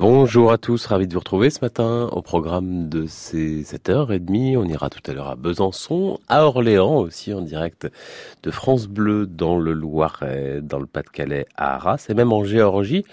Bonjour 0.00 0.52
à 0.52 0.58
tous, 0.58 0.86
ravi 0.86 1.08
de 1.08 1.14
vous 1.14 1.18
retrouver 1.18 1.50
ce 1.50 1.58
matin 1.60 2.08
au 2.12 2.22
programme 2.22 2.88
de 2.88 3.06
ces 3.06 3.64
7h30. 3.64 4.56
On 4.56 4.64
ira 4.64 4.90
tout 4.90 5.00
à 5.10 5.12
l'heure 5.12 5.26
à 5.26 5.34
Besançon, 5.34 6.20
à 6.28 6.44
Orléans 6.44 6.98
aussi 6.98 7.34
en 7.34 7.40
direct 7.40 7.88
de 8.44 8.50
France 8.52 8.86
Bleu 8.86 9.26
dans 9.26 9.58
le 9.58 9.72
Loiret, 9.72 10.60
dans 10.62 10.78
le 10.78 10.86
Pas-de-Calais, 10.86 11.46
à 11.56 11.74
Arras 11.74 12.06
et 12.08 12.14
même 12.14 12.32
en 12.32 12.44
Géorgie, 12.44 13.04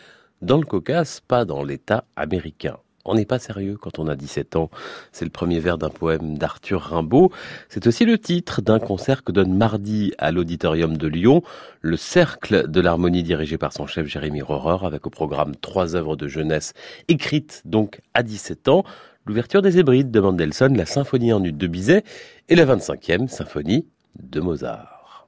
dans 0.43 0.57
le 0.57 0.65
Caucase, 0.65 1.21
pas 1.27 1.43
dans 1.43 1.63
l'État 1.63 2.03
américain. 2.15 2.77
On 3.05 3.15
n'est 3.15 3.25
pas 3.25 3.39
sérieux 3.39 3.77
quand 3.79 3.99
on 3.99 4.07
a 4.07 4.15
17 4.15 4.55
ans. 4.55 4.69
C'est 5.11 5.25
le 5.25 5.31
premier 5.31 5.59
vers 5.59 5.77
d'un 5.77 5.89
poème 5.89 6.37
d'Arthur 6.37 6.81
Rimbaud. 6.81 7.31
C'est 7.69 7.85
aussi 7.87 8.03
le 8.05 8.17
titre 8.17 8.61
d'un 8.61 8.79
concert 8.79 9.23
que 9.23 9.31
donne 9.31 9.55
mardi 9.55 10.13
à 10.17 10.31
l'Auditorium 10.31 10.97
de 10.97 11.07
Lyon 11.07 11.43
le 11.81 11.97
Cercle 11.97 12.67
de 12.67 12.81
l'Harmonie 12.81 13.21
dirigé 13.21 13.59
par 13.59 13.71
son 13.71 13.85
chef 13.85 14.07
Jérémy 14.07 14.41
Rohrer 14.41 14.83
avec 14.85 15.05
au 15.05 15.11
programme 15.11 15.55
trois 15.55 15.95
œuvres 15.95 16.15
de 16.15 16.27
jeunesse 16.27 16.73
écrites 17.07 17.61
donc 17.63 18.01
à 18.15 18.23
17 18.23 18.69
ans. 18.69 18.83
L'ouverture 19.27 19.61
des 19.61 19.77
Hébrides 19.77 20.09
de 20.09 20.19
Mendelssohn, 20.19 20.75
la 20.75 20.87
symphonie 20.87 21.31
en 21.31 21.43
ut 21.43 21.53
de 21.53 21.67
Bizet 21.67 22.03
et 22.49 22.55
la 22.55 22.65
25e 22.65 23.27
symphonie 23.27 23.87
de 24.19 24.39
Mozart. 24.39 25.27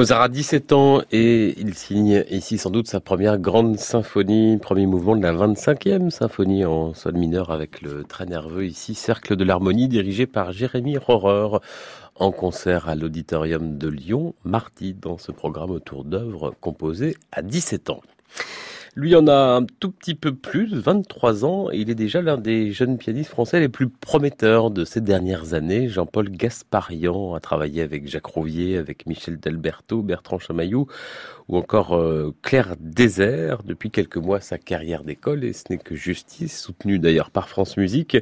Mozart 0.00 0.22
a 0.22 0.28
17 0.30 0.72
ans 0.72 1.02
et 1.12 1.60
il 1.60 1.74
signe 1.74 2.24
ici 2.30 2.56
sans 2.56 2.70
doute 2.70 2.88
sa 2.88 3.00
première 3.00 3.36
grande 3.36 3.78
symphonie, 3.78 4.56
premier 4.56 4.86
mouvement 4.86 5.14
de 5.14 5.22
la 5.22 5.34
25e 5.34 6.08
symphonie 6.08 6.64
en 6.64 6.94
sol 6.94 7.16
mineur 7.16 7.50
avec 7.50 7.82
le 7.82 8.04
très 8.04 8.24
nerveux 8.24 8.64
ici 8.64 8.94
Cercle 8.94 9.36
de 9.36 9.44
l'harmonie 9.44 9.88
dirigé 9.88 10.26
par 10.26 10.52
Jérémy 10.52 10.96
Rohrer 10.96 11.58
en 12.14 12.32
concert 12.32 12.88
à 12.88 12.94
l'auditorium 12.94 13.76
de 13.76 13.88
Lyon 13.88 14.32
mardi 14.42 14.94
dans 14.94 15.18
ce 15.18 15.32
programme 15.32 15.70
autour 15.70 16.04
d'œuvres 16.04 16.54
composées 16.62 17.18
à 17.30 17.42
17 17.42 17.90
ans. 17.90 18.00
Lui 18.96 19.14
en 19.14 19.28
a 19.28 19.56
un 19.56 19.64
tout 19.78 19.92
petit 19.92 20.16
peu 20.16 20.34
plus, 20.34 20.74
23 20.74 21.44
ans, 21.44 21.70
et 21.70 21.78
il 21.78 21.90
est 21.90 21.94
déjà 21.94 22.22
l'un 22.22 22.36
des 22.36 22.72
jeunes 22.72 22.98
pianistes 22.98 23.30
français 23.30 23.60
les 23.60 23.68
plus 23.68 23.88
prometteurs 23.88 24.72
de 24.72 24.84
ces 24.84 25.00
dernières 25.00 25.54
années. 25.54 25.88
Jean-Paul 25.88 26.28
Gasparian 26.28 27.34
a 27.34 27.40
travaillé 27.40 27.82
avec 27.82 28.08
Jacques 28.08 28.26
Rouvier, 28.26 28.78
avec 28.78 29.06
Michel 29.06 29.38
Delberto, 29.38 30.02
Bertrand 30.02 30.40
Chamaillou 30.40 30.88
ou 31.50 31.56
encore 31.56 31.96
euh, 31.96 32.32
Claire 32.42 32.76
Désert. 32.78 33.62
Depuis 33.64 33.90
quelques 33.90 34.16
mois, 34.16 34.40
sa 34.40 34.56
carrière 34.56 35.02
d'école, 35.02 35.44
et 35.44 35.52
ce 35.52 35.64
n'est 35.70 35.78
que 35.78 35.96
justice, 35.96 36.60
soutenue 36.60 37.00
d'ailleurs 37.00 37.30
par 37.30 37.48
France 37.48 37.76
Musique. 37.76 38.16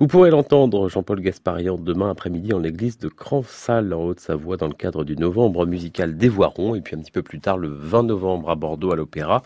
Vous 0.00 0.08
pourrez 0.08 0.30
l'entendre, 0.30 0.88
Jean-Paul 0.88 1.20
Gasparian, 1.20 1.76
demain 1.76 2.10
après-midi 2.10 2.52
en 2.52 2.58
l'église 2.58 2.98
de 2.98 3.08
Cranfsal, 3.08 3.94
en 3.94 4.02
Haute-Savoie, 4.04 4.56
dans 4.56 4.66
le 4.66 4.74
cadre 4.74 5.04
du 5.04 5.16
novembre 5.16 5.66
musical 5.66 6.16
des 6.16 6.28
Voirons, 6.28 6.74
et 6.74 6.80
puis 6.80 6.96
un 6.96 7.00
petit 7.00 7.12
peu 7.12 7.22
plus 7.22 7.40
tard, 7.40 7.58
le 7.58 7.68
20 7.68 8.04
novembre 8.04 8.50
à 8.50 8.56
Bordeaux, 8.56 8.92
à 8.92 8.96
l'Opéra. 8.96 9.42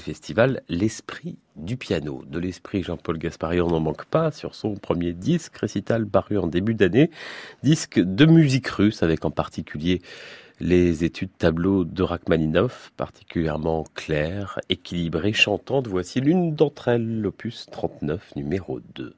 Festival 0.00 0.62
L'Esprit 0.68 1.36
du 1.56 1.76
piano. 1.76 2.24
De 2.26 2.38
l'esprit, 2.38 2.82
Jean-Paul 2.82 3.18
Gasparian 3.18 3.68
n'en 3.68 3.80
manque 3.80 4.04
pas 4.06 4.30
sur 4.30 4.54
son 4.54 4.74
premier 4.74 5.12
disque 5.12 5.56
récital 5.56 6.06
paru 6.06 6.38
en 6.38 6.46
début 6.46 6.74
d'année, 6.74 7.10
disque 7.62 7.98
de 7.98 8.26
musique 8.26 8.68
russe 8.68 9.02
avec 9.02 9.24
en 9.24 9.30
particulier 9.30 10.00
les 10.60 11.04
études 11.04 11.36
tableaux 11.38 11.84
de 11.84 12.02
Rachmaninoff, 12.02 12.92
particulièrement 12.96 13.84
claires, 13.94 14.58
équilibrées, 14.68 15.32
chantantes. 15.32 15.86
Voici 15.86 16.20
l'une 16.20 16.54
d'entre 16.54 16.88
elles, 16.88 17.20
l'opus 17.20 17.66
39, 17.70 18.36
numéro 18.36 18.80
2. 18.94 19.14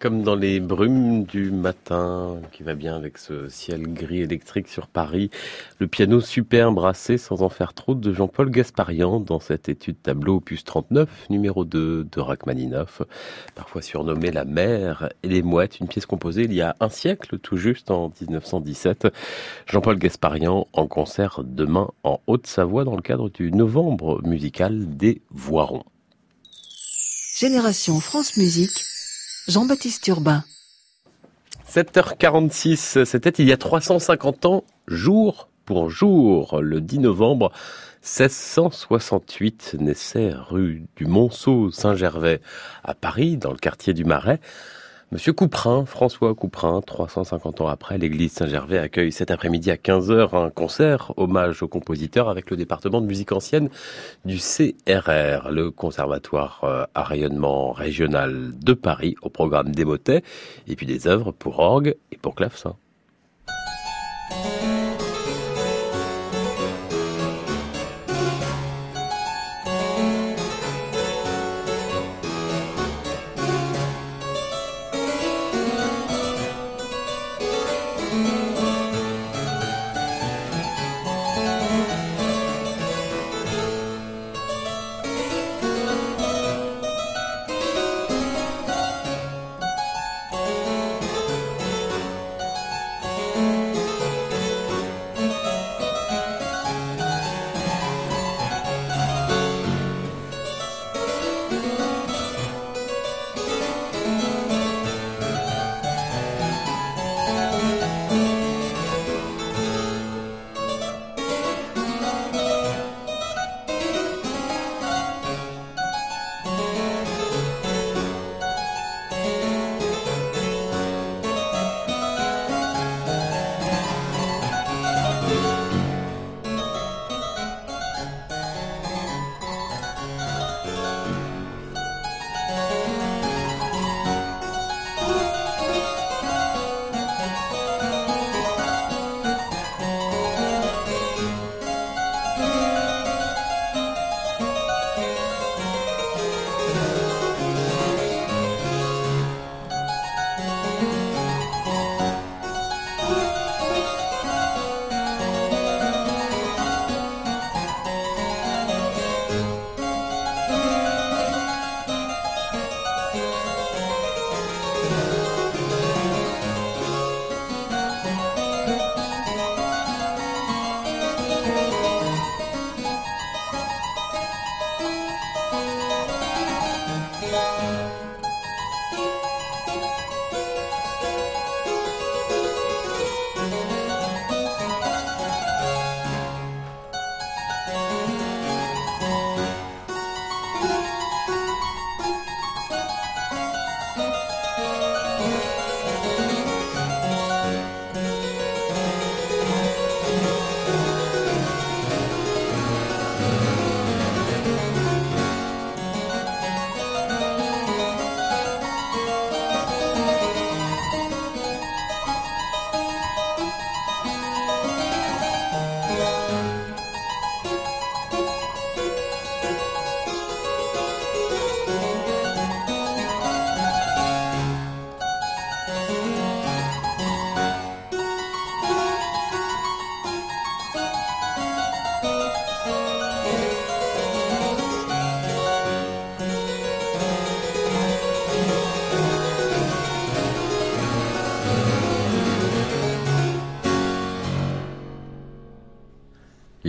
Comme 0.00 0.22
dans 0.22 0.34
les 0.34 0.60
brumes 0.60 1.24
du 1.24 1.50
matin, 1.50 2.38
qui 2.52 2.62
va 2.62 2.74
bien 2.74 2.96
avec 2.96 3.18
ce 3.18 3.50
ciel 3.50 3.82
gris 3.92 4.22
électrique 4.22 4.66
sur 4.66 4.86
Paris, 4.86 5.30
le 5.78 5.88
piano 5.88 6.22
superbe 6.22 6.76
brassé 6.76 7.18
sans 7.18 7.42
en 7.42 7.50
faire 7.50 7.74
trop 7.74 7.94
de 7.94 8.10
Jean-Paul 8.10 8.50
Gasparian 8.50 9.20
dans 9.20 9.40
cette 9.40 9.68
étude 9.68 10.00
tableau 10.02 10.36
opus 10.36 10.64
39, 10.64 11.26
numéro 11.28 11.66
2 11.66 12.04
de 12.10 12.20
Rachmaninoff, 12.20 13.02
parfois 13.54 13.82
surnommé 13.82 14.30
La 14.30 14.46
mer 14.46 15.10
et 15.22 15.28
les 15.28 15.42
mouettes, 15.42 15.80
une 15.80 15.88
pièce 15.88 16.06
composée 16.06 16.44
il 16.44 16.54
y 16.54 16.62
a 16.62 16.74
un 16.80 16.88
siècle 16.88 17.38
tout 17.38 17.58
juste 17.58 17.90
en 17.90 18.10
1917. 18.22 19.08
Jean-Paul 19.66 19.98
Gasparian 19.98 20.66
en 20.72 20.86
concert 20.86 21.42
demain 21.44 21.90
en 22.04 22.20
Haute-Savoie 22.26 22.84
dans 22.84 22.96
le 22.96 23.02
cadre 23.02 23.28
du 23.28 23.52
novembre 23.52 24.22
musical 24.26 24.96
des 24.96 25.20
Voirons. 25.28 25.84
Génération 27.36 28.00
France 28.00 28.38
Musique 28.38 28.89
Jean-Baptiste 29.50 30.06
Urbain. 30.06 30.44
7h46, 31.68 33.04
c'était 33.04 33.30
il 33.30 33.48
y 33.48 33.52
a 33.52 33.56
350 33.56 34.46
ans, 34.46 34.64
jour 34.86 35.48
pour 35.64 35.90
jour, 35.90 36.60
le 36.62 36.80
10 36.80 37.00
novembre 37.00 37.50
1668, 38.02 39.76
naissait 39.80 40.32
rue 40.32 40.84
du 40.94 41.06
Monceau 41.06 41.72
Saint-Gervais 41.72 42.40
à 42.84 42.94
Paris, 42.94 43.36
dans 43.36 43.50
le 43.50 43.56
quartier 43.56 43.92
du 43.92 44.04
Marais, 44.04 44.40
Monsieur 45.12 45.32
Couperin, 45.32 45.86
François 45.86 46.36
Couperin, 46.36 46.80
350 46.82 47.62
ans 47.62 47.66
après, 47.66 47.98
l'église 47.98 48.30
Saint-Gervais 48.30 48.78
accueille 48.78 49.10
cet 49.10 49.32
après-midi 49.32 49.72
à 49.72 49.74
15h 49.74 50.36
un 50.36 50.50
concert 50.50 51.12
hommage 51.16 51.64
au 51.64 51.68
compositeur 51.68 52.28
avec 52.28 52.48
le 52.48 52.56
département 52.56 53.00
de 53.00 53.06
musique 53.06 53.32
ancienne 53.32 53.70
du 54.24 54.36
CRR, 54.36 55.50
le 55.50 55.72
conservatoire 55.72 56.60
euh, 56.62 56.84
à 56.94 57.02
rayonnement 57.02 57.72
régional 57.72 58.52
de 58.56 58.72
Paris, 58.72 59.16
au 59.22 59.30
programme 59.30 59.74
des 59.74 59.84
motets, 59.84 60.22
et 60.68 60.76
puis 60.76 60.86
des 60.86 61.08
œuvres 61.08 61.32
pour 61.32 61.58
orgue 61.58 61.96
et 62.12 62.16
pour 62.16 62.36
clavecin. 62.36 62.76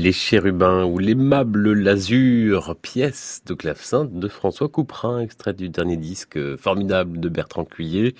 Les 0.02 0.14
chérubins 0.14 0.84
ou 0.84 0.98
l'aimable 0.98 1.74
lazur, 1.74 2.76
pièce 2.82 3.44
de 3.46 3.54
clavecin 3.54 4.04
de 4.06 4.28
François 4.28 4.68
Couperin, 4.68 5.20
extrait 5.20 5.54
du 5.54 5.70
dernier 5.70 5.96
disque 5.96 6.40
formidable 6.56 7.20
de 7.20 7.30
Bertrand 7.30 7.66
Cuillet. 7.66 8.16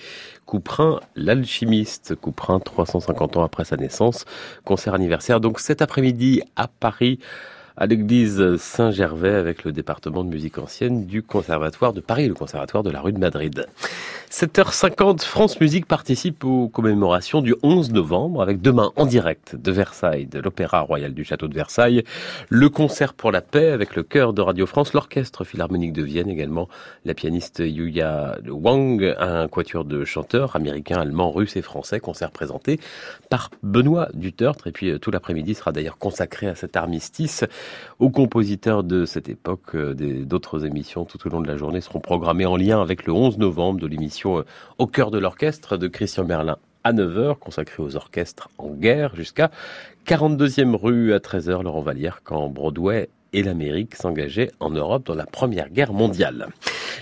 Couperin, 0.46 1.00
l'alchimiste. 1.16 2.14
Couperin, 2.14 2.60
350 2.60 3.36
ans 3.36 3.42
après 3.42 3.64
sa 3.64 3.76
naissance. 3.76 4.26
Concert 4.64 4.94
anniversaire 4.94 5.40
donc 5.40 5.58
cet 5.58 5.82
après-midi 5.82 6.42
à 6.54 6.68
Paris 6.68 7.18
à 7.76 7.86
l'église 7.86 8.56
Saint-Gervais 8.56 9.34
avec 9.34 9.64
le 9.64 9.72
département 9.72 10.24
de 10.24 10.28
musique 10.28 10.58
ancienne 10.58 11.06
du 11.06 11.22
Conservatoire 11.22 11.92
de 11.92 12.00
Paris, 12.00 12.28
le 12.28 12.34
Conservatoire 12.34 12.82
de 12.82 12.90
la 12.90 13.00
rue 13.00 13.12
de 13.12 13.18
Madrid. 13.18 13.66
7h50, 14.30 15.20
France 15.20 15.60
Musique 15.60 15.84
participe 15.86 16.44
aux 16.44 16.68
commémorations 16.68 17.42
du 17.42 17.54
11 17.62 17.92
novembre 17.92 18.40
avec 18.40 18.62
demain 18.62 18.90
en 18.96 19.04
direct 19.04 19.56
de 19.56 19.70
Versailles, 19.70 20.24
de 20.24 20.38
l'Opéra 20.40 20.80
Royal 20.80 21.12
du 21.12 21.22
Château 21.22 21.48
de 21.48 21.54
Versailles, 21.54 22.02
le 22.48 22.68
concert 22.70 23.12
pour 23.12 23.30
la 23.30 23.42
paix 23.42 23.70
avec 23.70 23.94
le 23.94 24.02
chœur 24.02 24.32
de 24.32 24.40
Radio 24.40 24.66
France, 24.66 24.94
l'Orchestre 24.94 25.44
Philharmonique 25.44 25.92
de 25.92 26.02
Vienne 26.02 26.30
également, 26.30 26.68
la 27.04 27.12
pianiste 27.12 27.58
Yuya 27.64 28.38
Wang, 28.48 29.14
un 29.18 29.48
quatuor 29.48 29.84
de 29.84 30.04
chanteurs 30.04 30.56
américains, 30.56 31.00
allemands, 31.00 31.30
russes 31.30 31.56
et 31.56 31.62
français, 31.62 32.00
concert 32.00 32.30
présenté 32.30 32.80
par 33.28 33.50
Benoît 33.62 34.08
Dutertre 34.14 34.66
et 34.66 34.72
puis 34.72 34.90
euh, 34.90 34.98
tout 34.98 35.10
l'après-midi 35.10 35.54
sera 35.54 35.72
d'ailleurs 35.72 35.98
consacré 35.98 36.46
à 36.46 36.54
cet 36.54 36.76
armistice 36.76 37.44
aux 37.98 38.10
compositeurs 38.10 38.84
de 38.84 39.04
cette 39.04 39.28
époque. 39.28 39.74
Euh, 39.74 39.94
d'autres 40.24 40.64
émissions 40.64 41.04
tout 41.04 41.18
au 41.26 41.30
long 41.30 41.40
de 41.40 41.48
la 41.48 41.56
journée 41.56 41.80
seront 41.80 42.00
programmées 42.00 42.46
en 42.46 42.56
lien 42.56 42.80
avec 42.80 43.06
le 43.06 43.12
11 43.12 43.38
novembre 43.38 43.80
de 43.80 43.86
l'émission 43.86 44.38
euh, 44.38 44.44
Au 44.78 44.86
cœur 44.86 45.10
de 45.10 45.18
l'orchestre 45.18 45.76
de 45.76 45.88
Christian 45.88 46.24
Merlin 46.24 46.56
à 46.84 46.92
9h, 46.92 47.38
consacrée 47.38 47.82
aux 47.82 47.96
orchestres 47.96 48.48
en 48.58 48.70
guerre, 48.70 49.14
jusqu'à 49.14 49.50
42e 50.06 50.74
rue 50.74 51.12
à 51.12 51.18
13h, 51.18 51.62
Laurent 51.62 51.82
Vallière, 51.82 52.22
quand 52.24 52.48
Broadway 52.48 53.08
et 53.32 53.42
l'Amérique 53.42 53.94
s'engageaient 53.94 54.50
en 54.60 54.70
Europe 54.70 55.06
dans 55.06 55.14
la 55.14 55.26
Première 55.26 55.70
Guerre 55.70 55.92
mondiale. 55.92 56.48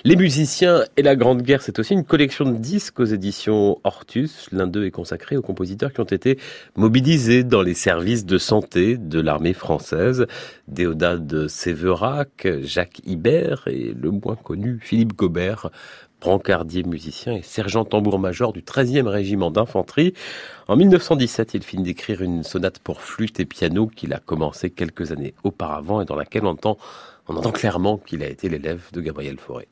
Les 0.05 0.17
musiciens 0.17 0.85
et 0.97 1.03
la 1.03 1.17
Grande 1.17 1.43
Guerre, 1.43 1.63
c'est 1.63 1.79
aussi 1.79 1.93
une 1.93 2.05
collection 2.05 2.51
de 2.51 2.57
disques 2.57 3.01
aux 3.01 3.05
éditions 3.05 3.79
Hortus. 3.85 4.49
L'un 4.51 4.67
d'eux 4.67 4.87
est 4.87 4.91
consacré 4.91 5.37
aux 5.37 5.43
compositeurs 5.43 5.93
qui 5.93 6.01
ont 6.01 6.05
été 6.05 6.39
mobilisés 6.77 7.45
dans 7.45 7.61
les 7.61 7.75
services 7.75 8.25
de 8.25 8.39
santé 8.39 8.97
de 8.97 9.21
l'armée 9.21 9.53
française. 9.53 10.27
Déodat 10.69 11.19
Séverac, 11.49 12.49
Jacques 12.63 13.01
Ibert 13.05 13.65
et 13.67 13.93
le 13.93 14.11
moins 14.11 14.37
connu 14.37 14.79
Philippe 14.81 15.15
Gobert 15.15 15.71
brancardier 16.21 16.83
musicien 16.83 17.35
et 17.35 17.43
sergent 17.43 17.85
tambour-major 17.85 18.53
du 18.53 18.61
13e 18.61 19.07
régiment 19.07 19.51
d'infanterie. 19.51 20.15
En 20.69 20.77
1917, 20.77 21.55
il 21.55 21.63
finit 21.63 21.83
d'écrire 21.83 22.23
une 22.23 22.43
sonate 22.43 22.79
pour 22.79 23.01
flûte 23.01 23.41
et 23.41 23.47
piano 23.47 23.87
qu'il 23.87 24.13
a 24.13 24.19
commencé 24.19 24.71
quelques 24.71 25.13
années 25.13 25.35
auparavant 25.45 26.01
et 26.01 26.05
dans 26.05 26.17
laquelle 26.17 26.45
on 26.45 26.51
entend, 26.51 26.79
on 27.29 27.37
entend 27.37 27.53
clairement 27.53 27.99
qu'il 27.99 28.23
a 28.23 28.29
été 28.29 28.49
l'élève 28.49 28.89
de 28.93 29.01
Gabriel 29.01 29.39
Fauré. 29.39 29.69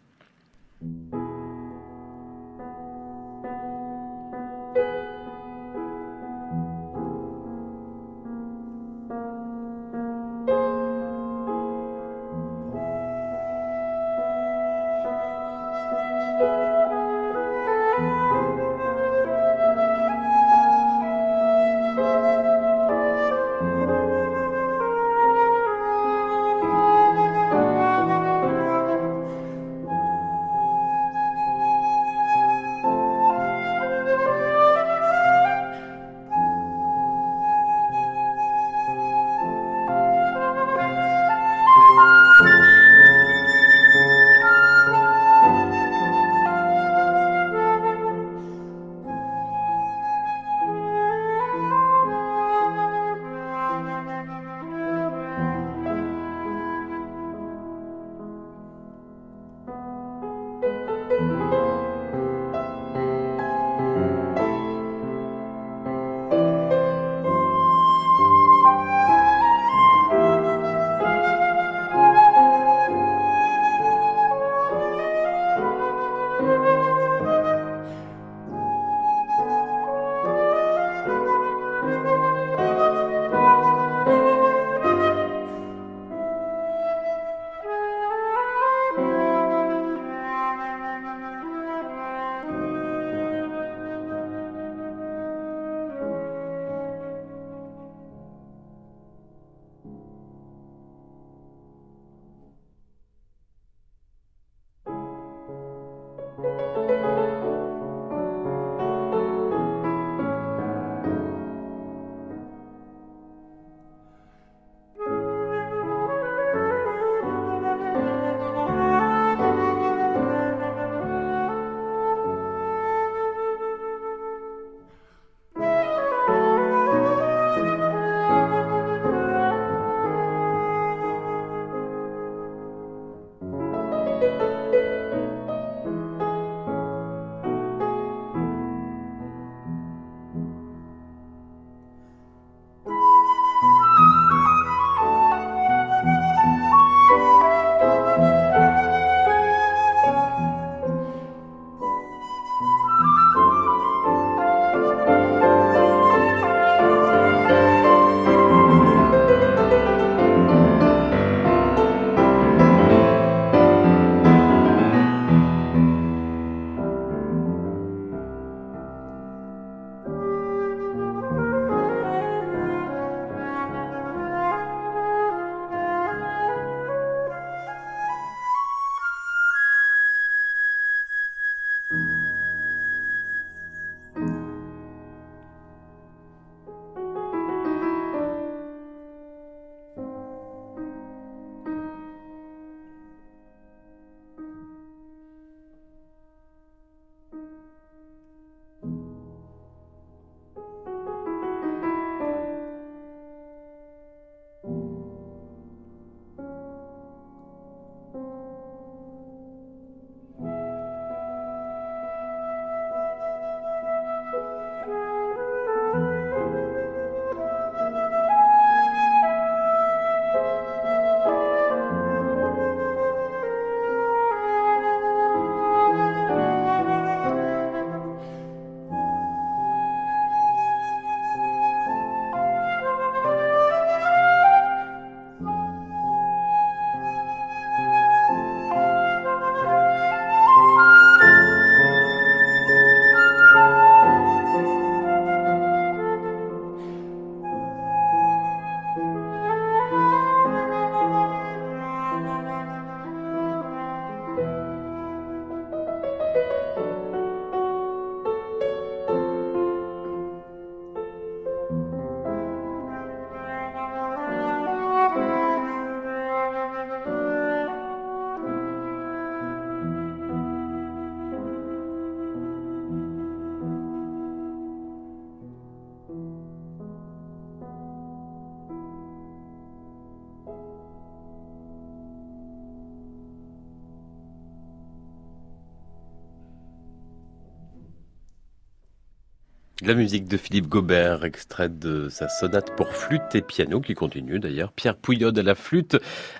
La 289.88 289.94
musique 289.94 290.28
de 290.28 290.36
Philippe 290.36 290.68
Gobert, 290.68 291.24
extraite 291.24 291.78
de 291.78 292.10
sa 292.10 292.28
sonate 292.28 292.76
pour 292.76 292.88
flûte 292.88 293.34
et 293.34 293.40
piano, 293.40 293.80
qui 293.80 293.94
continue 293.94 294.38
d'ailleurs. 294.38 294.70
Pierre 294.70 294.96
Pouillot 294.96 295.30
à 295.34 295.42
la 295.42 295.54
flûte, 295.54 295.96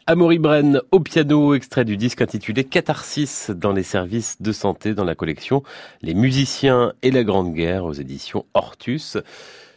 Amaury 0.07 0.39
Brenne 0.39 0.83
au 0.93 1.01
piano, 1.01 1.55
extrait 1.55 1.87
du 1.87 1.97
disque 1.97 2.21
intitulé 2.21 2.65
Catharsis 2.65 3.49
dans 3.49 3.73
les 3.73 3.85
services 3.85 4.43
de 4.43 4.53
santé 4.53 4.93
dans 4.93 5.05
la 5.05 5.15
collection 5.15 5.63
Les 6.03 6.13
musiciens 6.13 6.93
et 7.01 7.11
la 7.11 7.25
Grande 7.25 7.55
Guerre 7.55 7.87
aux 7.87 7.95
éditions 7.95 8.45
Hortus. 8.53 9.17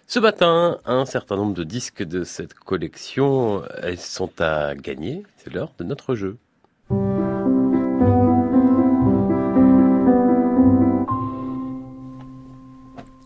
Ce 0.05 0.19
matin, 0.19 0.79
un 0.83 1.05
certain 1.05 1.37
nombre 1.37 1.53
de 1.53 1.63
disques 1.63 2.03
de 2.03 2.25
cette 2.25 2.55
collection 2.55 3.63
sont 3.95 4.41
à 4.41 4.75
gagner. 4.75 5.23
C'est 5.37 5.53
l'heure 5.53 5.71
de 5.79 5.85
notre 5.85 6.13
jeu. 6.15 6.35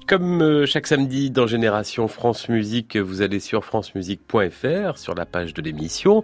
Comme 0.07 0.43
euh, 0.43 0.67
chaque 0.67 0.85
samedi 0.85 1.31
dans 1.31 1.47
Génération 1.47 2.07
France 2.07 2.47
Musique, 2.47 2.95
vous 2.95 3.23
allez 3.23 3.39
sur 3.39 3.65
francemusique.fr, 3.65 4.99
sur 4.99 5.15
la 5.15 5.25
page 5.25 5.55
de 5.55 5.63
l'émission. 5.63 6.23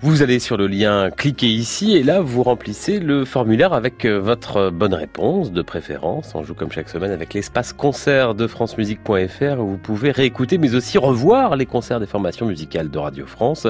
Vous 0.00 0.22
allez 0.22 0.38
sur 0.38 0.56
le 0.56 0.66
lien, 0.66 1.10
cliquez 1.10 1.48
ici 1.48 1.94
et 1.94 2.02
là 2.02 2.20
vous 2.20 2.42
remplissez 2.42 3.00
le 3.00 3.26
formulaire 3.26 3.74
avec 3.74 4.06
euh, 4.06 4.18
votre 4.18 4.70
bonne 4.70 4.94
réponse 4.94 5.52
de 5.52 5.60
préférence. 5.60 6.34
On 6.34 6.42
joue 6.42 6.54
comme 6.54 6.72
chaque 6.72 6.88
semaine 6.88 7.10
avec 7.10 7.34
l'espace 7.34 7.74
concert 7.74 8.34
de 8.34 8.46
francemusique.fr 8.46 9.60
où 9.60 9.68
vous 9.68 9.78
pouvez 9.78 10.10
réécouter 10.10 10.56
mais 10.56 10.74
aussi 10.74 10.96
revoir 10.96 11.56
les 11.56 11.66
concerts 11.66 12.00
des 12.00 12.06
formations 12.06 12.46
musicales 12.46 12.90
de 12.90 12.98
Radio 12.98 13.26
France. 13.26 13.66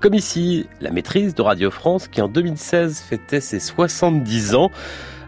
Comme 0.00 0.14
ici, 0.14 0.68
la 0.80 0.92
maîtrise 0.92 1.34
de 1.34 1.42
Radio 1.42 1.72
France 1.72 2.06
qui 2.06 2.22
en 2.22 2.28
2016 2.28 3.00
fêtait 3.00 3.40
ses 3.40 3.58
70 3.58 4.54
ans 4.54 4.70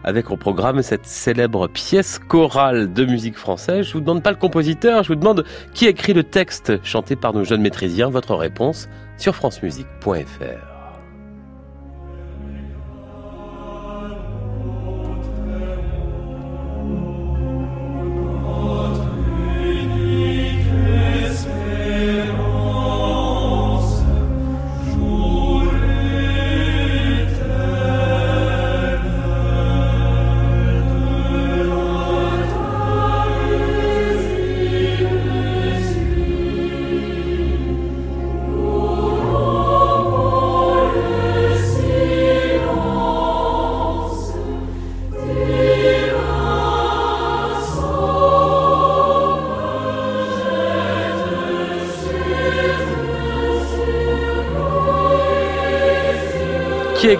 avec 0.03 0.31
au 0.31 0.37
programme 0.37 0.81
cette 0.81 1.05
célèbre 1.05 1.67
pièce 1.67 2.19
chorale 2.19 2.91
de 2.93 3.05
musique 3.05 3.37
française. 3.37 3.87
Je 3.87 3.93
vous 3.93 4.01
demande 4.01 4.23
pas 4.23 4.31
le 4.31 4.37
compositeur, 4.37 5.03
je 5.03 5.09
vous 5.09 5.19
demande 5.19 5.45
qui 5.73 5.85
écrit 5.85 6.13
le 6.13 6.23
texte 6.23 6.73
chanté 6.83 7.15
par 7.15 7.33
nos 7.33 7.43
jeunes 7.43 7.61
maîtrisiens. 7.61 8.09
Votre 8.09 8.35
réponse 8.35 8.89
sur 9.17 9.35
francemusique.fr. 9.35 10.68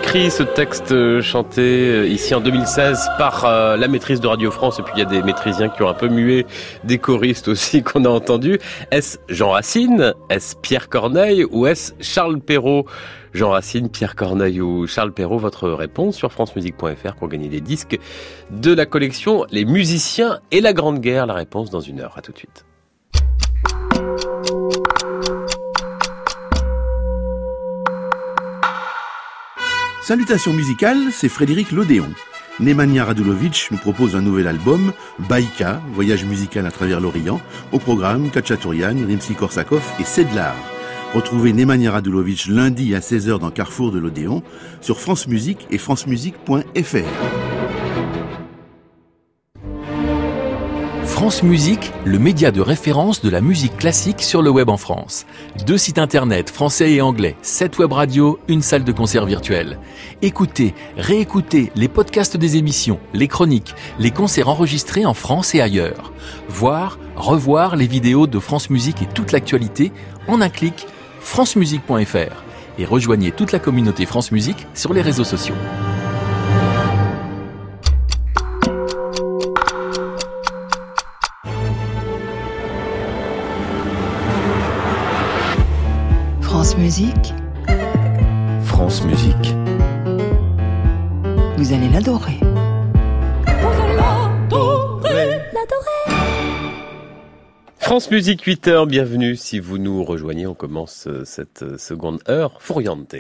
écrit 0.10 0.32
ce 0.32 0.42
texte 0.42 0.92
euh, 0.92 1.22
chanté 1.22 1.62
euh, 1.62 2.08
ici 2.08 2.34
en 2.34 2.42
2016 2.42 3.10
par 3.20 3.46
euh, 3.46 3.78
la 3.78 3.88
maîtrise 3.88 4.20
de 4.20 4.26
Radio 4.26 4.50
France 4.50 4.80
Et 4.80 4.82
puis 4.82 4.94
il 4.96 5.00
y 5.00 5.02
a 5.04 5.06
des 5.06 5.22
maîtrisiens 5.22 5.70
qui 5.70 5.84
ont 5.84 5.88
un 5.88 5.94
peu 5.94 6.08
mué, 6.08 6.48
des 6.84 6.98
choristes 6.98 7.48
aussi 7.48 7.84
qu'on 7.84 8.06
a 8.06 8.10
entendus. 8.10 8.58
Est-ce 8.90 9.20
Jean 9.30 9.52
Racine? 9.52 10.16
Est-ce 10.32 10.56
Pierre 10.56 10.90
Corneille? 10.90 11.46
Ou 11.52 11.68
est-ce 11.68 11.94
Charles 12.00 12.40
Perrault? 12.40 12.88
Jean 13.34 13.52
Racine, 13.52 13.88
Pierre 13.88 14.16
Corneille 14.16 14.62
ou 14.62 14.88
Charles 14.88 15.12
Perrault, 15.12 15.38
votre 15.38 15.70
réponse 15.70 16.16
sur 16.16 16.32
francemusique.fr 16.32 17.14
pour 17.14 17.28
gagner 17.28 17.48
des 17.48 17.62
disques 17.62 18.00
de 18.50 18.74
la 18.74 18.88
collection 18.88 19.46
Les 19.52 19.66
musiciens 19.66 20.40
et 20.50 20.60
la 20.60 20.74
Grande 20.74 21.02
Guerre. 21.02 21.28
La 21.28 21.36
réponse 21.36 21.70
dans 21.70 21.82
une 21.82 22.00
heure. 22.00 22.18
À 22.18 22.22
tout 22.22 22.32
de 22.32 22.38
suite. 22.40 22.66
Salutations 30.10 30.54
musicales, 30.54 31.12
c'est 31.12 31.30
Frédéric 31.30 31.72
Lodéon. 31.72 32.10
Nemanja 32.60 33.06
Radulovic 33.06 33.68
nous 33.70 33.78
propose 33.78 34.16
un 34.16 34.22
nouvel 34.22 34.48
album, 34.48 34.92
Baïka, 35.20 35.84
voyage 35.94 36.26
musical 36.26 36.66
à 36.66 36.72
travers 36.72 37.00
l'Orient, 37.00 37.40
au 37.72 37.78
programme 37.78 38.32
Kachatourian, 38.32 38.96
Rimsky-Korsakov 39.08 39.84
et 40.00 40.04
Sedlar. 40.04 40.56
Retrouvez 41.14 41.54
Nemanja 41.54 41.92
Radulovic 41.92 42.48
lundi 42.48 42.96
à 42.96 43.02
16h 43.02 43.38
dans 43.38 43.52
Carrefour 43.52 43.92
de 43.92 44.00
l'Odéon, 44.00 44.42
sur 44.82 45.00
France 45.00 45.28
Musique 45.28 45.68
et 45.70 45.78
francemusique.fr. 45.78 47.49
France 51.20 51.44
Musique, 51.44 51.92
le 52.06 52.18
média 52.18 52.50
de 52.50 52.62
référence 52.62 53.22
de 53.22 53.30
la 53.30 53.42
musique 53.42 53.76
classique 53.76 54.22
sur 54.22 54.42
le 54.42 54.50
web 54.50 54.70
en 54.70 54.78
France. 54.78 55.26
Deux 55.68 55.78
sites 55.78 55.98
internet 55.98 56.50
français 56.50 56.94
et 56.94 57.02
anglais, 57.02 57.36
sept 57.42 57.78
web 57.78 57.92
radios, 57.92 58.40
une 58.48 58.62
salle 58.62 58.86
de 58.86 58.94
concert 58.94 59.26
virtuelle. 59.26 59.80
Écoutez, 60.22 60.74
réécoutez 60.96 61.74
les 61.76 61.90
podcasts 61.90 62.38
des 62.38 62.56
émissions, 62.56 63.02
les 63.14 63.28
chroniques, 63.28 63.76
les 64.00 64.12
concerts 64.12 64.48
enregistrés 64.48 65.06
en 65.06 65.14
France 65.14 65.54
et 65.56 65.60
ailleurs. 65.60 66.14
Voir, 66.48 66.98
revoir 67.18 67.76
les 67.76 67.88
vidéos 67.88 68.26
de 68.26 68.40
France 68.40 68.70
Musique 68.70 69.02
et 69.02 69.08
toute 69.14 69.34
l'actualité 69.34 69.92
en 70.30 70.40
un 70.40 70.50
clic 70.50 70.88
francemusique.fr 71.20 72.44
et 72.78 72.86
rejoignez 72.86 73.34
toute 73.34 73.52
la 73.52 73.60
communauté 73.60 74.06
France 74.06 74.32
Musique 74.32 74.68
sur 74.74 74.94
les 74.94 75.02
réseaux 75.02 75.26
sociaux. 75.26 75.56
Musique, 86.80 87.34
France 88.64 89.04
Musique. 89.04 89.54
vous 91.58 91.74
allez 91.74 91.90
l'adorer. 91.90 92.40
France 97.80 98.10
Musique 98.12 98.46
8h, 98.46 98.88
bienvenue 98.88 99.36
si 99.36 99.60
vous 99.60 99.78
nous 99.78 100.06
rejoignez. 100.06 100.48
On 100.48 100.54
commence 100.54 101.08
euh, 101.08 101.26
cette 101.26 101.64
euh, 101.64 101.78
seconde 101.78 102.22
heure. 102.30 102.62
Fouriante. 102.62 103.16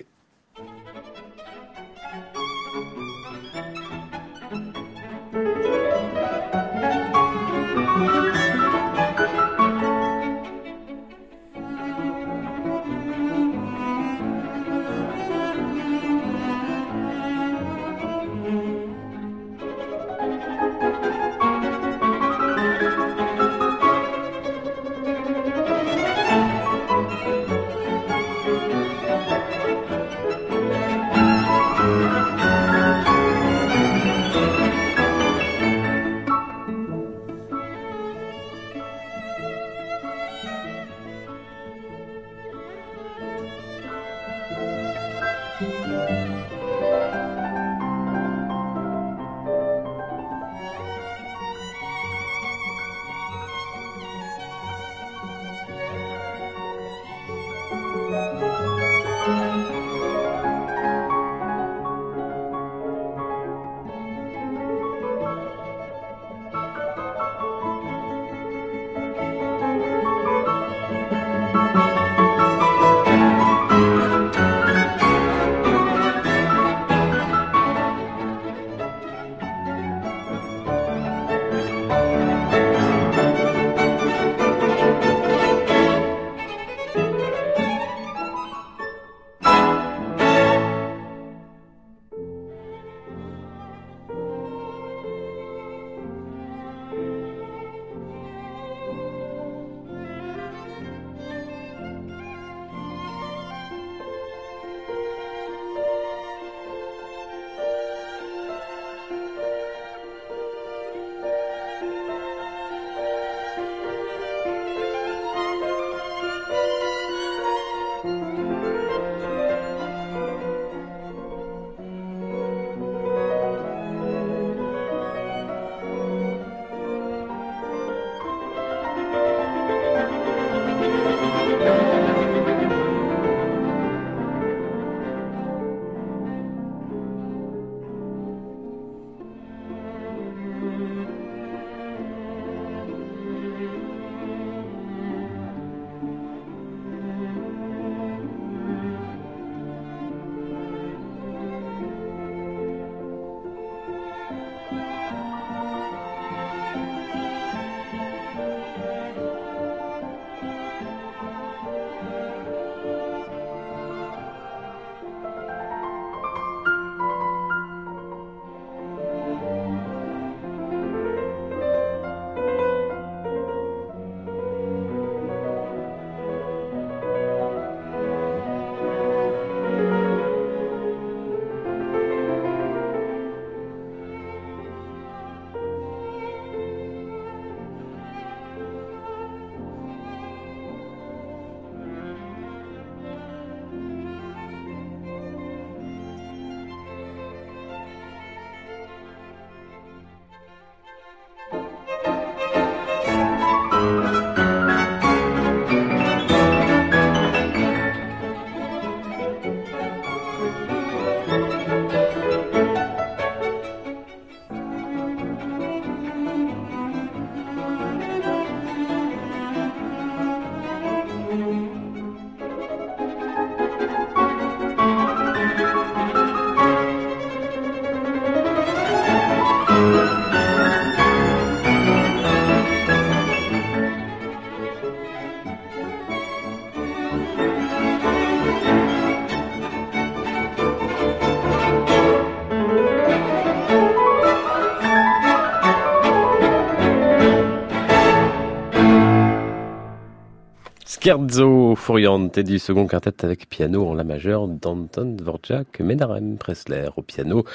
Scherzo 251.10 251.76
Furiante 251.76 252.40
du 252.40 252.60
second 252.60 252.86
quintet 252.86 253.26
avec 253.26 253.50
piano 253.50 253.88
en 253.88 253.96
la 253.96 254.04
majeure 254.04 254.48
d'Anton 254.48 255.16
Dvorak, 255.18 255.80
Menarem 255.80 256.38
Pressler 256.38 256.90
au 256.98 257.02
piano 257.02 257.46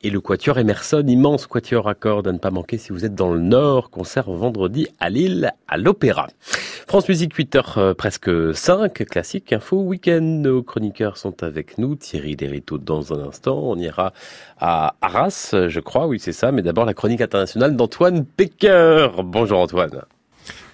et 0.00 0.10
le 0.10 0.20
quatuor 0.20 0.58
Emerson, 0.58 1.02
immense 1.04 1.48
quatuor 1.48 1.88
à 1.88 1.96
cordes 1.96 2.28
à 2.28 2.32
ne 2.32 2.38
pas 2.38 2.52
manquer 2.52 2.78
si 2.78 2.92
vous 2.92 3.04
êtes 3.04 3.16
dans 3.16 3.32
le 3.32 3.40
Nord, 3.40 3.90
concert 3.90 4.30
vendredi 4.30 4.86
à 5.00 5.10
Lille 5.10 5.52
à 5.66 5.76
l'Opéra. 5.76 6.28
France 6.86 7.08
Musique 7.08 7.36
8h 7.36 7.80
euh, 7.80 7.94
presque 7.94 8.30
5, 8.54 8.92
classique 8.92 9.52
info 9.52 9.78
week-end. 9.78 10.20
Nos 10.22 10.62
chroniqueurs 10.62 11.16
sont 11.16 11.42
avec 11.42 11.78
nous, 11.78 11.96
Thierry 11.96 12.36
Lériteau 12.36 12.78
dans 12.78 13.12
un 13.12 13.26
instant. 13.26 13.58
On 13.58 13.76
ira 13.76 14.12
à 14.60 14.94
Arras, 15.00 15.56
je 15.66 15.80
crois, 15.80 16.06
oui 16.06 16.20
c'est 16.20 16.30
ça, 16.30 16.52
mais 16.52 16.62
d'abord 16.62 16.84
la 16.84 16.94
chronique 16.94 17.22
internationale 17.22 17.74
d'Antoine 17.74 18.24
Pecker. 18.24 19.08
Bonjour 19.24 19.58
Antoine. 19.58 20.02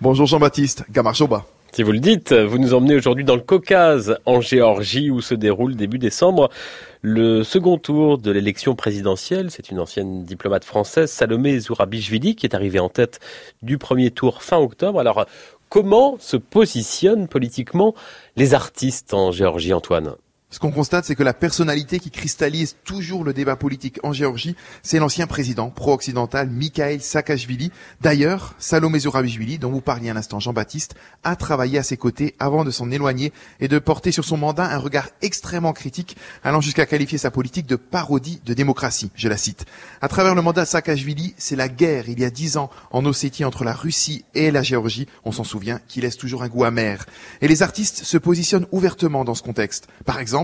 Bonjour 0.03 0.26
Jean-Baptiste, 0.26 0.84
Gamarjoba. 0.91 1.47
Si 1.77 1.83
vous 1.83 1.93
le 1.93 1.99
dites, 1.99 2.33
vous 2.33 2.57
nous 2.57 2.72
emmenez 2.72 2.95
aujourd'hui 2.95 3.27
dans 3.27 3.35
le 3.35 3.43
Caucase, 3.43 4.16
en 4.24 4.41
Géorgie, 4.41 5.11
où 5.11 5.20
se 5.20 5.35
déroule 5.35 5.77
début 5.77 5.99
décembre 5.99 6.49
le 7.03 7.45
second 7.45 7.77
tour 7.77 8.16
de 8.16 8.31
l'élection 8.31 8.74
présidentielle. 8.74 9.51
C'est 9.51 9.68
une 9.68 9.79
ancienne 9.79 10.24
diplomate 10.24 10.64
française, 10.64 11.11
Salomé 11.11 11.61
Zourabichvili, 11.61 12.35
qui 12.35 12.47
est 12.47 12.55
arrivée 12.55 12.79
en 12.79 12.89
tête 12.89 13.20
du 13.61 13.77
premier 13.77 14.11
tour 14.11 14.43
fin 14.43 14.57
octobre. 14.57 14.99
Alors, 14.99 15.27
comment 15.68 16.16
se 16.18 16.39
positionnent 16.39 17.29
politiquement 17.29 17.95
les 18.37 18.55
artistes 18.55 19.12
en 19.12 19.31
Géorgie, 19.31 19.74
Antoine? 19.74 20.14
Ce 20.49 20.61
qu'on 20.61 20.70
constate, 20.70 21.05
c'est 21.05 21.16
que 21.16 21.24
la 21.24 21.34
personnalité 21.34 21.99
qui 21.99 22.12
cristallise 22.12 22.76
toujours 22.84 23.24
le 23.24 23.32
débat 23.32 23.57
politique 23.57 23.99
en 24.05 24.12
Géorgie, 24.12 24.55
c'est 24.84 25.01
l'ancien 25.01 25.26
président 25.26 25.70
pro-occidental 25.70 26.49
Mikhail 26.49 27.01
Saakashvili. 27.01 27.72
D'ailleurs, 28.01 28.55
Salomé 28.61 29.01
Zourabichvili, 29.01 29.59
dont 29.59 29.72
vous 29.72 29.80
parliez 29.80 30.09
un 30.09 30.16
instant, 30.16 30.38
Jean-Baptiste, 30.38 30.94
a 31.24 31.34
travaillé 31.34 31.78
à 31.78 31.82
ses 31.82 31.97
côtés 31.97 32.36
avant 32.38 32.64
de 32.64 32.70
s'en 32.70 32.92
éloigner 32.92 33.32
et 33.59 33.66
de 33.66 33.80
porter 33.80 34.12
sur 34.12 34.24
son 34.24 34.36
mandat 34.36 34.66
un 34.66 34.78
regard 34.78 35.09
extrêmement 35.20 35.72
critique, 35.72 36.16
allant 36.44 36.61
jusqu'à 36.61 36.86
qualifier 36.86 37.18
sa 37.18 37.32
politique 37.32 37.66
de 37.66 37.74
parodie 37.74 38.40
de 38.44 38.55
démocratie. 38.55 39.11
Je 39.16 39.28
la 39.28 39.36
cite. 39.36 39.66
À 40.01 40.07
travers 40.07 40.36
le 40.36 40.42
mandat 40.42 40.64
Saakashvili, 40.64 41.34
c'est 41.36 41.57
la 41.57 41.68
guerre 41.68 42.09
il 42.09 42.20
y 42.20 42.24
a 42.24 42.30
dix 42.30 42.57
ans 42.57 42.70
en 42.92 43.05
Ossétie 43.05 43.44
entre 43.44 43.64
la 43.64 43.74
Russie 43.74 44.24
et 44.36 44.53
la 44.53 44.62
Géorgie, 44.62 45.09
on 45.24 45.32
s'en 45.32 45.44
souvient, 45.44 45.80
qui 45.88 46.01
laisse 46.01 46.16
toujours 46.16 46.44
un 46.44 46.49
goût 46.49 46.62
amer. 46.62 47.05
Et 47.40 47.49
les 47.49 47.64
artistes 47.64 48.05
se 48.05 48.16
positionnent 48.16 48.68
ouvertement 48.70 49.24
dans 49.24 49.34
ce 49.34 49.42
contexte. 49.42 49.88
Par 50.05 50.20
exemple, 50.20 50.36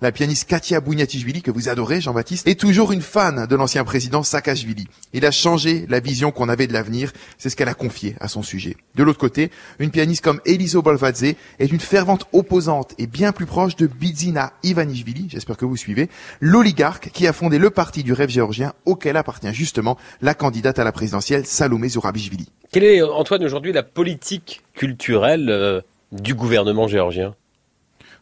la 0.00 0.12
pianiste 0.12 0.48
Katia 0.48 0.80
Bouniatishvili, 0.80 1.42
que 1.42 1.50
vous 1.50 1.68
adorez, 1.68 2.00
Jean-Baptiste, 2.00 2.46
est 2.46 2.58
toujours 2.58 2.92
une 2.92 3.02
fan 3.02 3.46
de 3.46 3.56
l'ancien 3.56 3.84
président 3.84 4.22
Saakashvili. 4.22 4.86
Il 5.12 5.26
a 5.26 5.30
changé 5.30 5.86
la 5.88 6.00
vision 6.00 6.30
qu'on 6.30 6.48
avait 6.48 6.66
de 6.66 6.72
l'avenir, 6.72 7.12
c'est 7.38 7.50
ce 7.50 7.56
qu'elle 7.56 7.68
a 7.68 7.74
confié 7.74 8.16
à 8.20 8.28
son 8.28 8.42
sujet. 8.42 8.76
De 8.94 9.02
l'autre 9.02 9.18
côté, 9.18 9.50
une 9.78 9.90
pianiste 9.90 10.22
comme 10.22 10.40
Eliso 10.44 10.82
Bolvadze 10.82 11.34
est 11.58 11.72
une 11.72 11.80
fervente 11.80 12.26
opposante 12.32 12.94
et 12.98 13.06
bien 13.06 13.32
plus 13.32 13.46
proche 13.46 13.76
de 13.76 13.86
Bidzina 13.86 14.52
Ivanishvili, 14.62 15.26
j'espère 15.30 15.56
que 15.56 15.64
vous 15.64 15.76
suivez, 15.76 16.08
l'oligarque 16.40 17.10
qui 17.10 17.26
a 17.26 17.32
fondé 17.32 17.58
le 17.58 17.70
parti 17.70 18.02
du 18.02 18.12
rêve 18.12 18.30
géorgien 18.30 18.72
auquel 18.84 19.16
appartient 19.16 19.52
justement 19.54 19.96
la 20.20 20.34
candidate 20.34 20.78
à 20.78 20.84
la 20.84 20.92
présidentielle 20.92 21.46
Salomé 21.46 21.88
Zourabichvili. 21.88 22.48
Quelle 22.72 22.84
est, 22.84 23.02
Antoine, 23.02 23.44
aujourd'hui 23.44 23.72
la 23.72 23.82
politique 23.82 24.62
culturelle 24.74 25.50
euh, 25.50 25.80
du 26.12 26.34
gouvernement 26.34 26.86
géorgien? 26.86 27.34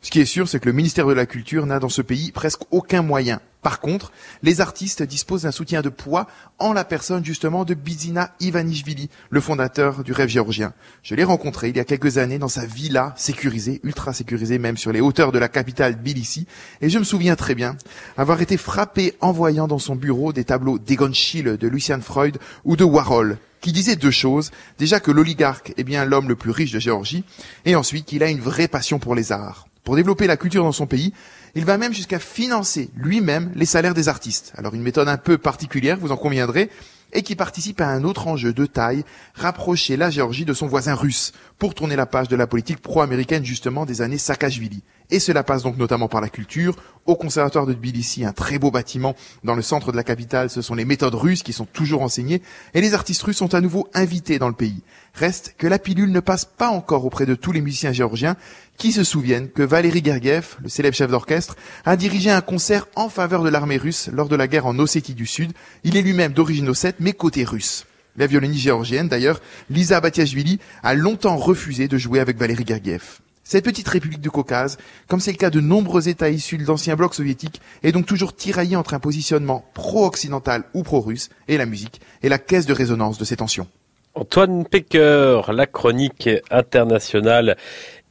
Ce 0.00 0.10
qui 0.10 0.20
est 0.20 0.26
sûr, 0.26 0.48
c'est 0.48 0.60
que 0.60 0.66
le 0.66 0.72
ministère 0.72 1.06
de 1.06 1.12
la 1.12 1.26
Culture 1.26 1.66
n'a 1.66 1.80
dans 1.80 1.88
ce 1.88 2.02
pays 2.02 2.30
presque 2.30 2.62
aucun 2.70 3.02
moyen. 3.02 3.40
Par 3.62 3.80
contre, 3.80 4.12
les 4.44 4.60
artistes 4.60 5.02
disposent 5.02 5.42
d'un 5.42 5.50
soutien 5.50 5.82
de 5.82 5.88
poids 5.88 6.28
en 6.60 6.72
la 6.72 6.84
personne 6.84 7.24
justement 7.24 7.64
de 7.64 7.74
Bizina 7.74 8.32
Ivanishvili, 8.38 9.10
le 9.30 9.40
fondateur 9.40 10.04
du 10.04 10.12
rêve 10.12 10.28
géorgien. 10.28 10.72
Je 11.02 11.16
l'ai 11.16 11.24
rencontré 11.24 11.68
il 11.68 11.76
y 11.76 11.80
a 11.80 11.84
quelques 11.84 12.18
années 12.18 12.38
dans 12.38 12.48
sa 12.48 12.64
villa 12.64 13.12
sécurisée, 13.16 13.80
ultra 13.82 14.12
sécurisée 14.12 14.58
même 14.58 14.76
sur 14.76 14.92
les 14.92 15.00
hauteurs 15.00 15.32
de 15.32 15.40
la 15.40 15.48
capitale 15.48 15.96
Tbilissi, 15.96 16.46
et 16.80 16.88
je 16.88 17.00
me 17.00 17.04
souviens 17.04 17.34
très 17.34 17.56
bien 17.56 17.76
avoir 18.16 18.40
été 18.40 18.56
frappé 18.56 19.14
en 19.20 19.32
voyant 19.32 19.66
dans 19.66 19.80
son 19.80 19.96
bureau 19.96 20.32
des 20.32 20.44
tableaux 20.44 20.78
d'Egon 20.78 21.12
Schiele, 21.12 21.56
de 21.56 21.68
Lucian 21.68 22.00
Freud 22.00 22.38
ou 22.64 22.76
de 22.76 22.84
Warhol, 22.84 23.38
qui 23.60 23.72
disaient 23.72 23.96
deux 23.96 24.12
choses. 24.12 24.52
Déjà 24.78 25.00
que 25.00 25.10
l'oligarque 25.10 25.74
est 25.76 25.84
bien 25.84 26.04
l'homme 26.04 26.28
le 26.28 26.36
plus 26.36 26.52
riche 26.52 26.72
de 26.72 26.78
Géorgie, 26.78 27.24
et 27.64 27.74
ensuite 27.74 28.06
qu'il 28.06 28.22
a 28.22 28.30
une 28.30 28.40
vraie 28.40 28.68
passion 28.68 29.00
pour 29.00 29.16
les 29.16 29.32
arts. 29.32 29.67
Pour 29.88 29.96
développer 29.96 30.26
la 30.26 30.36
culture 30.36 30.64
dans 30.64 30.72
son 30.72 30.86
pays, 30.86 31.14
il 31.54 31.64
va 31.64 31.78
même 31.78 31.94
jusqu'à 31.94 32.18
financer 32.18 32.90
lui-même 32.94 33.50
les 33.54 33.64
salaires 33.64 33.94
des 33.94 34.10
artistes. 34.10 34.52
Alors 34.54 34.74
une 34.74 34.82
méthode 34.82 35.08
un 35.08 35.16
peu 35.16 35.38
particulière, 35.38 35.96
vous 35.98 36.12
en 36.12 36.18
conviendrez, 36.18 36.68
et 37.14 37.22
qui 37.22 37.34
participe 37.36 37.80
à 37.80 37.88
un 37.88 38.04
autre 38.04 38.28
enjeu 38.28 38.52
de 38.52 38.66
taille, 38.66 39.02
rapprocher 39.32 39.96
la 39.96 40.10
Géorgie 40.10 40.44
de 40.44 40.52
son 40.52 40.66
voisin 40.66 40.94
russe, 40.94 41.32
pour 41.58 41.74
tourner 41.74 41.96
la 41.96 42.04
page 42.04 42.28
de 42.28 42.36
la 42.36 42.46
politique 42.46 42.82
pro-américaine 42.82 43.46
justement 43.46 43.86
des 43.86 44.02
années 44.02 44.18
Saakashvili. 44.18 44.82
Et 45.10 45.20
cela 45.20 45.42
passe 45.42 45.62
donc 45.62 45.78
notamment 45.78 46.06
par 46.08 46.20
la 46.20 46.28
culture. 46.28 46.76
Au 47.06 47.16
conservatoire 47.16 47.64
de 47.64 47.72
Tbilissi, 47.72 48.26
un 48.26 48.34
très 48.34 48.58
beau 48.58 48.70
bâtiment 48.70 49.16
dans 49.42 49.54
le 49.54 49.62
centre 49.62 49.90
de 49.90 49.96
la 49.96 50.04
capitale, 50.04 50.50
ce 50.50 50.60
sont 50.60 50.74
les 50.74 50.84
méthodes 50.84 51.14
russes 51.14 51.42
qui 51.42 51.54
sont 51.54 51.64
toujours 51.64 52.02
enseignées, 52.02 52.42
et 52.74 52.82
les 52.82 52.92
artistes 52.92 53.22
russes 53.22 53.38
sont 53.38 53.54
à 53.54 53.62
nouveau 53.62 53.88
invités 53.94 54.38
dans 54.38 54.48
le 54.48 54.54
pays. 54.54 54.82
Reste 55.14 55.54
que 55.56 55.66
la 55.66 55.78
pilule 55.78 56.12
ne 56.12 56.20
passe 56.20 56.44
pas 56.44 56.68
encore 56.68 57.06
auprès 57.06 57.24
de 57.24 57.34
tous 57.34 57.52
les 57.52 57.62
musiciens 57.62 57.92
géorgiens 57.92 58.36
qui 58.78 58.92
se 58.92 59.04
souviennent 59.04 59.50
que 59.50 59.62
Valéry 59.62 60.02
Gergiev, 60.02 60.56
le 60.62 60.68
célèbre 60.68 60.96
chef 60.96 61.10
d'orchestre, 61.10 61.56
a 61.84 61.96
dirigé 61.96 62.30
un 62.30 62.40
concert 62.40 62.86
en 62.94 63.08
faveur 63.08 63.42
de 63.42 63.50
l'armée 63.50 63.76
russe 63.76 64.08
lors 64.12 64.28
de 64.28 64.36
la 64.36 64.46
guerre 64.46 64.66
en 64.66 64.78
Ossétie 64.78 65.14
du 65.14 65.26
Sud. 65.26 65.52
Il 65.82 65.96
est 65.96 66.02
lui-même 66.02 66.32
d'origine 66.32 66.68
ossète, 66.68 66.96
mais 67.00 67.12
côté 67.12 67.44
russe. 67.44 67.86
La 68.16 68.26
violoniste 68.26 68.62
géorgienne, 68.62 69.08
d'ailleurs, 69.08 69.40
Lisa 69.68 70.00
Batiashvili, 70.00 70.60
a 70.82 70.94
longtemps 70.94 71.36
refusé 71.36 71.88
de 71.88 71.98
jouer 71.98 72.20
avec 72.20 72.38
Valéry 72.38 72.64
Gergiev. 72.66 73.18
Cette 73.42 73.64
petite 73.64 73.88
république 73.88 74.20
du 74.20 74.30
Caucase, 74.30 74.76
comme 75.08 75.20
c'est 75.20 75.32
le 75.32 75.38
cas 75.38 75.50
de 75.50 75.60
nombreux 75.60 76.08
États 76.08 76.28
issus 76.28 76.58
de 76.58 76.66
l'ancien 76.66 76.96
bloc 76.96 77.14
soviétique, 77.14 77.60
est 77.82 77.92
donc 77.92 78.06
toujours 78.06 78.36
tiraillée 78.36 78.76
entre 78.76 78.94
un 78.94 79.00
positionnement 79.00 79.64
pro-occidental 79.74 80.64
ou 80.74 80.82
pro-russe, 80.82 81.30
et 81.48 81.56
la 81.56 81.66
musique 81.66 82.00
est 82.22 82.28
la 82.28 82.38
caisse 82.38 82.66
de 82.66 82.74
résonance 82.74 83.18
de 83.18 83.24
ces 83.24 83.36
tensions. 83.36 83.66
Antoine 84.14 84.64
Pecker, 84.64 85.42
la 85.52 85.66
chronique 85.66 86.28
internationale 86.50 87.56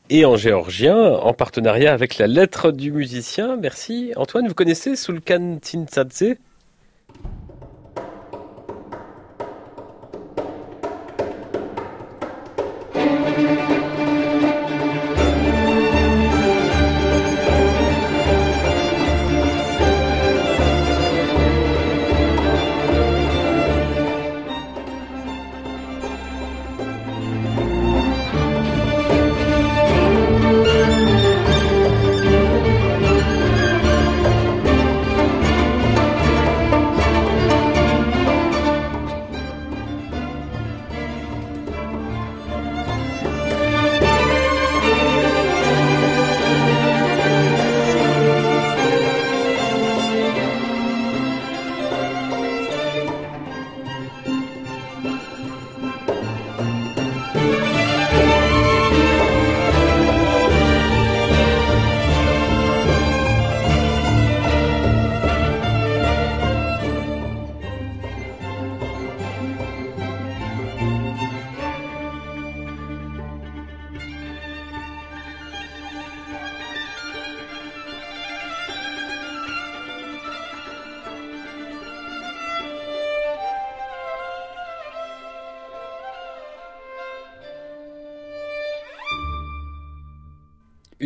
et 0.10 0.26
en 0.26 0.36
géorgien, 0.36 0.97
en 0.97 1.34
partenariat 1.34 1.93
avec 1.93 2.18
la 2.18 2.28
lettre 2.28 2.72
du 2.72 2.91
musicien. 2.91 3.58
Merci. 3.58 4.14
Antoine, 4.16 4.47
vous 4.47 4.53
connaissez 4.53 4.95
Sulkan 4.95 5.58
Tintsadze 5.62 6.36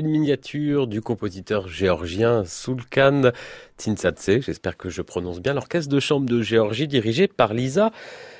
une 0.02 0.10
miniature 0.10 0.88
du 0.88 1.00
compositeur 1.00 1.68
géorgien 1.68 2.44
Sulkan 2.44 3.32
Tsinsadze, 3.78 4.42
j'espère 4.42 4.76
que 4.76 4.90
je 4.90 5.04
prononce 5.04 5.40
bien, 5.42 5.54
l'orchestre 5.54 5.94
de 5.94 6.00
chambre 6.00 6.26
de 6.28 6.42
Géorgie 6.42 6.88
dirigé 6.88 7.28
par 7.28 7.54
Lisa 7.54 7.92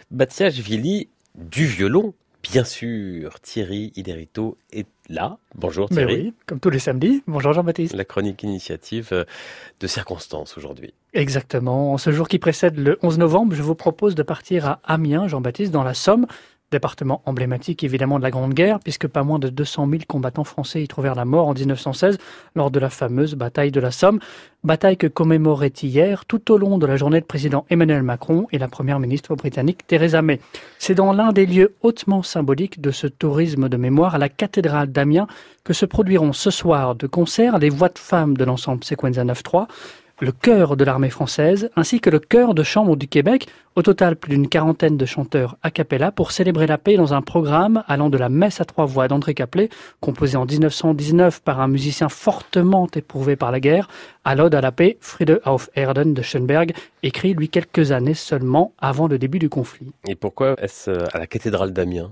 Batiashvili 0.10 1.10
du 1.36 1.66
violon. 1.66 2.16
Bien 2.42 2.64
sûr, 2.64 3.40
Thierry 3.42 3.94
Iderito 3.96 4.58
est 4.74 4.88
là. 5.08 5.38
Bonjour 5.54 5.88
Thierry. 5.88 6.16
oui, 6.16 6.34
comme 6.48 6.60
tous 6.60 6.72
les 6.72 6.80
samedis. 6.80 7.22
Bonjour 7.28 7.54
Jean-Baptiste. 7.54 7.94
La 7.94 8.06
chronique 8.06 8.42
initiative 8.42 9.10
euh, 9.12 9.26
de 9.80 9.86
circonstances 9.86 10.58
aujourd'hui. 10.58 10.96
Exactement. 11.14 11.94
En 11.94 12.00
ce 12.00 12.10
jour 12.10 12.28
qui 12.28 12.40
précède 12.40 12.80
le 12.80 12.98
11 13.04 13.20
novembre, 13.20 13.54
je 13.54 13.62
vous 13.62 13.76
propose 13.76 14.16
de 14.16 14.24
partir 14.24 14.66
à 14.66 14.80
Amiens, 14.84 15.28
Jean-Baptiste, 15.28 15.72
dans 15.72 15.84
la 15.84 15.94
Somme, 15.94 16.26
département 16.72 17.22
emblématique 17.26 17.84
évidemment 17.84 18.18
de 18.18 18.24
la 18.24 18.32
Grande 18.32 18.54
Guerre, 18.54 18.80
puisque 18.80 19.08
pas 19.08 19.24
moins 19.24 19.40
de 19.40 19.50
200 19.50 19.88
000 19.90 20.02
combattants 20.08 20.44
français 20.44 20.82
y 20.82 20.88
trouvèrent 20.88 21.16
la 21.16 21.26
mort 21.26 21.48
en 21.48 21.54
1916 21.54 22.18
lors 22.56 22.72
de 22.72 22.80
la 22.80 22.90
fameuse 22.90 23.36
bataille 23.36 23.72
de 23.72 23.80
la 23.80 23.92
Somme, 23.92 24.20
bataille 24.64 24.98
que 24.98 25.08
commémorait 25.08 25.74
hier 25.82 26.26
tout 26.26 26.52
au 26.52 26.58
long 26.58 26.78
de 26.78 26.86
la 26.86 26.96
journée 26.96 27.20
le 27.20 27.26
président 27.26 27.66
Emmanuel 27.70 28.04
Macron 28.04 28.48
et 28.52 28.58
la 28.58 28.68
première 28.68 29.00
ministre 29.00 29.36
britannique 29.36 29.86
Theresa 29.88 30.22
May. 30.22 30.40
C'est 30.80 30.96
dans 30.96 31.14
l'un 31.14 31.32
des 31.32 31.46
lieux 31.46 31.76
hautement 31.82 32.24
symboliques 32.24 32.80
de 32.80 32.92
ce 32.92 33.08
tourisme 33.08 33.70
de 33.70 33.78
mémoire 33.78 34.16
à 34.16 34.18
la 34.18 34.30
cathédrale 34.30 34.92
d'Amiens 34.92 35.28
que 35.64 35.74
se 35.74 35.86
produiront 35.86 36.34
ce 36.34 36.50
soir 36.50 36.96
de 36.96 37.08
concert 37.08 37.60
les 37.60 37.70
voix 37.70 37.90
de 37.90 38.00
femmes 38.00 38.36
de 38.36 38.46
l'ensemble 38.46 38.84
Sequenza 38.84 39.24
9-3, 39.24 39.68
le 40.22 40.32
chœur 40.32 40.78
de 40.78 40.84
l'armée 40.84 41.10
française, 41.10 41.72
ainsi 41.76 42.00
que 42.00 42.12
le 42.12 42.20
chœur 42.20 42.54
de 42.54 42.62
chambre 42.62 42.96
du 42.96 43.08
Québec, 43.08 43.48
au 43.76 43.82
total 43.82 44.16
plus 44.16 44.30
d'une 44.30 44.48
quarantaine 44.48 44.96
de 44.96 45.06
chanteurs 45.06 45.58
a 45.64 45.72
cappella 45.72 46.12
pour 46.12 46.32
célébrer 46.32 46.68
la 46.68 46.78
paix 46.78 46.96
dans 46.96 47.16
un 47.16 47.24
programme 47.24 47.84
allant 47.88 48.10
de 48.10 48.20
la 48.20 48.30
messe 48.30 48.62
à 48.62 48.66
trois 48.66 48.86
voix 48.86 49.08
d'André 49.08 49.34
Caplet, 49.34 49.70
composé 50.00 50.38
en 50.38 50.46
1919 50.46 51.42
par 51.42 51.60
un 51.60 51.68
musicien 51.68 52.08
fortement 52.08 52.88
éprouvé 52.94 53.36
par 53.36 53.52
la 53.52 53.60
guerre, 53.60 53.88
à 54.24 54.36
l'ode 54.36 54.54
à 54.54 54.62
la 54.62 54.72
paix 54.72 54.98
Friede 55.02 55.42
auf 55.44 55.72
Erden 55.76 56.14
de 56.14 56.22
Schoenberg, 56.22 56.74
écrit 57.02 57.34
lui 57.34 57.50
quelques 57.50 57.92
années 57.92 58.14
seulement 58.14 58.74
avant 58.78 59.08
le 59.08 59.18
début 59.18 59.40
du 59.40 59.50
conflit. 59.50 59.92
Et 60.08 60.16
pourquoi 60.16 60.56
est-ce 60.62 60.92
à 61.16 61.18
la 61.18 61.26
cathédrale 61.26 61.74
d'Amiens? 61.74 62.12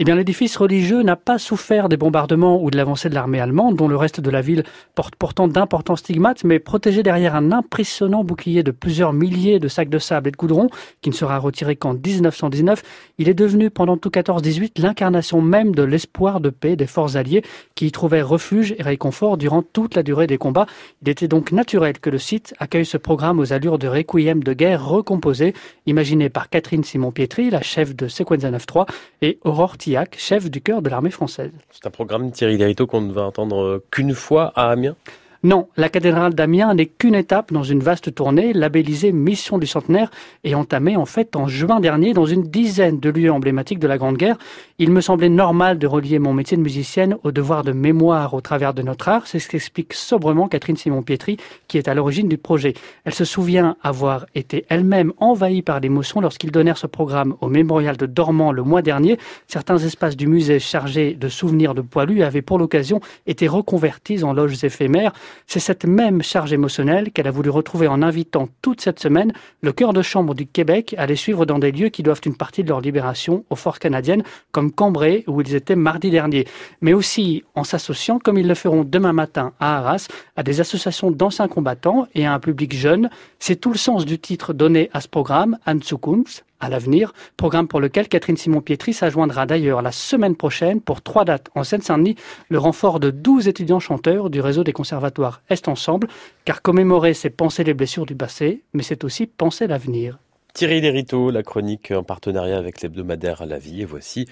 Eh 0.00 0.04
bien, 0.04 0.14
l'édifice 0.14 0.56
religieux 0.56 1.02
n'a 1.02 1.16
pas 1.16 1.38
souffert 1.38 1.88
des 1.88 1.96
bombardements 1.96 2.62
ou 2.62 2.70
de 2.70 2.76
l'avancée 2.76 3.08
de 3.08 3.16
l'armée 3.16 3.40
allemande, 3.40 3.74
dont 3.74 3.88
le 3.88 3.96
reste 3.96 4.20
de 4.20 4.30
la 4.30 4.40
ville 4.40 4.62
porte 4.94 5.16
pourtant 5.16 5.48
d'importants 5.48 5.96
stigmates, 5.96 6.44
mais 6.44 6.60
protégé 6.60 7.02
derrière 7.02 7.34
un 7.34 7.50
impressionnant 7.50 8.22
bouclier 8.22 8.62
de 8.62 8.70
plusieurs 8.70 9.12
milliers 9.12 9.58
de 9.58 9.66
sacs 9.66 9.88
de 9.88 9.98
sable 9.98 10.28
et 10.28 10.30
de 10.30 10.36
goudron, 10.36 10.68
qui 11.00 11.10
ne 11.10 11.14
sera 11.16 11.38
retiré 11.38 11.74
qu'en 11.74 11.94
1919, 11.94 12.80
il 13.18 13.28
est 13.28 13.34
devenu 13.34 13.70
pendant 13.70 13.96
tout 13.96 14.10
14-18 14.10 14.80
l'incarnation 14.80 15.42
même 15.42 15.74
de 15.74 15.82
l'espoir 15.82 16.40
de 16.40 16.50
paix 16.50 16.76
des 16.76 16.86
forces 16.86 17.16
alliées 17.16 17.42
qui 17.74 17.88
y 17.88 17.90
trouvaient 17.90 18.22
refuge 18.22 18.76
et 18.78 18.82
réconfort 18.84 19.36
durant 19.36 19.62
toute 19.62 19.96
la 19.96 20.04
durée 20.04 20.28
des 20.28 20.38
combats. 20.38 20.66
Il 21.02 21.08
était 21.08 21.26
donc 21.26 21.50
naturel 21.50 21.98
que 21.98 22.10
le 22.10 22.18
site 22.18 22.54
accueille 22.60 22.86
ce 22.86 22.98
programme 22.98 23.40
aux 23.40 23.52
allures 23.52 23.80
de 23.80 23.88
requiem 23.88 24.44
de 24.44 24.52
guerre 24.52 24.86
recomposé, 24.86 25.54
imaginé 25.86 26.28
par 26.28 26.50
Catherine 26.50 26.84
Simon-Pietri, 26.84 27.50
la 27.50 27.62
chef 27.62 27.96
de 27.96 28.06
Sequenza 28.06 28.48
9-3, 28.52 28.86
et 29.22 29.40
Aurore 29.42 29.76
chef 30.16 30.50
du 30.50 30.60
cœur 30.60 30.82
de 30.82 30.88
l'armée 30.90 31.10
française. 31.10 31.52
C'est 31.70 31.86
un 31.86 31.90
programme 31.90 32.30
Thierry 32.30 32.56
Lériteau 32.56 32.86
qu'on 32.86 33.00
ne 33.00 33.12
va 33.12 33.22
entendre 33.22 33.82
qu'une 33.90 34.14
fois 34.14 34.52
à 34.54 34.70
Amiens? 34.70 34.96
Non, 35.44 35.68
la 35.76 35.88
cathédrale 35.88 36.34
d'Amiens 36.34 36.74
n'est 36.74 36.86
qu'une 36.86 37.14
étape 37.14 37.52
dans 37.52 37.62
une 37.62 37.78
vaste 37.78 38.12
tournée 38.12 38.52
labellisée 38.52 39.12
Mission 39.12 39.58
du 39.58 39.68
centenaire 39.68 40.10
et 40.42 40.56
entamée 40.56 40.96
en 40.96 41.06
fait 41.06 41.36
en 41.36 41.46
juin 41.46 41.78
dernier 41.78 42.12
dans 42.12 42.26
une 42.26 42.42
dizaine 42.42 42.98
de 42.98 43.08
lieux 43.08 43.30
emblématiques 43.30 43.78
de 43.78 43.86
la 43.86 43.98
Grande 43.98 44.16
Guerre. 44.16 44.36
Il 44.80 44.90
me 44.90 45.00
semblait 45.00 45.28
normal 45.28 45.78
de 45.78 45.86
relier 45.86 46.18
mon 46.18 46.32
métier 46.32 46.56
de 46.56 46.62
musicienne 46.62 47.18
au 47.22 47.30
devoir 47.30 47.62
de 47.62 47.70
mémoire 47.70 48.34
au 48.34 48.40
travers 48.40 48.74
de 48.74 48.82
notre 48.82 49.08
art. 49.08 49.28
C'est 49.28 49.38
ce 49.38 49.48
qu'explique 49.48 49.92
sobrement 49.92 50.48
Catherine 50.48 50.76
Simon-Pietri, 50.76 51.36
qui 51.68 51.78
est 51.78 51.86
à 51.86 51.94
l'origine 51.94 52.28
du 52.28 52.36
projet. 52.36 52.74
Elle 53.04 53.14
se 53.14 53.24
souvient 53.24 53.76
avoir 53.80 54.26
été 54.34 54.66
elle-même 54.68 55.12
envahie 55.18 55.62
par 55.62 55.78
l'émotion 55.78 56.20
lorsqu'ils 56.20 56.50
donnèrent 56.50 56.78
ce 56.78 56.88
programme 56.88 57.36
au 57.40 57.48
mémorial 57.48 57.96
de 57.96 58.06
Dormant 58.06 58.50
le 58.50 58.64
mois 58.64 58.82
dernier. 58.82 59.18
Certains 59.46 59.78
espaces 59.78 60.16
du 60.16 60.26
musée 60.26 60.58
chargés 60.58 61.14
de 61.14 61.28
souvenirs 61.28 61.74
de 61.74 61.80
poilus 61.80 62.24
avaient 62.24 62.42
pour 62.42 62.58
l'occasion 62.58 63.00
été 63.28 63.46
reconvertis 63.46 64.24
en 64.24 64.32
loges 64.32 64.64
éphémères. 64.64 65.12
C'est 65.46 65.60
cette 65.60 65.84
même 65.84 66.22
charge 66.22 66.52
émotionnelle 66.52 67.10
qu'elle 67.10 67.26
a 67.26 67.30
voulu 67.30 67.50
retrouver 67.50 67.88
en 67.88 68.02
invitant 68.02 68.48
toute 68.62 68.80
cette 68.80 69.00
semaine 69.00 69.32
le 69.62 69.72
cœur 69.72 69.92
de 69.92 70.02
chambre 70.02 70.34
du 70.34 70.46
Québec 70.46 70.94
à 70.98 71.06
les 71.06 71.16
suivre 71.16 71.46
dans 71.46 71.58
des 71.58 71.72
lieux 71.72 71.88
qui 71.88 72.02
doivent 72.02 72.20
une 72.24 72.36
partie 72.36 72.62
de 72.62 72.68
leur 72.68 72.80
libération 72.80 73.44
aux 73.50 73.56
forces 73.56 73.78
canadiennes, 73.78 74.22
comme 74.52 74.72
Cambrai, 74.72 75.24
où 75.26 75.40
ils 75.40 75.54
étaient 75.54 75.76
mardi 75.76 76.10
dernier, 76.10 76.46
mais 76.80 76.92
aussi 76.92 77.44
en 77.54 77.64
s'associant, 77.64 78.18
comme 78.18 78.38
ils 78.38 78.48
le 78.48 78.54
feront 78.54 78.84
demain 78.84 79.12
matin 79.12 79.52
à 79.60 79.78
Arras, 79.78 80.08
à 80.36 80.42
des 80.42 80.60
associations 80.60 81.10
d'anciens 81.10 81.48
combattants 81.48 82.06
et 82.14 82.26
à 82.26 82.34
un 82.34 82.40
public 82.40 82.74
jeune. 82.74 83.10
C'est 83.38 83.56
tout 83.56 83.72
le 83.72 83.78
sens 83.78 84.04
du 84.04 84.18
titre 84.18 84.52
donné 84.52 84.90
à 84.92 85.00
ce 85.00 85.08
programme, 85.08 85.58
Anzukunft, 85.66 86.44
à 86.60 86.68
l'avenir, 86.68 87.12
programme 87.36 87.68
pour 87.68 87.80
lequel 87.80 88.08
Catherine 88.08 88.36
Simon-Pietri 88.36 88.92
s'ajoindra 88.92 89.46
d'ailleurs 89.46 89.82
la 89.82 89.92
semaine 89.92 90.36
prochaine 90.36 90.80
pour 90.80 91.02
trois 91.02 91.24
dates 91.24 91.48
en 91.54 91.64
Seine-Saint-Denis, 91.64 92.16
le 92.48 92.58
renfort 92.58 93.00
de 93.00 93.10
12 93.10 93.48
étudiants 93.48 93.80
chanteurs 93.80 94.30
du 94.30 94.40
réseau 94.40 94.64
des 94.64 94.72
conservatoires 94.72 95.42
Est 95.50 95.68
Ensemble, 95.68 96.08
car 96.44 96.62
commémorer, 96.62 97.14
c'est 97.14 97.30
penser 97.30 97.64
les 97.64 97.74
blessures 97.74 98.06
du 98.06 98.16
passé, 98.16 98.62
mais 98.72 98.82
c'est 98.82 99.04
aussi 99.04 99.26
penser 99.26 99.66
l'avenir. 99.66 100.18
Thierry 100.54 100.80
Lériteau, 100.80 101.30
la 101.30 101.42
chronique 101.42 101.92
en 101.92 102.02
partenariat 102.02 102.58
avec 102.58 102.80
l'hebdomadaire 102.80 103.46
la 103.46 103.58
vie, 103.58 103.82
et 103.82 103.84
voici 103.84 104.26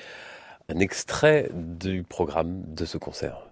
un 0.69 0.79
extrait 0.81 1.51
du 1.55 2.03
programme 2.03 2.63
de 2.75 2.85
ce 2.85 2.99
concert. 2.99 3.46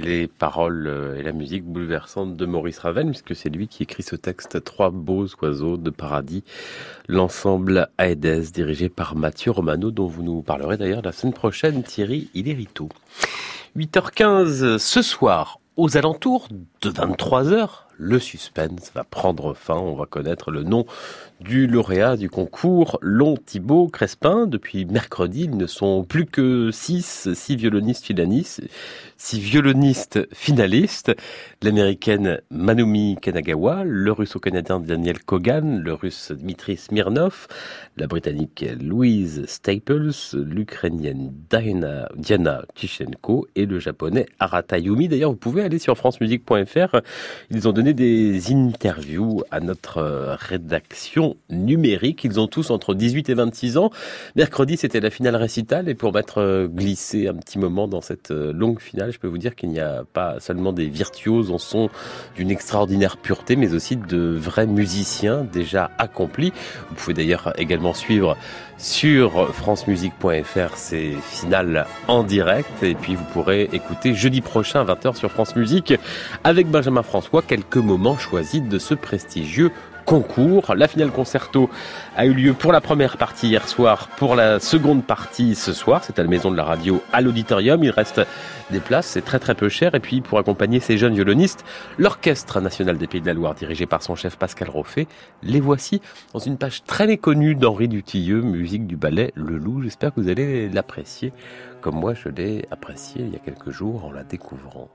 Les 0.00 0.26
paroles 0.26 0.86
euh, 0.86 1.18
et 1.18 1.22
la 1.22 1.32
musique 1.32 1.64
bouleversante 1.64 2.36
de 2.36 2.46
Maurice 2.46 2.78
Ravel, 2.78 3.06
puisque 3.06 3.36
c'est 3.36 3.48
lui 3.48 3.68
qui 3.68 3.82
écrit 3.82 4.02
ce 4.02 4.16
texte 4.16 4.64
Trois 4.64 4.90
beaux 4.90 5.26
oiseaux 5.42 5.76
de 5.76 5.90
paradis, 5.90 6.42
l'ensemble 7.08 7.88
Aedes, 7.98 8.50
dirigé 8.52 8.88
par 8.88 9.14
Mathieu 9.14 9.50
Romano, 9.50 9.90
dont 9.90 10.06
vous 10.06 10.22
nous 10.22 10.42
parlerez 10.42 10.76
d'ailleurs 10.76 11.02
la 11.02 11.12
semaine 11.12 11.34
prochaine, 11.34 11.82
Thierry 11.82 12.30
Ilérito. 12.34 12.88
8h15 13.76 14.78
ce 14.78 15.02
soir, 15.02 15.60
aux 15.76 15.96
alentours 15.96 16.48
de 16.82 16.90
23h, 16.90 17.68
le 17.96 18.18
suspense 18.18 18.90
va 18.94 19.04
prendre 19.04 19.54
fin. 19.54 19.76
On 19.76 19.94
va 19.94 20.06
connaître 20.06 20.50
le 20.50 20.62
nom 20.62 20.86
du 21.40 21.66
lauréat 21.66 22.16
du 22.16 22.30
concours 22.30 22.98
Long 23.02 23.36
Thibault 23.36 23.88
Crespin. 23.88 24.46
Depuis 24.46 24.86
mercredi, 24.86 25.44
ils 25.44 25.56
ne 25.56 25.66
sont 25.66 26.02
plus 26.04 26.26
que 26.26 26.70
six, 26.72 27.32
six 27.34 27.56
violonistes 27.56 28.06
finalistes, 28.06 28.62
six 29.20 29.38
violonistes 29.38 30.18
finalistes. 30.32 31.12
L'américaine 31.62 32.40
Manumi 32.50 33.18
Kanagawa, 33.20 33.84
le 33.84 34.10
russo-canadien 34.10 34.80
Daniel 34.80 35.22
Kogan, 35.22 35.78
le 35.78 35.92
russe 35.92 36.32
Dmitri 36.32 36.78
Smirnov, 36.78 37.46
la 37.98 38.06
britannique 38.06 38.64
Louise 38.80 39.44
Staples, 39.46 40.14
l'ukrainienne 40.32 41.34
Diana, 41.50 42.64
Tichenko 42.74 43.46
et 43.56 43.66
le 43.66 43.78
japonais 43.78 44.24
Arata 44.38 44.78
Yumi. 44.78 45.08
D'ailleurs, 45.08 45.32
vous 45.32 45.36
pouvez 45.36 45.62
aller 45.62 45.78
sur 45.78 45.98
francemusique.fr. 45.98 47.00
Ils 47.50 47.68
ont 47.68 47.72
donné 47.72 47.92
des 47.92 48.52
interviews 48.52 49.42
à 49.50 49.60
notre 49.60 50.38
rédaction 50.40 51.36
numérique. 51.50 52.24
Ils 52.24 52.40
ont 52.40 52.46
tous 52.46 52.70
entre 52.70 52.94
18 52.94 53.28
et 53.28 53.34
26 53.34 53.76
ans. 53.76 53.90
Mercredi, 54.34 54.78
c'était 54.78 55.00
la 55.00 55.10
finale 55.10 55.36
récitale. 55.36 55.90
Et 55.90 55.94
pour 55.94 56.14
m'être 56.14 56.66
glissé 56.68 57.28
un 57.28 57.34
petit 57.34 57.58
moment 57.58 57.86
dans 57.86 58.00
cette 58.00 58.30
euh, 58.30 58.54
longue 58.54 58.80
finale, 58.80 59.09
je 59.10 59.18
peux 59.18 59.28
vous 59.28 59.38
dire 59.38 59.54
qu'il 59.54 59.70
n'y 59.70 59.80
a 59.80 60.04
pas 60.12 60.40
seulement 60.40 60.72
des 60.72 60.86
virtuoses 60.86 61.50
en 61.50 61.58
son 61.58 61.90
d'une 62.36 62.50
extraordinaire 62.50 63.16
pureté, 63.16 63.56
mais 63.56 63.74
aussi 63.74 63.96
de 63.96 64.36
vrais 64.36 64.66
musiciens 64.66 65.44
déjà 65.44 65.90
accomplis. 65.98 66.52
Vous 66.88 66.94
pouvez 66.94 67.14
d'ailleurs 67.14 67.52
également 67.58 67.94
suivre 67.94 68.36
sur 68.78 69.54
francemusique.fr 69.54 70.76
ces 70.76 71.14
finales 71.22 71.86
en 72.08 72.24
direct 72.24 72.82
et 72.82 72.94
puis 72.94 73.14
vous 73.14 73.24
pourrez 73.32 73.68
écouter 73.72 74.14
jeudi 74.14 74.40
prochain 74.40 74.80
à 74.80 74.84
20h 74.84 75.16
sur 75.16 75.30
France 75.30 75.54
Musique 75.54 75.92
avec 76.44 76.66
Benjamin 76.66 77.02
François 77.02 77.42
quelques 77.42 77.76
moments 77.76 78.16
choisis 78.16 78.62
de 78.62 78.78
ce 78.78 78.94
prestigieux 78.94 79.70
concours. 80.04 80.74
La 80.74 80.88
finale 80.88 81.10
concerto 81.10 81.70
a 82.16 82.26
eu 82.26 82.32
lieu 82.32 82.52
pour 82.52 82.72
la 82.72 82.80
première 82.80 83.16
partie 83.16 83.48
hier 83.48 83.68
soir, 83.68 84.08
pour 84.16 84.34
la 84.34 84.60
seconde 84.60 85.04
partie 85.04 85.54
ce 85.54 85.72
soir. 85.72 86.02
C'est 86.04 86.18
à 86.18 86.22
la 86.22 86.28
maison 86.28 86.50
de 86.50 86.56
la 86.56 86.64
radio 86.64 87.02
à 87.12 87.20
l'auditorium. 87.20 87.82
Il 87.84 87.90
reste 87.90 88.20
des 88.70 88.80
places, 88.80 89.06
c'est 89.06 89.24
très 89.24 89.38
très 89.38 89.54
peu 89.54 89.68
cher. 89.68 89.94
Et 89.94 90.00
puis 90.00 90.20
pour 90.20 90.38
accompagner 90.38 90.80
ces 90.80 90.98
jeunes 90.98 91.14
violonistes, 91.14 91.64
l'Orchestre 91.98 92.60
national 92.60 92.98
des 92.98 93.06
Pays 93.06 93.20
de 93.20 93.26
la 93.26 93.34
Loire, 93.34 93.54
dirigé 93.54 93.86
par 93.86 94.02
son 94.02 94.14
chef 94.14 94.36
Pascal 94.36 94.70
Roffet, 94.70 95.06
les 95.42 95.60
voici 95.60 96.00
dans 96.32 96.40
une 96.40 96.56
page 96.56 96.84
très 96.84 97.06
méconnue 97.06 97.54
d'Henri 97.54 97.88
Dutilleux, 97.88 98.42
musique 98.42 98.86
du 98.86 98.96
ballet 98.96 99.32
Le 99.34 99.56
Loup. 99.58 99.82
J'espère 99.82 100.14
que 100.14 100.20
vous 100.20 100.28
allez 100.28 100.68
l'apprécier 100.68 101.32
comme 101.80 101.96
moi 101.96 102.14
je 102.14 102.28
l'ai 102.28 102.66
apprécié 102.70 103.22
il 103.22 103.32
y 103.32 103.36
a 103.36 103.38
quelques 103.38 103.70
jours 103.70 104.04
en 104.04 104.12
la 104.12 104.24
découvrant. 104.24 104.88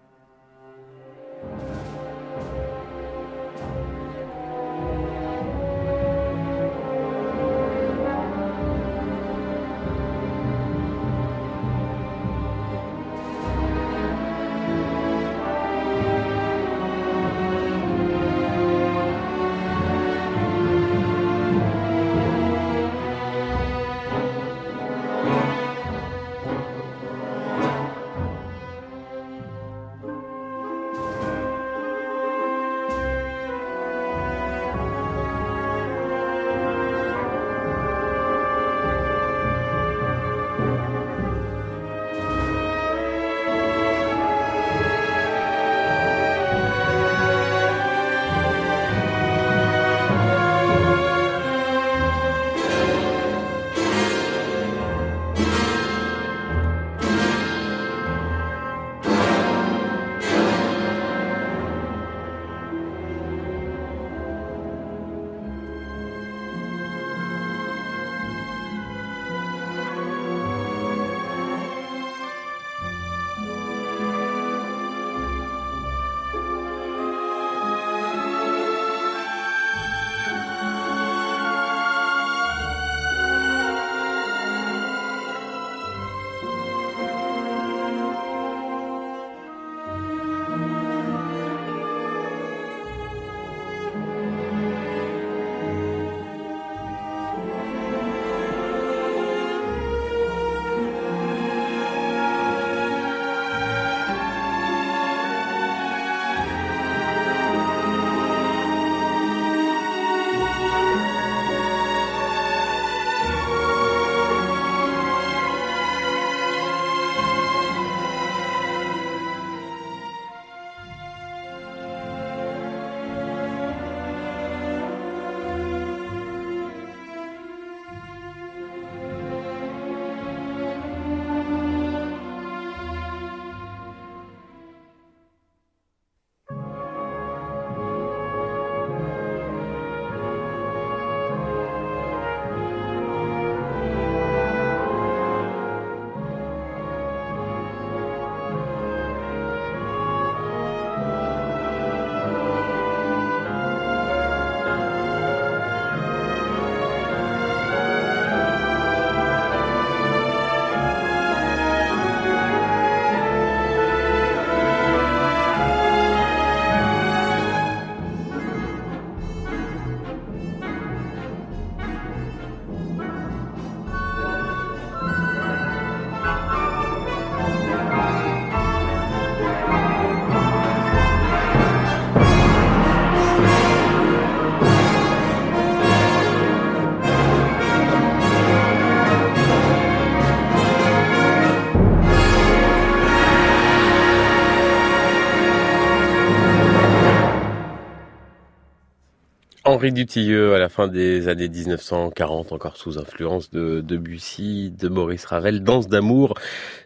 Henri 199.68 199.91
Dutilleux, 199.91 200.53
à 200.53 200.59
la 200.59 200.70
fin 200.70 200.88
des 200.88 201.28
années 201.28 201.49
1940, 201.49 202.51
encore 202.51 202.78
sous 202.78 202.99
influence 202.99 203.49
de 203.49 203.82
Debussy, 203.82 204.70
de 204.70 204.88
Maurice 204.88 205.26
Ravel, 205.26 205.63
Danse 205.63 205.88
d'amour, 205.88 206.36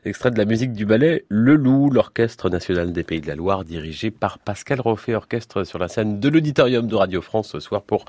extrait 0.05 0.31
de 0.31 0.37
la 0.37 0.45
musique 0.45 0.71
du 0.71 0.85
ballet 0.85 1.25
Le 1.27 1.55
Loup, 1.55 1.89
l'Orchestre 1.89 2.49
national 2.49 2.93
des 2.93 3.03
Pays 3.03 3.19
de 3.19 3.27
la 3.27 3.35
Loire, 3.35 3.65
dirigé 3.65 4.11
par 4.11 4.39
Pascal 4.39 4.79
Roffet, 4.79 5.13
orchestre 5.13 5.65
sur 5.65 5.77
la 5.77 5.89
scène 5.89 6.21
de 6.21 6.29
l'Auditorium 6.29 6.87
de 6.87 6.95
Radio 6.95 7.21
France 7.21 7.49
ce 7.49 7.59
soir 7.59 7.81
pour 7.81 8.05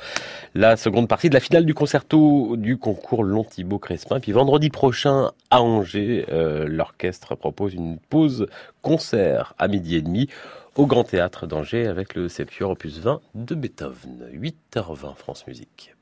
la 0.55 0.77
seconde 0.77 1.09
partie 1.09 1.31
de 1.31 1.35
la 1.35 1.41
finale 1.41 1.67
du 1.67 1.75
concerto 1.75 2.57
du 2.57 2.79
concours 2.79 3.25
Long 3.25 3.43
Thibaut 3.43 3.81
Crespin. 3.81 4.21
Puis 4.21 4.31
vendredi 4.31 4.71
prochain, 4.71 5.33
à 5.51 5.63
Angers, 5.63 6.27
euh, 6.31 6.69
l'orchestre 6.69 7.35
propose 7.35 7.75
une 7.75 7.99
pause 7.99 8.47
concert 8.83 9.55
à 9.59 9.67
midi 9.67 9.97
et 9.97 10.03
demi 10.03 10.29
au 10.77 10.87
Grand 10.87 11.05
Théâtre 11.05 11.47
d'Angers 11.47 11.87
avec 11.87 12.15
le 12.15 12.29
Septuor 12.29 12.71
opus 12.71 12.99
20 12.99 13.21
de 13.35 13.55
Beethoven. 13.55 14.29
8h20 14.33 15.15
France 15.17 15.47
Musique. 15.47 15.95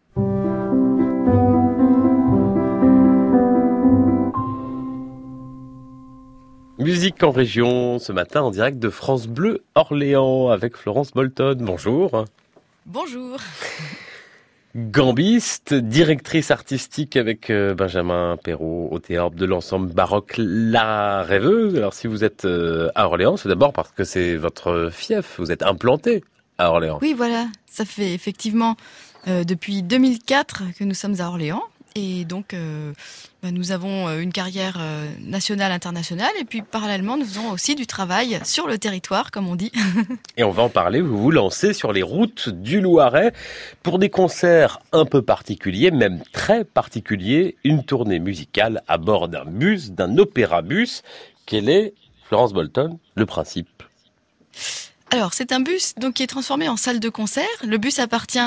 Musique 6.78 7.22
en 7.22 7.32
région 7.32 7.98
ce 7.98 8.12
matin 8.12 8.42
en 8.42 8.50
direct 8.50 8.78
de 8.78 8.88
France 8.88 9.26
Bleu 9.26 9.64
Orléans 9.74 10.48
avec 10.48 10.76
Florence 10.76 11.12
Bolton. 11.12 11.56
Bonjour. 11.60 12.24
Bonjour. 12.86 13.38
Gambiste, 14.76 15.72
directrice 15.72 16.50
artistique 16.50 17.16
avec 17.16 17.48
euh, 17.48 17.74
Benjamin 17.74 18.36
Perrault 18.36 18.88
au 18.90 18.98
théâtre 18.98 19.34
de 19.34 19.46
l'ensemble 19.46 19.92
baroque 19.92 20.34
La 20.36 21.22
Rêveuse. 21.22 21.76
Alors 21.76 21.94
si 21.94 22.06
vous 22.06 22.22
êtes 22.22 22.44
euh, 22.44 22.90
à 22.94 23.06
Orléans, 23.06 23.36
c'est 23.38 23.48
d'abord 23.48 23.72
parce 23.72 23.90
que 23.92 24.04
c'est 24.04 24.36
votre 24.36 24.90
fief, 24.92 25.36
vous 25.38 25.50
êtes 25.50 25.62
implanté 25.62 26.22
à 26.58 26.70
Orléans. 26.70 26.98
Oui, 27.00 27.14
voilà, 27.16 27.46
ça 27.66 27.86
fait 27.86 28.12
effectivement 28.12 28.76
euh, 29.26 29.42
depuis 29.42 29.82
2004 29.82 30.64
que 30.78 30.84
nous 30.84 30.94
sommes 30.94 31.20
à 31.20 31.28
Orléans. 31.28 31.62
Et 31.98 32.24
donc, 32.24 32.54
euh, 32.54 32.92
bah, 33.42 33.50
nous 33.50 33.72
avons 33.72 34.06
euh, 34.06 34.20
une 34.20 34.32
carrière 34.32 34.76
euh, 34.78 35.08
nationale, 35.20 35.72
internationale, 35.72 36.30
et 36.40 36.44
puis 36.44 36.62
parallèlement, 36.62 37.16
nous 37.16 37.24
faisons 37.24 37.50
aussi 37.50 37.74
du 37.74 37.88
travail 37.88 38.38
sur 38.44 38.68
le 38.68 38.78
territoire, 38.78 39.32
comme 39.32 39.48
on 39.48 39.56
dit. 39.56 39.72
et 40.36 40.44
on 40.44 40.52
va 40.52 40.62
en 40.62 40.68
parler. 40.68 41.00
Vous 41.00 41.18
vous 41.18 41.32
lancez 41.32 41.72
sur 41.72 41.92
les 41.92 42.02
routes 42.02 42.50
du 42.50 42.80
Loiret 42.80 43.32
pour 43.82 43.98
des 43.98 44.10
concerts 44.10 44.78
un 44.92 45.06
peu 45.06 45.22
particuliers, 45.22 45.90
même 45.90 46.22
très 46.32 46.64
particuliers, 46.64 47.56
une 47.64 47.82
tournée 47.84 48.20
musicale 48.20 48.82
à 48.86 48.96
bord 48.96 49.28
d'un 49.28 49.44
bus, 49.44 49.90
d'un 49.90 50.18
opéra-bus. 50.18 51.02
Quel 51.46 51.68
est, 51.68 51.94
Florence 52.28 52.52
Bolton, 52.52 53.00
le 53.16 53.26
principe? 53.26 53.82
Alors, 55.10 55.32
c'est 55.32 55.52
un 55.52 55.60
bus 55.60 55.94
donc 55.96 56.14
qui 56.14 56.22
est 56.22 56.28
transformé 56.28 56.68
en 56.68 56.76
salle 56.76 57.00
de 57.00 57.08
concert. 57.08 57.48
Le 57.64 57.78
bus 57.78 57.98
appartient 57.98 58.38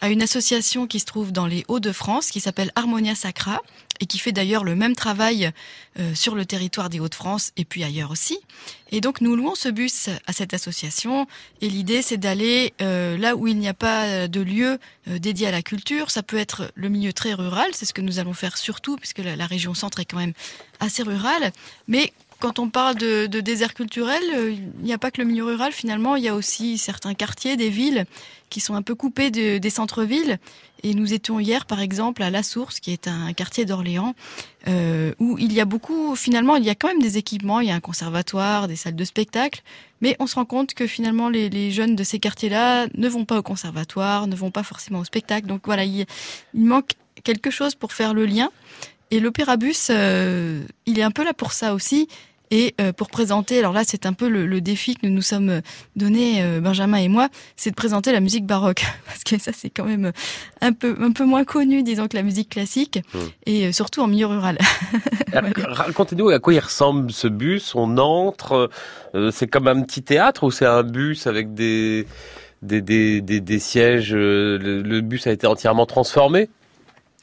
à 0.00 0.08
une 0.08 0.22
association 0.22 0.86
qui 0.86 1.00
se 1.00 1.04
trouve 1.04 1.32
dans 1.32 1.46
les 1.46 1.64
Hauts-de-France, 1.68 2.30
qui 2.30 2.40
s'appelle 2.40 2.72
Harmonia 2.74 3.14
Sacra, 3.14 3.60
et 4.00 4.06
qui 4.06 4.18
fait 4.18 4.32
d'ailleurs 4.32 4.64
le 4.64 4.74
même 4.74 4.96
travail 4.96 5.50
euh, 5.98 6.14
sur 6.14 6.34
le 6.34 6.46
territoire 6.46 6.88
des 6.88 7.00
Hauts-de-France 7.00 7.52
et 7.58 7.66
puis 7.66 7.84
ailleurs 7.84 8.10
aussi. 8.10 8.38
Et 8.92 9.00
donc 9.02 9.20
nous 9.20 9.36
louons 9.36 9.54
ce 9.54 9.68
bus 9.68 10.08
à 10.26 10.32
cette 10.32 10.54
association, 10.54 11.26
et 11.60 11.68
l'idée 11.68 12.00
c'est 12.00 12.16
d'aller 12.16 12.72
euh, 12.80 13.18
là 13.18 13.36
où 13.36 13.46
il 13.46 13.58
n'y 13.58 13.68
a 13.68 13.74
pas 13.74 14.26
de 14.26 14.40
lieu 14.40 14.78
euh, 15.08 15.18
dédié 15.18 15.48
à 15.48 15.50
la 15.50 15.62
culture. 15.62 16.10
Ça 16.10 16.22
peut 16.22 16.38
être 16.38 16.72
le 16.74 16.88
milieu 16.88 17.12
très 17.12 17.34
rural, 17.34 17.70
c'est 17.72 17.84
ce 17.84 17.92
que 17.92 18.00
nous 18.00 18.18
allons 18.18 18.34
faire 18.34 18.56
surtout, 18.56 18.96
puisque 18.96 19.18
la, 19.18 19.46
région 19.46 19.74
centre 19.74 20.00
est 20.00 20.04
quand 20.04 20.18
même 20.18 20.32
assez 20.80 21.02
rurale, 21.02 21.52
mais 21.88 22.12
quand 22.38 22.58
on 22.58 22.70
parle 22.70 22.94
de, 22.94 23.26
de 23.26 23.40
désert 23.40 23.74
culturel, 23.74 24.22
il 24.32 24.82
n'y 24.82 24.94
a 24.94 24.98
pas 24.98 25.10
que 25.10 25.20
le 25.20 25.26
milieu 25.26 25.44
rural 25.44 25.72
finalement, 25.72 26.16
il 26.16 26.24
y 26.24 26.28
a 26.28 26.34
aussi 26.34 26.78
certains 26.78 27.12
quartiers, 27.12 27.58
des 27.58 27.68
villes 27.68 28.06
qui 28.50 28.60
sont 28.60 28.74
un 28.74 28.82
peu 28.82 28.94
coupés 28.94 29.30
de, 29.30 29.58
des 29.58 29.70
centres-villes. 29.70 30.38
Et 30.82 30.94
nous 30.94 31.12
étions 31.12 31.40
hier, 31.40 31.66
par 31.66 31.80
exemple, 31.80 32.22
à 32.22 32.30
La 32.30 32.42
Source, 32.42 32.80
qui 32.80 32.92
est 32.92 33.06
un 33.06 33.32
quartier 33.32 33.64
d'Orléans, 33.64 34.14
euh, 34.68 35.14
où 35.18 35.38
il 35.38 35.52
y 35.52 35.60
a 35.60 35.64
beaucoup, 35.64 36.16
finalement, 36.16 36.56
il 36.56 36.64
y 36.64 36.70
a 36.70 36.74
quand 36.74 36.88
même 36.88 37.00
des 37.00 37.16
équipements, 37.18 37.60
il 37.60 37.68
y 37.68 37.70
a 37.70 37.74
un 37.74 37.80
conservatoire, 37.80 38.66
des 38.66 38.76
salles 38.76 38.96
de 38.96 39.04
spectacle, 39.04 39.62
mais 40.00 40.16
on 40.18 40.26
se 40.26 40.34
rend 40.34 40.44
compte 40.44 40.74
que 40.74 40.86
finalement, 40.86 41.28
les, 41.28 41.70
jeunes 41.70 41.96
de 41.96 42.04
ces 42.04 42.18
quartiers-là 42.18 42.88
ne 42.94 43.08
vont 43.08 43.24
pas 43.24 43.38
au 43.38 43.42
conservatoire, 43.42 44.26
ne 44.26 44.34
vont 44.34 44.50
pas 44.50 44.62
forcément 44.62 45.00
au 45.00 45.04
spectacle. 45.04 45.46
Donc 45.46 45.62
voilà, 45.64 45.84
il, 45.84 46.06
il 46.54 46.64
manque 46.64 46.92
quelque 47.22 47.50
chose 47.50 47.74
pour 47.74 47.92
faire 47.92 48.14
le 48.14 48.26
lien. 48.26 48.50
Et 49.10 49.20
l'opérabus, 49.20 49.90
euh, 49.90 50.62
il 50.86 50.98
est 50.98 51.02
un 51.02 51.10
peu 51.10 51.24
là 51.24 51.34
pour 51.34 51.52
ça 51.52 51.74
aussi 51.74 52.08
et 52.50 52.74
euh, 52.80 52.92
pour 52.92 53.08
présenter, 53.08 53.58
alors 53.58 53.72
là 53.72 53.82
c'est 53.84 54.06
un 54.06 54.12
peu 54.12 54.28
le, 54.28 54.46
le, 54.46 54.60
défi 54.60 54.96
que 54.96 55.06
nous 55.06 55.14
nous 55.14 55.22
sommes 55.22 55.60
donné, 55.96 56.42
euh, 56.42 56.60
Benjamin 56.60 56.98
et 56.98 57.08
moi, 57.08 57.28
c'est 57.56 57.70
de 57.70 57.74
présenter 57.74 58.12
la 58.12 58.20
musique 58.20 58.46
baroque, 58.46 58.84
parce 59.06 59.22
que 59.22 59.38
ça 59.38 59.52
c'est 59.54 59.70
quand 59.70 59.84
même 59.84 60.12
un 60.60 60.72
peu, 60.72 60.96
un 61.00 61.12
peu 61.12 61.24
moins 61.24 61.44
connu, 61.44 61.82
disons, 61.82 62.08
que 62.08 62.16
la 62.16 62.22
musique 62.22 62.50
classique, 62.50 63.00
mmh. 63.14 63.18
et 63.46 63.66
euh, 63.66 63.72
surtout 63.72 64.00
en 64.00 64.06
milieu 64.06 64.26
rural. 64.26 64.58
Racontez-nous 65.32 66.30
à 66.30 66.38
quoi 66.38 66.54
il 66.54 66.60
ressemble 66.60 67.12
ce 67.12 67.28
bus, 67.28 67.74
on 67.74 67.98
entre, 67.98 68.70
euh, 69.14 69.30
c'est 69.30 69.46
comme 69.46 69.68
un 69.68 69.82
petit 69.82 70.02
théâtre 70.02 70.44
ou 70.44 70.50
c'est 70.50 70.66
un 70.66 70.82
bus 70.82 71.26
avec 71.26 71.54
des, 71.54 72.06
des, 72.62 72.80
des, 72.80 73.20
des, 73.20 73.40
des 73.40 73.58
sièges, 73.58 74.12
le, 74.12 74.58
le 74.58 75.00
bus 75.00 75.26
a 75.26 75.32
été 75.32 75.46
entièrement 75.46 75.86
transformé? 75.86 76.48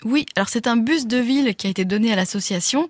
Oui, 0.06 0.26
alors 0.36 0.48
c'est 0.50 0.68
un 0.68 0.78
bus 0.78 1.08
de 1.08 1.18
ville 1.18 1.56
qui 1.56 1.68
a 1.68 1.70
été 1.70 1.84
donné 1.84 2.14
à 2.14 2.16
l'association 2.16 2.90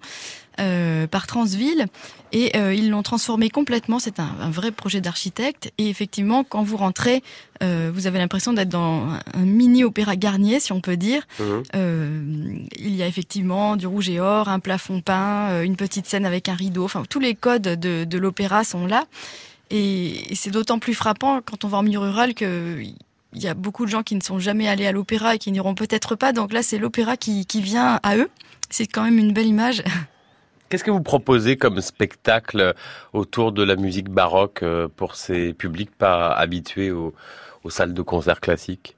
euh, 0.59 1.05
par 1.05 1.27
Transville 1.27 1.85
et 2.31 2.55
euh, 2.57 2.73
ils 2.73 2.89
l'ont 2.89 3.03
transformé 3.03 3.49
complètement. 3.49 3.99
C'est 3.99 4.19
un, 4.19 4.29
un, 4.41 4.49
vrai 4.49 4.71
projet 4.71 5.01
d'architecte 5.01 5.71
et 5.77 5.89
effectivement, 5.89 6.43
quand 6.43 6.63
vous 6.63 6.77
rentrez, 6.77 7.23
euh, 7.63 7.91
vous 7.93 8.07
avez 8.07 8.19
l'impression 8.19 8.53
d'être 8.53 8.69
dans 8.69 9.07
un 9.33 9.45
mini 9.45 9.83
opéra 9.83 10.15
Garnier, 10.15 10.59
si 10.59 10.71
on 10.71 10.81
peut 10.81 10.97
dire. 10.97 11.23
Mmh. 11.39 12.65
il 12.77 12.95
y 12.95 13.03
a 13.03 13.07
effectivement 13.07 13.75
du 13.75 13.87
rouge 13.87 14.09
et 14.09 14.19
or, 14.19 14.49
un 14.49 14.59
plafond 14.59 15.01
peint, 15.01 15.61
une 15.63 15.75
petite 15.75 16.05
scène 16.07 16.25
avec 16.25 16.49
un 16.49 16.55
rideau. 16.55 16.85
Enfin, 16.85 17.03
tous 17.09 17.19
les 17.19 17.35
codes 17.35 17.63
de, 17.63 18.03
de 18.03 18.17
l'opéra 18.17 18.63
sont 18.63 18.87
là. 18.87 19.05
Et, 19.69 20.31
et 20.31 20.35
c'est 20.35 20.51
d'autant 20.51 20.79
plus 20.79 20.93
frappant 20.93 21.41
quand 21.41 21.65
on 21.65 21.67
va 21.67 21.79
en 21.79 21.83
milieu 21.83 21.99
rural 21.99 22.33
que 22.33 22.81
il 23.33 23.43
y 23.43 23.47
a 23.47 23.53
beaucoup 23.53 23.85
de 23.85 23.91
gens 23.91 24.03
qui 24.03 24.15
ne 24.15 24.21
sont 24.21 24.39
jamais 24.39 24.67
allés 24.67 24.87
à 24.87 24.91
l'opéra 24.91 25.35
et 25.35 25.37
qui 25.37 25.51
n'iront 25.51 25.75
peut-être 25.75 26.15
pas. 26.15 26.33
Donc 26.33 26.53
là, 26.53 26.63
c'est 26.63 26.77
l'opéra 26.77 27.17
qui, 27.17 27.45
qui, 27.45 27.61
vient 27.61 27.99
à 28.03 28.17
eux. 28.17 28.29
C'est 28.69 28.87
quand 28.87 29.03
même 29.03 29.19
une 29.19 29.33
belle 29.33 29.47
image. 29.47 29.83
Qu'est-ce 30.69 30.83
que 30.83 30.91
vous 30.91 31.01
proposez 31.01 31.55
comme 31.55 31.79
spectacle 31.79 32.73
autour 33.13 33.53
de 33.53 33.63
la 33.63 33.77
musique 33.77 34.09
baroque 34.09 34.63
euh, 34.63 34.89
pour 34.93 35.15
ces 35.15 35.53
publics 35.53 35.95
pas 35.95 36.29
habitués 36.33 36.91
aux, 36.91 37.13
aux 37.63 37.69
salles 37.69 37.93
de 37.93 38.01
concert 38.01 38.41
classiques? 38.41 38.96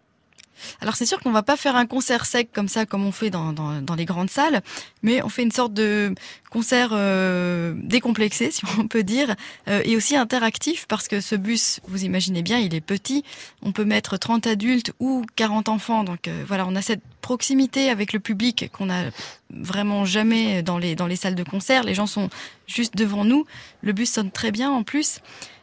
Alors 0.81 0.95
c'est 0.95 1.05
sûr 1.05 1.19
qu'on 1.19 1.31
va 1.31 1.43
pas 1.43 1.57
faire 1.57 1.75
un 1.75 1.85
concert 1.85 2.25
sec 2.25 2.49
comme 2.53 2.67
ça, 2.67 2.85
comme 2.85 3.05
on 3.05 3.11
fait 3.11 3.29
dans, 3.29 3.53
dans, 3.53 3.95
les 3.95 4.05
grandes 4.05 4.29
salles, 4.29 4.61
mais 5.03 5.21
on 5.23 5.29
fait 5.29 5.43
une 5.43 5.51
sorte 5.51 5.73
de 5.73 6.13
concert 6.49 6.89
euh, 6.93 7.73
décomplexé, 7.75 8.51
si 8.51 8.63
on 8.79 8.87
peut 8.87 9.03
dire, 9.03 9.35
euh, 9.67 9.81
et 9.85 9.95
aussi 9.95 10.15
interactif, 10.15 10.85
parce 10.87 11.07
que 11.07 11.21
ce 11.21 11.35
bus, 11.35 11.79
vous 11.87 12.03
imaginez 12.03 12.41
bien, 12.41 12.59
il 12.59 12.73
est 12.75 12.81
petit, 12.81 13.23
on 13.61 13.71
peut 13.71 13.85
mettre 13.85 14.17
30 14.17 14.47
adultes 14.47 14.93
ou 14.99 15.25
40 15.35 15.69
enfants, 15.69 16.03
donc 16.03 16.27
euh, 16.27 16.43
voilà, 16.47 16.65
on 16.67 16.75
a 16.75 16.81
cette 16.81 17.01
proximité 17.21 17.89
avec 17.89 18.13
le 18.13 18.19
public 18.19 18.69
qu'on 18.71 18.89
a 18.89 19.03
vraiment 19.49 20.05
jamais 20.05 20.63
dans 20.63 20.77
les, 20.77 20.95
dans 20.95 21.07
les 21.07 21.15
salles 21.15 21.35
de 21.35 21.43
concert, 21.43 21.83
les 21.83 21.93
gens 21.93 22.07
sont 22.07 22.29
juste 22.67 22.95
devant 22.95 23.25
nous, 23.25 23.45
le 23.81 23.93
bus 23.93 24.11
sonne 24.11 24.31
très 24.31 24.51
bien 24.51 24.71
en 24.71 24.83
plus, 24.83 25.19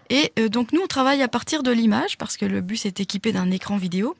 et 0.08 0.32
donc 0.50 0.72
nous 0.72 0.80
on 0.82 0.86
travaille 0.86 1.22
à 1.22 1.28
partir 1.28 1.64
de 1.64 1.72
l'image, 1.72 2.16
parce 2.16 2.36
que 2.36 2.44
le 2.44 2.60
bus 2.60 2.86
est 2.86 3.00
équipé 3.00 3.32
d'un 3.32 3.50
écran 3.50 3.76
vidéo, 3.76 4.16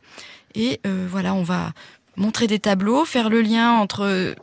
et 0.57 0.81
euh, 0.87 1.07
voilà, 1.09 1.35
on 1.35 1.43
va 1.43 1.73
montrer 2.17 2.47
des 2.47 2.59
tableaux, 2.59 3.05
faire 3.05 3.29
le 3.29 3.43
lien 3.43 3.73
entre 3.73 4.35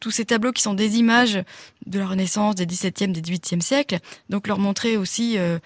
tous 0.00 0.10
ces 0.10 0.24
tableaux 0.24 0.52
qui 0.52 0.62
sont 0.62 0.74
des 0.74 0.98
images 0.98 1.42
de 1.86 1.98
la 1.98 2.06
Renaissance, 2.06 2.54
des 2.54 2.66
17e, 2.66 3.12
des 3.12 3.20
18e 3.20 3.60
siècles. 3.60 3.98
Donc 4.28 4.48
leur 4.48 4.58
montrer 4.58 4.96
aussi 4.96 5.38
euh, 5.38 5.58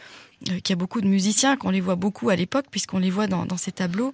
qu'il 0.42 0.70
y 0.70 0.72
a 0.72 0.76
beaucoup 0.76 1.00
de 1.00 1.06
musiciens, 1.06 1.56
qu'on 1.56 1.70
les 1.70 1.80
voit 1.80 1.96
beaucoup 1.96 2.28
à 2.30 2.36
l'époque, 2.36 2.66
puisqu'on 2.70 2.98
les 2.98 3.10
voit 3.10 3.26
dans, 3.26 3.56
ces 3.56 3.72
tableaux. 3.72 4.12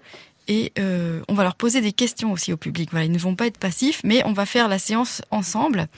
Et 0.48 0.72
euh, 0.78 1.22
on 1.28 1.34
va 1.34 1.42
leur 1.42 1.56
poser 1.56 1.80
des 1.80 1.92
questions 1.92 2.32
aussi 2.32 2.52
au 2.52 2.56
public. 2.56 2.90
Ils 2.92 3.10
ne 3.10 3.18
vont 3.18 3.34
pas 3.34 3.46
être 3.46 3.58
passifs, 3.58 4.00
mais 4.04 4.22
on 4.24 4.32
va 4.32 4.46
faire 4.46 4.68
la 4.68 4.78
séance 4.78 5.22
ensemble. 5.30 5.88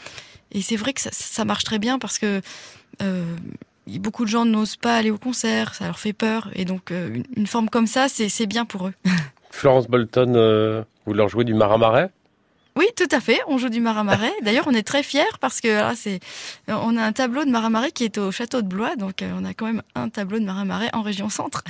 Et 0.53 0.63
c'est 0.63 0.77
vrai 0.77 0.95
que 0.95 1.01
ça, 1.03 1.45
marche 1.45 1.65
très 1.65 1.79
bien 1.79 1.99
parce 1.99 2.19
que 2.19 2.41
euh, 3.03 3.37
beaucoup 3.87 4.25
de 4.25 4.31
gens 4.31 4.47
n'osent 4.47 4.77
pas 4.77 4.97
aller 4.97 5.11
au 5.11 5.19
concert, 5.19 5.75
ça 5.75 5.85
leur 5.85 5.99
fait 5.99 6.15
peur. 6.15 6.51
Et 6.55 6.65
donc 6.65 6.91
une 7.37 7.47
forme 7.47 7.69
comme 7.69 7.87
ça, 7.87 8.09
c'est 8.09 8.47
bien 8.47 8.65
pour 8.65 8.87
eux. 8.87 8.95
Florence 9.51 9.89
Bolton, 9.89 10.35
euh, 10.37 10.83
vous 11.07 11.15
leur 11.15 11.29
jouez 11.29 11.45
du 11.45 11.55
maramarais 11.55 12.11
oui, 12.77 12.87
tout 12.95 13.09
à 13.11 13.19
fait. 13.19 13.41
On 13.49 13.59
joue 13.59 13.71
du 13.71 13.81
maramarais. 13.81 14.31
D'ailleurs, 14.43 14.69
on 14.69 14.73
est 14.73 14.87
très 14.87 15.03
fiers 15.03 15.25
parce 15.41 15.61
que 15.61 15.67
là, 15.67 15.95
c'est, 15.97 16.21
on 16.69 16.97
a 16.97 17.03
un 17.03 17.13
tableau 17.13 17.45
de 17.45 17.51
maramarais 17.51 17.91
qui 17.91 18.05
est 18.05 18.19
au 18.19 18.31
château 18.31 18.63
de 18.63 18.69
Blois, 18.69 18.95
donc 18.95 19.21
euh, 19.21 19.33
on 19.37 19.45
a 19.45 19.53
quand 19.53 19.67
même 19.67 19.83
un 19.97 20.09
tableau 20.09 20.39
de 20.39 20.45
maramarais 20.45 20.89
en 20.93 21.03
région 21.03 21.29
centre. 21.29 21.65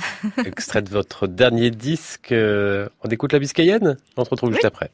Extrait 0.45 0.83
de 0.83 0.89
votre 0.89 1.25
dernier 1.25 1.71
disque. 1.71 2.31
Euh, 2.31 2.89
on 3.03 3.09
écoute 3.09 3.33
la 3.33 3.39
Biscayenne 3.39 3.97
On 4.17 4.23
se 4.23 4.29
retrouve 4.29 4.49
oui. 4.49 4.55
juste 4.55 4.65
après. 4.65 4.91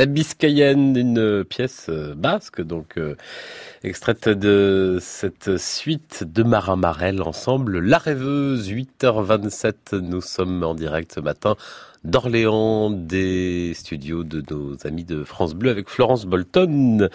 La 0.00 0.06
Biscayenne, 0.06 0.96
une 0.96 1.44
pièce 1.44 1.88
euh, 1.90 2.14
basque, 2.14 2.62
donc 2.62 2.96
euh, 2.96 3.16
extraite 3.84 4.30
de 4.30 4.96
cette 4.98 5.58
suite 5.58 6.24
de 6.24 6.42
Marin 6.42 6.76
Marel 6.76 7.20
ensemble. 7.20 7.80
La 7.80 7.98
rêveuse, 7.98 8.70
8h27, 8.70 9.98
nous 9.98 10.22
sommes 10.22 10.62
en 10.64 10.74
direct 10.74 11.12
ce 11.16 11.20
matin 11.20 11.54
d'Orléans, 12.02 12.88
des 12.88 13.74
studios 13.74 14.24
de 14.24 14.42
nos 14.50 14.74
amis 14.86 15.04
de 15.04 15.22
France 15.22 15.52
Bleu 15.52 15.68
avec 15.68 15.90
Florence 15.90 16.24
Bolton 16.24 17.10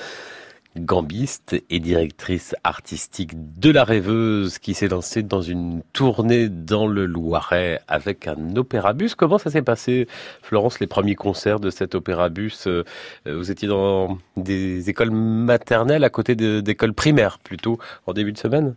gambiste 0.78 1.56
et 1.70 1.80
directrice 1.80 2.56
artistique 2.64 3.32
de 3.60 3.72
La 3.72 3.84
Rêveuse 3.84 4.60
qui 4.60 4.74
s'est 4.74 4.88
lancée 4.88 5.24
dans 5.24 5.42
une 5.42 5.82
tournée 5.94 6.50
dans 6.50 6.88
le 6.88 7.06
Loiret 7.06 7.82
avec 7.88 8.28
un 8.28 8.56
opérabus. 8.56 9.16
Comment 9.16 9.38
ça 9.38 9.50
s'est 9.50 9.62
passé, 9.62 10.08
Florence, 10.42 10.80
les 10.80 10.88
premiers 10.88 11.16
concerts 11.16 11.60
de 11.60 11.70
cet 11.70 11.96
opérabus 11.96 12.68
euh, 12.68 12.84
Vous 13.26 13.52
étiez 13.52 13.68
dans 13.68 14.18
des 14.38 14.90
écoles 14.90 15.12
maternelles 15.12 16.04
à 16.04 16.10
côté 16.10 16.36
d'écoles 16.36 16.94
primaires 16.94 17.40
plutôt 17.40 17.78
en 18.06 18.14
début 18.14 18.32
de 18.32 18.38
semaine? 18.38 18.76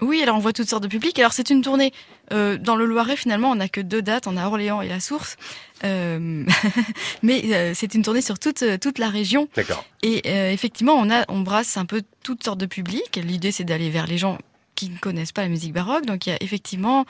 Oui, 0.00 0.22
alors 0.22 0.36
on 0.36 0.40
voit 0.40 0.52
toutes 0.52 0.68
sortes 0.68 0.82
de 0.82 0.88
publics. 0.88 1.18
Alors 1.18 1.32
c'est 1.32 1.50
une 1.50 1.62
tournée 1.62 1.92
euh, 2.32 2.58
dans 2.58 2.76
le 2.76 2.84
Loiret 2.84 3.16
finalement, 3.16 3.50
on 3.50 3.56
n'a 3.56 3.68
que 3.68 3.80
deux 3.80 4.02
dates, 4.02 4.26
on 4.26 4.36
a 4.36 4.46
Orléans 4.46 4.80
et 4.82 4.88
la 4.88 5.00
Source, 5.00 5.36
euh, 5.84 6.44
mais 7.22 7.42
euh, 7.54 7.72
c'est 7.74 7.94
une 7.94 8.02
tournée 8.02 8.20
sur 8.20 8.38
toute 8.38 8.64
toute 8.80 8.98
la 8.98 9.08
région. 9.08 9.48
D'accord. 9.54 9.84
Et 10.02 10.28
effectivement, 10.52 10.94
on 10.94 11.10
a 11.10 11.24
on 11.28 11.40
brasse 11.40 11.76
un 11.76 11.86
peu 11.86 12.02
toutes 12.22 12.44
sortes 12.44 12.58
de 12.58 12.66
publics. 12.66 13.16
L'idée 13.22 13.52
c'est 13.52 13.64
d'aller 13.64 13.90
vers 13.90 14.06
les 14.06 14.18
gens 14.18 14.38
qui 14.74 14.90
ne 14.90 14.98
connaissent 14.98 15.32
pas 15.32 15.42
la 15.42 15.48
musique 15.48 15.72
baroque. 15.72 16.06
Donc 16.06 16.26
il 16.26 16.30
y 16.30 16.32
a 16.32 16.42
effectivement, 16.42 17.04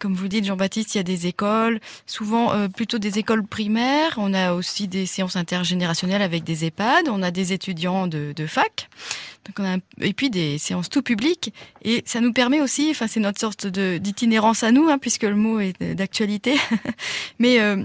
comme 0.00 0.14
vous 0.14 0.28
dites 0.28 0.44
Jean-Baptiste, 0.44 0.94
il 0.94 0.98
y 0.98 1.00
a 1.00 1.04
des 1.04 1.26
écoles, 1.26 1.80
souvent 2.06 2.52
euh, 2.52 2.68
plutôt 2.68 2.98
des 2.98 3.18
écoles 3.18 3.46
primaires. 3.46 4.14
On 4.16 4.34
a 4.34 4.52
aussi 4.52 4.88
des 4.88 5.06
séances 5.06 5.36
intergénérationnelles 5.36 6.22
avec 6.22 6.44
des 6.44 6.64
EHPAD. 6.64 7.08
On 7.08 7.22
a 7.22 7.30
des 7.30 7.52
étudiants 7.52 8.06
de, 8.06 8.32
de 8.34 8.46
fac. 8.46 8.88
Donc 9.46 9.60
on 9.60 9.64
a 9.64 9.78
et 10.00 10.12
puis 10.12 10.30
des 10.30 10.58
séances 10.58 10.90
tout 10.90 11.02
public. 11.02 11.52
Et 11.82 12.02
ça 12.04 12.20
nous 12.20 12.32
permet 12.32 12.60
aussi, 12.60 12.88
enfin 12.90 13.06
c'est 13.06 13.20
notre 13.20 13.40
sorte 13.40 13.66
de 13.66 13.98
d'itinérance 13.98 14.62
à 14.62 14.72
nous, 14.72 14.88
hein, 14.88 14.98
puisque 14.98 15.22
le 15.22 15.36
mot 15.36 15.60
est 15.60 15.82
d'actualité. 15.94 16.56
Mais 17.38 17.60
euh, 17.60 17.84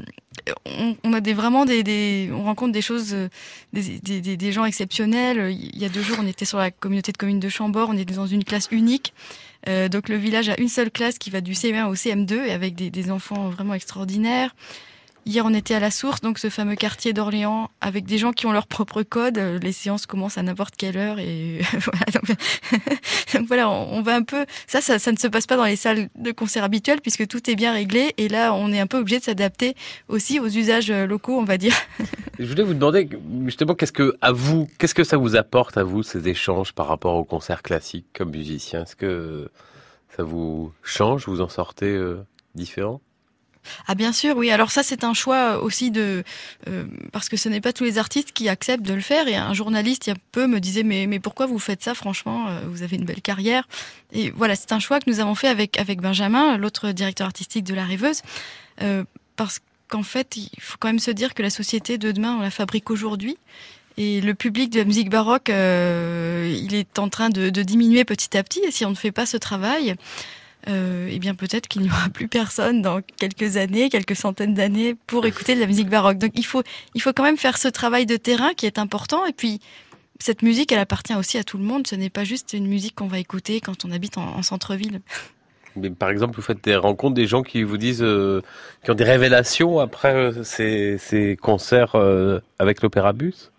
on, 1.03 1.13
a 1.13 1.21
des, 1.21 1.33
vraiment 1.33 1.65
des, 1.65 2.29
on 2.33 2.43
rencontre 2.43 2.71
des 2.71 2.81
choses, 2.81 3.13
euh, 3.13 3.29
des, 3.71 3.99
des, 4.21 4.51
gens 4.51 4.65
exceptionnels. 4.65 5.51
Il 5.51 5.77
y 5.77 5.85
a 5.85 5.89
deux 5.89 6.01
jours, 6.01 6.17
on 6.19 6.27
était 6.27 6.45
sur 6.45 6.57
la 6.57 6.71
communauté 6.71 7.11
de 7.11 7.17
communes 7.17 7.39
de 7.39 7.49
Chambord, 7.49 7.89
on 7.89 7.97
était 7.97 8.13
dans 8.13 8.27
une 8.27 8.43
classe 8.43 8.67
unique. 8.71 9.13
Euh, 9.67 9.87
donc 9.87 10.09
le 10.09 10.17
village 10.17 10.49
a 10.49 10.59
une 10.59 10.67
seule 10.67 10.91
classe 10.91 11.17
qui 11.17 11.29
va 11.29 11.41
du 11.41 11.53
CM1 11.53 11.85
au 11.85 11.95
CM2 11.95 12.45
et 12.45 12.51
avec 12.51 12.75
des, 12.75 13.11
enfants 13.11 13.49
vraiment 13.49 13.73
extraordinaires. 13.73 14.55
Hier, 15.25 15.45
on 15.45 15.53
était 15.53 15.73
à 15.73 15.79
la 15.79 15.89
source, 15.89 16.19
donc 16.19 16.37
ce 16.37 16.49
fameux 16.49 16.75
quartier 16.75 17.13
d'Orléans, 17.13 17.69
avec 17.79 18.05
des 18.05 18.17
gens 18.17 18.33
qui 18.33 18.45
ont 18.45 18.51
leur 18.51 18.67
propre 18.67 19.03
code. 19.03 19.37
Les 19.37 19.71
séances 19.71 20.05
commencent 20.05 20.37
à 20.37 20.43
n'importe 20.43 20.75
quelle 20.75 20.97
heure 20.97 21.17
et 21.17 21.61
voilà. 21.71 22.05
Donc, 23.33 23.47
voilà, 23.47 23.69
on, 23.69 24.01
va 24.01 24.15
un 24.15 24.23
peu. 24.23 24.45
Ça, 24.67 24.81
ça, 24.81 25.11
ne 25.11 25.17
se 25.17 25.27
passe 25.27 25.47
pas 25.47 25.55
dans 25.55 25.63
les 25.63 25.77
salles 25.77 26.09
de 26.15 26.31
concert 26.31 26.65
habituelles 26.65 26.99
puisque 26.99 27.25
tout 27.25 27.49
est 27.49 27.55
bien 27.55 27.71
réglé. 27.71 28.13
Et 28.17 28.27
là, 28.27 28.53
on 28.53 28.73
est 28.73 28.79
un 28.81 28.87
peu 28.87 28.97
obligé 28.97 29.19
de 29.19 29.23
s'adapter 29.23 29.75
aussi 30.09 30.41
aux 30.41 30.47
usages 30.47 30.91
locaux, 30.91 31.37
on 31.39 31.45
va 31.45 31.57
dire. 31.57 31.75
Je 32.39 32.45
voulais 32.45 32.63
vous 32.63 32.73
demander 32.73 33.07
justement 33.45 33.75
qu'est-ce 33.75 33.93
que 33.93 34.17
à 34.19 34.33
vous, 34.33 34.67
qu'est-ce 34.77 34.95
que 34.95 35.05
ça 35.05 35.15
vous 35.15 35.37
apporte 35.37 35.77
à 35.77 35.83
vous 35.83 36.03
ces 36.03 36.27
échanges 36.27 36.73
par 36.73 36.87
rapport 36.87 37.15
au 37.15 37.23
concert 37.23 37.61
classique 37.61 38.07
comme 38.13 38.31
musicien 38.31 38.83
Est-ce 38.83 38.97
que 38.97 39.49
ça 40.17 40.23
vous 40.23 40.73
change? 40.83 41.27
Vous 41.27 41.39
en 41.39 41.49
sortez 41.49 41.87
euh, 41.87 42.25
différent? 42.55 42.99
Ah 43.87 43.95
bien 43.95 44.13
sûr, 44.13 44.35
oui. 44.37 44.51
Alors 44.51 44.71
ça 44.71 44.83
c'est 44.83 45.03
un 45.03 45.13
choix 45.13 45.61
aussi 45.61 45.91
de 45.91 46.23
euh, 46.67 46.85
parce 47.11 47.29
que 47.29 47.37
ce 47.37 47.49
n'est 47.49 47.61
pas 47.61 47.73
tous 47.73 47.83
les 47.83 47.97
artistes 47.97 48.31
qui 48.31 48.49
acceptent 48.49 48.85
de 48.85 48.93
le 48.93 49.01
faire. 49.01 49.27
Et 49.27 49.35
un 49.35 49.53
journaliste 49.53 50.07
il 50.07 50.11
y 50.11 50.13
a 50.13 50.17
peu 50.31 50.47
me 50.47 50.59
disait 50.59 50.83
mais 50.83 51.07
mais 51.07 51.19
pourquoi 51.19 51.45
vous 51.45 51.59
faites 51.59 51.83
ça? 51.83 51.93
Franchement, 51.93 52.47
euh, 52.47 52.61
vous 52.67 52.83
avez 52.83 52.97
une 52.97 53.05
belle 53.05 53.21
carrière. 53.21 53.67
Et 54.11 54.31
voilà, 54.31 54.55
c'est 54.55 54.71
un 54.71 54.79
choix 54.79 54.99
que 54.99 55.09
nous 55.09 55.19
avons 55.19 55.35
fait 55.35 55.47
avec 55.47 55.79
avec 55.79 56.01
Benjamin, 56.01 56.57
l'autre 56.57 56.91
directeur 56.91 57.27
artistique 57.27 57.63
de 57.63 57.73
la 57.73 57.85
Rêveuse, 57.85 58.21
euh, 58.81 59.03
parce 59.35 59.59
qu'en 59.87 60.03
fait 60.03 60.37
il 60.37 60.49
faut 60.59 60.77
quand 60.79 60.89
même 60.89 60.99
se 60.99 61.11
dire 61.11 61.33
que 61.33 61.43
la 61.43 61.49
société 61.49 61.97
de 61.97 62.11
demain 62.11 62.37
on 62.37 62.41
la 62.41 62.51
fabrique 62.51 62.89
aujourd'hui. 62.91 63.37
Et 63.95 64.21
le 64.21 64.33
public 64.33 64.71
de 64.71 64.79
la 64.79 64.85
musique 64.85 65.11
baroque, 65.11 65.49
il 65.49 66.73
est 66.73 66.97
en 66.97 67.09
train 67.09 67.29
de, 67.29 67.51
de, 67.51 67.61
diminuer 67.61 68.05
petit 68.05 68.35
à 68.35 68.41
petit. 68.41 68.59
Et 68.61 68.71
si 68.71 68.85
on 68.85 68.89
ne 68.89 68.95
fait 68.95 69.11
pas 69.11 69.27
ce 69.27 69.37
travail, 69.37 69.95
euh, 70.69 71.09
eh 71.11 71.19
bien 71.19 71.35
peut-être 71.35 71.67
qu'il 71.67 71.81
n'y 71.81 71.89
aura 71.89 72.09
plus 72.09 72.27
personne 72.27 72.81
dans 72.81 73.01
quelques 73.01 73.57
années, 73.57 73.89
quelques 73.89 74.15
centaines 74.15 74.53
d'années 74.53 74.95
pour 75.07 75.25
écouter 75.25 75.55
de 75.55 75.59
la 75.59 75.67
musique 75.67 75.89
baroque. 75.89 76.17
Donc 76.17 76.31
il 76.35 76.45
faut, 76.45 76.63
il 76.95 77.01
faut 77.01 77.11
quand 77.11 77.23
même 77.23 77.37
faire 77.37 77.57
ce 77.57 77.67
travail 77.67 78.05
de 78.05 78.15
terrain 78.15 78.53
qui 78.53 78.65
est 78.65 78.79
important. 78.79 79.25
Et 79.25 79.33
puis 79.33 79.59
cette 80.19 80.41
musique, 80.41 80.71
elle 80.71 80.79
appartient 80.79 81.15
aussi 81.15 81.37
à 81.37 81.43
tout 81.43 81.57
le 81.57 81.63
monde. 81.63 81.85
Ce 81.85 81.95
n'est 81.95 82.09
pas 82.09 82.23
juste 82.23 82.53
une 82.53 82.67
musique 82.67 82.95
qu'on 82.95 83.07
va 83.07 83.19
écouter 83.19 83.59
quand 83.59 83.83
on 83.83 83.91
habite 83.91 84.17
en, 84.17 84.41
centre-ville. 84.41 85.01
Mais 85.75 85.89
par 85.89 86.09
exemple, 86.09 86.35
vous 86.35 86.41
faites 86.41 86.63
des 86.63 86.75
rencontres 86.75 87.15
des 87.15 87.27
gens 87.27 87.41
qui 87.41 87.63
vous 87.63 87.77
disent, 87.77 88.03
euh, 88.03 88.41
qui 88.83 88.91
ont 88.91 88.95
des 88.95 89.03
révélations 89.03 89.79
après 89.79 90.13
euh, 90.13 90.43
ces, 90.43 90.97
ces, 90.97 91.35
concerts 91.35 91.95
avec 92.59 92.81
l'Opéra 92.81 93.11
Bus? 93.11 93.51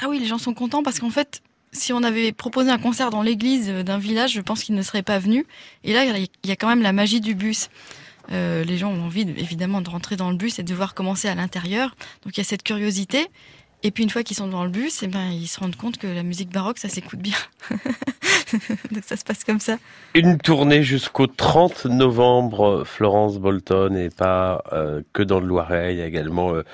Ah 0.00 0.06
oui, 0.08 0.18
les 0.20 0.26
gens 0.26 0.38
sont 0.38 0.54
contents 0.54 0.82
parce 0.82 1.00
qu'en 1.00 1.10
fait, 1.10 1.40
si 1.76 1.92
on 1.92 2.02
avait 2.02 2.32
proposé 2.32 2.70
un 2.70 2.78
concert 2.78 3.10
dans 3.10 3.22
l'église 3.22 3.68
d'un 3.68 3.98
village, 3.98 4.32
je 4.32 4.40
pense 4.40 4.64
qu'ils 4.64 4.74
ne 4.74 4.82
seraient 4.82 5.02
pas 5.02 5.18
venus. 5.18 5.44
Et 5.84 5.92
là, 5.92 6.04
il 6.04 6.28
y 6.44 6.50
a 6.52 6.56
quand 6.56 6.68
même 6.68 6.82
la 6.82 6.92
magie 6.92 7.20
du 7.20 7.34
bus. 7.34 7.68
Euh, 8.32 8.64
les 8.64 8.76
gens 8.76 8.90
ont 8.90 9.04
envie, 9.04 9.22
évidemment, 9.22 9.80
de 9.80 9.90
rentrer 9.90 10.16
dans 10.16 10.30
le 10.30 10.36
bus 10.36 10.58
et 10.58 10.62
de 10.62 10.74
voir 10.74 10.94
commencer 10.94 11.28
à 11.28 11.34
l'intérieur. 11.34 11.96
Donc 12.24 12.36
il 12.36 12.38
y 12.38 12.40
a 12.40 12.44
cette 12.44 12.62
curiosité. 12.62 13.26
Et 13.82 13.90
puis 13.90 14.02
une 14.02 14.10
fois 14.10 14.22
qu'ils 14.22 14.36
sont 14.36 14.48
dans 14.48 14.64
le 14.64 14.70
bus, 14.70 15.02
eh 15.02 15.06
ben, 15.06 15.28
ils 15.30 15.46
se 15.46 15.60
rendent 15.60 15.76
compte 15.76 15.98
que 15.98 16.06
la 16.06 16.22
musique 16.22 16.50
baroque, 16.50 16.78
ça 16.78 16.88
s'écoute 16.88 17.20
bien. 17.20 17.36
Donc 18.90 19.04
ça 19.04 19.16
se 19.16 19.24
passe 19.24 19.44
comme 19.44 19.60
ça. 19.60 19.76
Une 20.14 20.38
tournée 20.38 20.82
jusqu'au 20.82 21.26
30 21.26 21.84
novembre, 21.86 22.84
Florence 22.84 23.38
Bolton, 23.38 23.94
et 23.94 24.10
pas 24.10 24.64
euh, 24.72 25.02
que 25.12 25.22
dans 25.22 25.40
le 25.40 25.46
Loiret, 25.46 25.94
il 25.94 25.98
y 25.98 26.02
a 26.02 26.06
également 26.06 26.54
euh, 26.54 26.64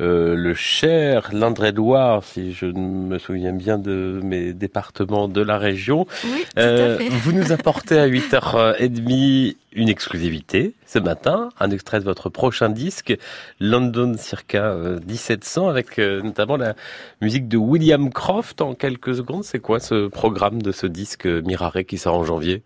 euh, 0.00 0.34
le 0.34 0.54
Cher, 0.54 1.30
l'Indre-et-Loire, 1.32 2.24
si 2.24 2.52
je 2.52 2.66
me 2.66 3.18
souviens 3.18 3.52
bien 3.52 3.78
de 3.78 4.20
mes 4.22 4.52
départements 4.52 5.28
de 5.28 5.40
la 5.40 5.58
région. 5.58 6.06
Oui, 6.24 6.44
tout 6.54 6.60
à 6.60 6.96
fait. 6.96 7.08
Vous 7.10 7.32
nous 7.32 7.52
apportez 7.52 7.98
à 7.98 8.08
8h30 8.08 9.56
une 9.74 9.88
exclusivité 9.88 10.74
ce 10.86 10.98
matin, 10.98 11.48
un 11.58 11.70
extrait 11.70 11.98
de 11.98 12.04
votre 12.04 12.28
prochain 12.28 12.68
disque, 12.68 13.16
London 13.58 14.14
circa 14.18 14.74
1700, 15.06 15.68
avec 15.68 15.96
notamment 15.96 16.58
la 16.58 16.74
musique 17.22 17.48
de 17.48 17.56
William 17.56 18.10
Croft 18.12 18.60
en 18.60 18.74
quelques 18.74 19.14
secondes. 19.14 19.44
C'est 19.44 19.60
quoi 19.60 19.80
ce 19.80 20.08
programme 20.08 20.60
de 20.60 20.72
ce 20.72 20.86
disque 20.86 21.26
Mirare 21.26 21.84
qui 21.86 21.96
sort 21.96 22.18
en 22.18 22.24
janvier? 22.24 22.62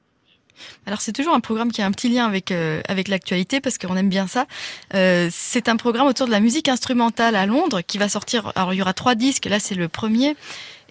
Alors 0.87 1.01
c'est 1.01 1.13
toujours 1.13 1.35
un 1.35 1.41
programme 1.41 1.73
qui 1.73 1.83
a 1.83 1.87
un 1.87 1.91
petit 1.91 2.09
lien 2.09 2.27
avec 2.27 2.51
euh, 2.51 2.81
avec 2.89 3.09
l'actualité 3.09 3.61
parce 3.61 3.79
qu'on 3.79 3.97
aime 3.97 4.09
bien 4.09 4.27
ça. 4.27 4.47
Euh, 4.95 5.29
c'est 5.33 5.69
un 5.69 5.77
programme 5.77 6.07
autour 6.07 6.27
de 6.27 6.33
la 6.33 6.41
musique 6.41 6.69
instrumentale 6.69 7.37
à 7.37 7.47
Londres 7.47 7.81
qui 7.87 7.99
va 7.99 8.09
sortir. 8.09 8.53
Alors 8.57 8.75
il 8.75 8.77
y 8.79 8.83
aura 8.83 8.95
trois 8.95 9.15
disques. 9.15 9.47
Là 9.47 9.59
c'est 9.59 9.75
le 9.75 9.89
premier. 9.89 10.37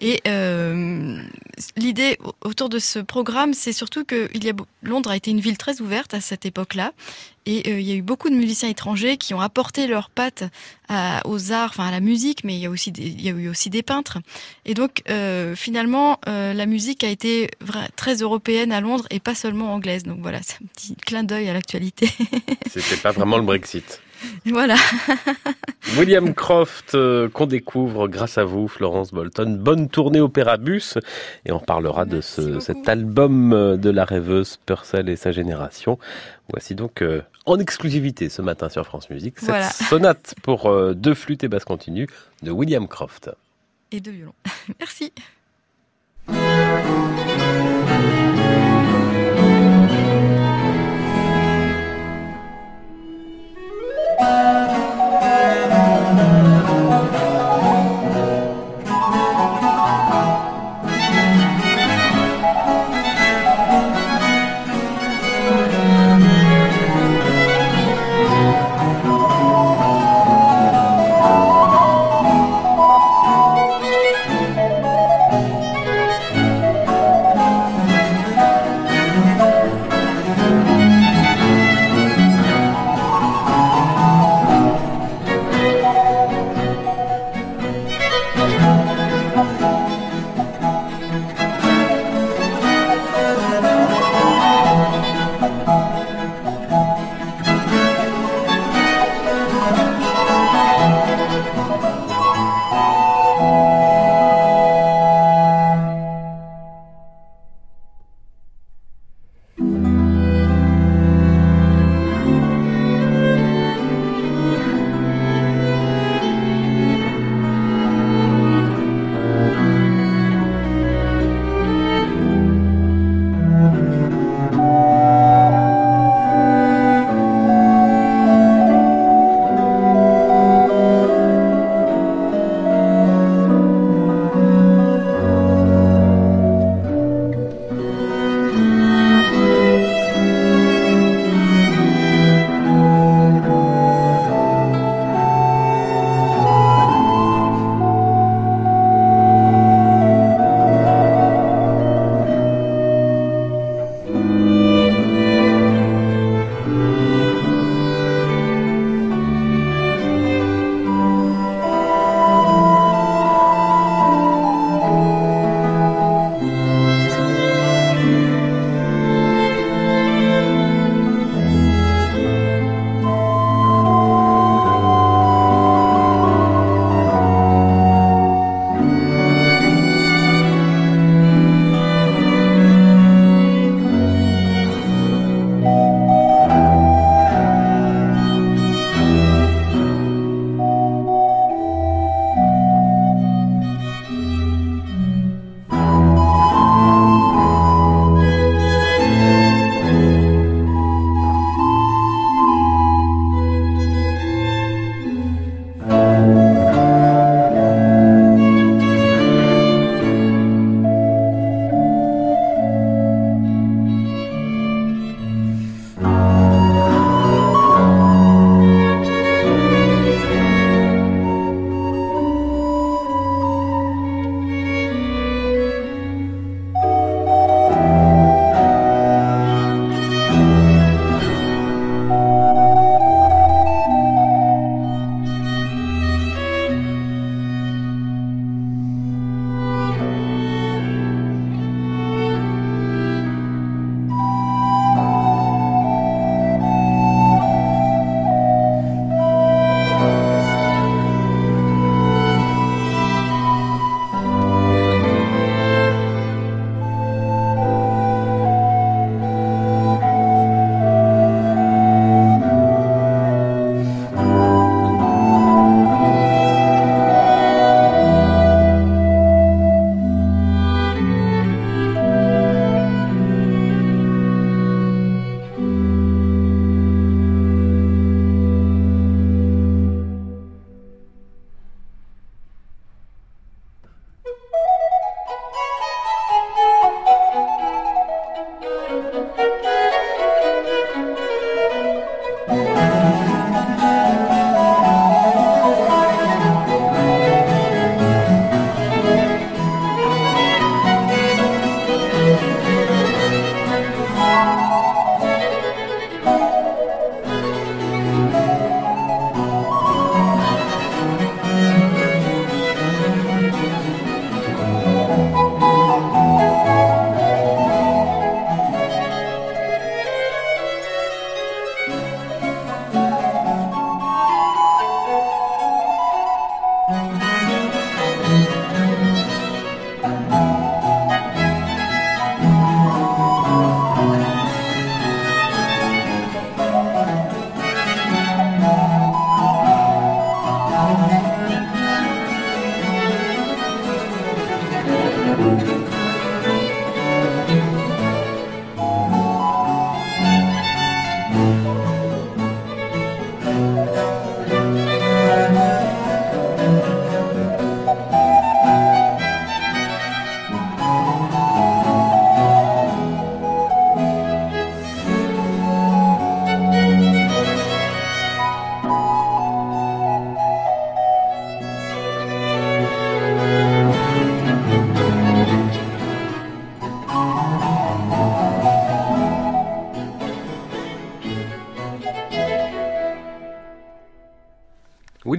Et 0.00 0.20
euh, 0.26 1.22
l'idée 1.76 2.18
autour 2.42 2.68
de 2.68 2.78
ce 2.78 2.98
programme, 2.98 3.54
c'est 3.54 3.72
surtout 3.72 4.04
que 4.04 4.28
Londres 4.82 5.10
a 5.10 5.16
été 5.16 5.30
une 5.30 5.40
ville 5.40 5.58
très 5.58 5.80
ouverte 5.80 6.14
à 6.14 6.20
cette 6.20 6.44
époque-là, 6.44 6.92
et 7.46 7.70
euh, 7.70 7.80
il 7.80 7.88
y 7.88 7.92
a 7.92 7.94
eu 7.94 8.02
beaucoup 8.02 8.28
de 8.28 8.34
musiciens 8.34 8.68
étrangers 8.68 9.16
qui 9.16 9.32
ont 9.32 9.40
apporté 9.40 9.86
leurs 9.86 10.10
pattes 10.10 10.44
aux 11.24 11.52
arts, 11.52 11.70
enfin 11.70 11.86
à 11.86 11.90
la 11.90 12.00
musique, 12.00 12.44
mais 12.44 12.54
il 12.54 12.60
y 12.60 12.66
a 12.66 12.70
aussi 12.70 12.90
il 12.96 13.20
y 13.20 13.28
a 13.28 13.32
eu 13.32 13.48
aussi 13.48 13.70
des 13.70 13.82
peintres. 13.82 14.18
Et 14.64 14.74
donc 14.74 15.02
euh, 15.08 15.56
finalement, 15.56 16.20
euh, 16.28 16.52
la 16.52 16.66
musique 16.66 17.02
a 17.04 17.08
été 17.08 17.50
très 17.96 18.16
européenne 18.16 18.72
à 18.72 18.80
Londres 18.80 19.06
et 19.10 19.20
pas 19.20 19.34
seulement 19.34 19.72
anglaise. 19.72 20.02
Donc 20.02 20.18
voilà, 20.20 20.40
c'est 20.42 20.56
un 20.62 20.66
petit 20.66 20.96
clin 20.96 21.24
d'œil 21.24 21.48
à 21.48 21.52
l'actualité. 21.52 22.08
C'était 22.70 22.96
pas 22.96 23.12
vraiment 23.12 23.36
le 23.36 23.44
Brexit. 23.44 24.00
Voilà. 24.46 24.76
William 25.98 26.34
Croft, 26.34 26.94
euh, 26.94 27.28
qu'on 27.28 27.46
découvre 27.46 28.08
grâce 28.08 28.38
à 28.38 28.44
vous, 28.44 28.68
Florence 28.68 29.12
Bolton. 29.12 29.56
Bonne 29.60 29.88
tournée 29.88 30.20
Opéra 30.20 30.56
Bus. 30.56 30.98
Et 31.44 31.52
on 31.52 31.60
parlera 31.60 32.04
de 32.04 32.20
ce, 32.20 32.60
cet 32.60 32.88
album 32.88 33.52
euh, 33.52 33.76
de 33.76 33.90
la 33.90 34.04
rêveuse 34.04 34.58
Purcell 34.66 35.08
et 35.08 35.16
sa 35.16 35.32
génération. 35.32 35.98
Voici 36.50 36.74
donc 36.74 37.02
euh, 37.02 37.22
en 37.44 37.58
exclusivité 37.58 38.28
ce 38.28 38.42
matin 38.42 38.68
sur 38.68 38.84
France 38.84 39.10
Musique 39.10 39.38
cette 39.38 39.72
sonate 39.72 40.34
pour 40.42 40.72
deux 40.94 41.14
flûtes 41.14 41.44
et 41.44 41.48
basses 41.48 41.64
continues 41.64 42.08
de 42.42 42.50
William 42.50 42.88
Croft. 42.88 43.30
Et 43.92 44.00
deux 44.00 44.12
violons. 44.12 44.34
Merci. 44.80 45.12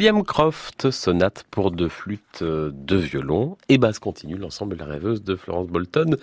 William 0.07 0.23
Croft, 0.23 0.89
sonate 0.89 1.43
pour 1.51 1.69
deux 1.69 1.89
flûtes, 1.89 2.41
deux 2.41 2.97
violons 2.97 3.57
et 3.67 3.77
basse 3.77 3.99
continue, 3.99 4.37
l'ensemble 4.37 4.77
La 4.77 4.85
rêveuse 4.85 5.21
de 5.21 5.35
Florence 5.35 5.67
Bolton 5.67 6.15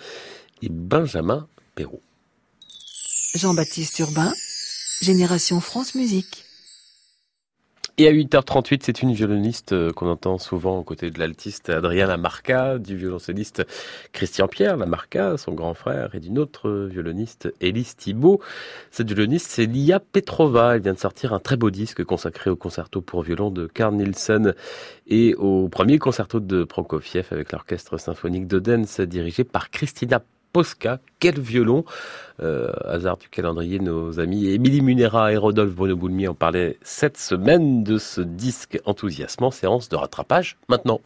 et 0.63 0.69
Benjamin 0.69 1.47
Perrault. 1.75 2.01
Jean-Baptiste 3.35 3.99
Urbain, 3.99 4.33
Génération 5.03 5.61
France 5.61 5.93
Musique. 5.93 6.45
Et 7.97 8.09
à 8.09 8.11
8h38, 8.11 8.81
c'est 8.83 9.01
une 9.03 9.13
violoniste 9.13 9.71
euh, 9.71 9.93
qu'on 9.93 10.09
entend 10.09 10.37
souvent 10.37 10.79
aux 10.79 10.83
côtés 10.83 11.11
de 11.11 11.17
l'altiste 11.17 11.69
Adrien 11.69 12.07
Lamarca, 12.07 12.77
du 12.77 12.97
violoncelliste 12.97 13.65
Christian 14.11 14.49
Pierre 14.49 14.75
Lamarca, 14.75 15.37
son 15.37 15.53
grand 15.53 15.73
frère, 15.73 16.13
et 16.13 16.19
d'une 16.19 16.37
autre 16.37 16.89
violoniste, 16.91 17.53
Élise 17.61 17.95
Thibault. 17.95 18.41
Cette 18.91 19.07
violoniste, 19.07 19.49
c'est 19.49 19.65
Lia 19.65 20.01
Petrova. 20.01 20.75
Elle 20.75 20.81
vient 20.81 20.93
de 20.93 20.99
sortir 20.99 21.31
un 21.31 21.39
très 21.39 21.55
beau 21.55 21.69
disque 21.69 22.03
consacré 22.03 22.49
au 22.49 22.57
concerto 22.57 22.99
pour 22.99 23.21
violon 23.21 23.49
de 23.49 23.65
Carl 23.65 23.95
Nielsen 23.95 24.55
et 25.07 25.33
au 25.35 25.69
premier 25.69 25.97
concerto 25.97 26.41
de 26.41 26.65
Prokofiev 26.65 27.27
avec 27.31 27.53
l'orchestre 27.53 27.97
symphonique 27.97 28.47
d'Odense 28.47 28.99
dirigé 28.99 29.45
par 29.45 29.69
Christina 29.69 30.21
Posca. 30.55 31.01
Quel 31.19 31.37
violon 31.37 31.83
euh, 32.41 32.71
Hasard 32.85 33.17
du 33.17 33.27
calendrier, 33.27 33.77
nos 33.79 34.21
amis 34.21 34.47
Émilie 34.47 34.79
Munera 34.79 35.33
et 35.33 35.35
Rodolphe 35.35 35.75
Bruno 35.75 35.97
Boulmy 35.97 36.29
en 36.29 36.33
parlaient 36.33 36.77
cette 36.81 37.17
semaine 37.17 37.83
de 37.83 37.97
ce 37.97 38.21
disque 38.21 38.79
enthousiasmant, 38.85 39.51
séance 39.51 39.89
de 39.89 39.97
rattrapage 39.97 40.55
maintenant. 40.69 41.01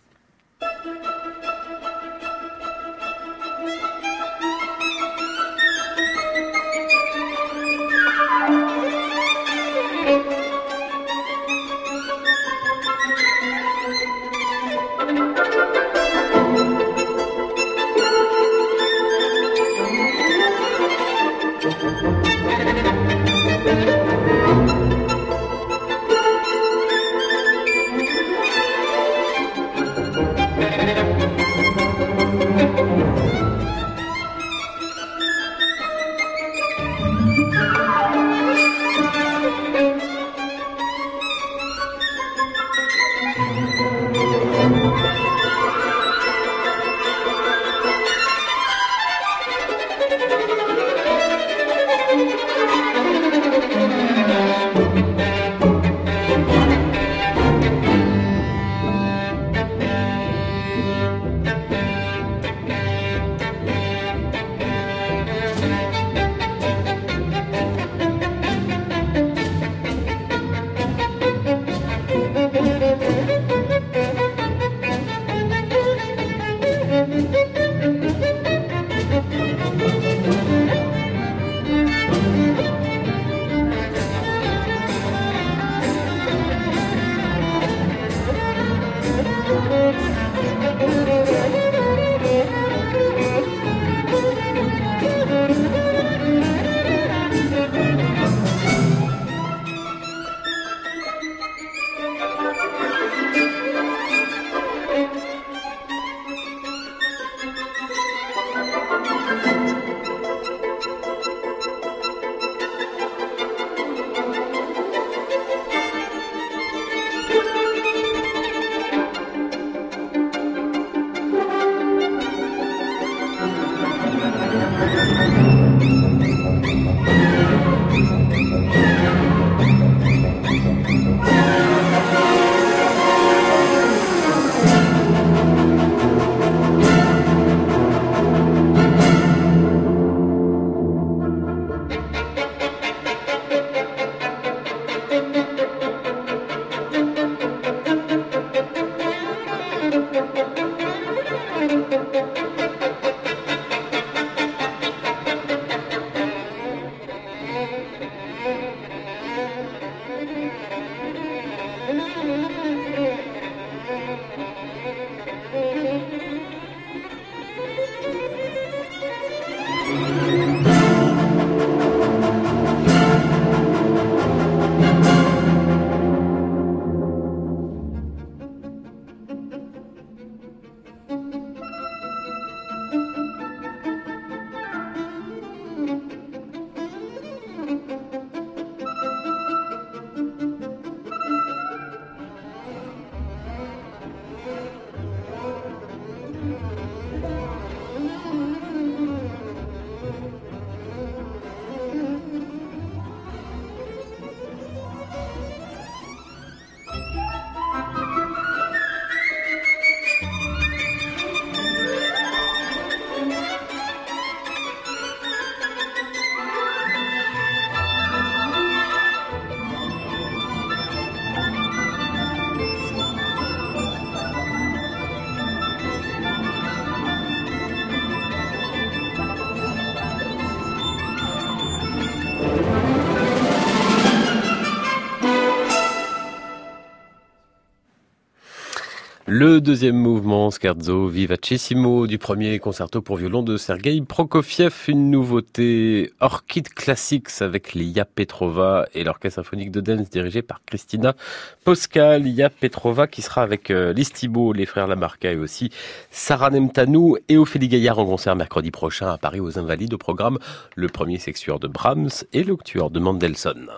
Le 239.42 239.62
deuxième 239.62 239.96
mouvement, 239.96 240.52
Scherzo 240.52 241.08
Vivacissimo, 241.08 242.08
du 242.08 242.18
premier 242.18 242.60
concerto 242.60 243.02
pour 243.02 243.16
violon 243.16 243.42
de 243.42 243.56
Sergei 243.56 244.02
Prokofiev, 244.02 244.74
une 244.90 245.10
nouveauté 245.10 246.12
Orchid 246.20 246.68
Classics 246.68 247.30
avec 247.40 247.74
Lia 247.74 248.04
Petrova 248.04 248.86
et 248.94 249.06
l'orchestre 249.06 249.42
symphonique 249.42 249.72
de 249.72 249.80
dance 249.80 250.10
dirigé 250.10 250.42
par 250.42 250.60
Christina 250.66 251.16
Posca. 251.64 252.18
Lia 252.18 252.50
Petrova 252.50 253.08
qui 253.08 253.22
sera 253.22 253.42
avec 253.42 253.72
euh, 253.72 253.94
Listibo, 253.94 254.52
les 254.52 254.66
frères 254.66 254.88
Lamarca 254.88 255.32
et 255.32 255.38
aussi 255.38 255.70
Sarah 256.12 256.50
Nemtanou 256.50 257.16
et 257.30 257.38
Ophélie 257.38 257.70
Gaillard 257.70 258.00
en 258.00 258.08
concert 258.08 258.36
mercredi 258.36 258.72
prochain 258.72 259.08
à 259.08 259.18
Paris 259.18 259.40
aux 259.40 259.58
Invalides 259.58 259.94
au 259.94 259.98
programme 259.98 260.38
le 260.76 260.90
premier 260.90 261.18
sexueur 261.18 261.62
de 261.62 261.70
Brahms 261.70 262.10
et 262.34 262.44
l'octueur 262.44 262.90
de 262.90 263.00
Mendelssohn. 263.00 263.70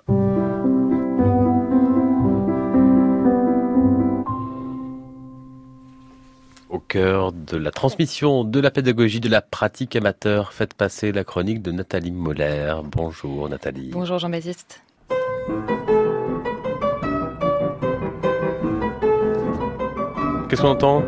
Au 6.72 6.80
cœur 6.80 7.34
de 7.34 7.58
la 7.58 7.70
transmission 7.70 8.46
de 8.46 8.62
la 8.62 8.72
pédagogie 8.72 9.20
de 9.20 9.28
la 9.28 9.42
pratique 9.42 9.94
amateur, 9.98 10.54
faites 10.54 10.74
passer 10.74 11.12
la 11.12 11.26
chronique 11.26 11.62
de 11.62 11.74
Nathalie 11.74 12.12
Moller. 12.12 12.76
Bonjour 12.86 13.50
Nathalie. 13.50 13.90
Bonjour 13.92 14.20
Jean-Baptiste. 14.20 14.82
Qu'est-ce 20.52 20.64
qu'on 20.64 20.68
entend? 20.68 21.06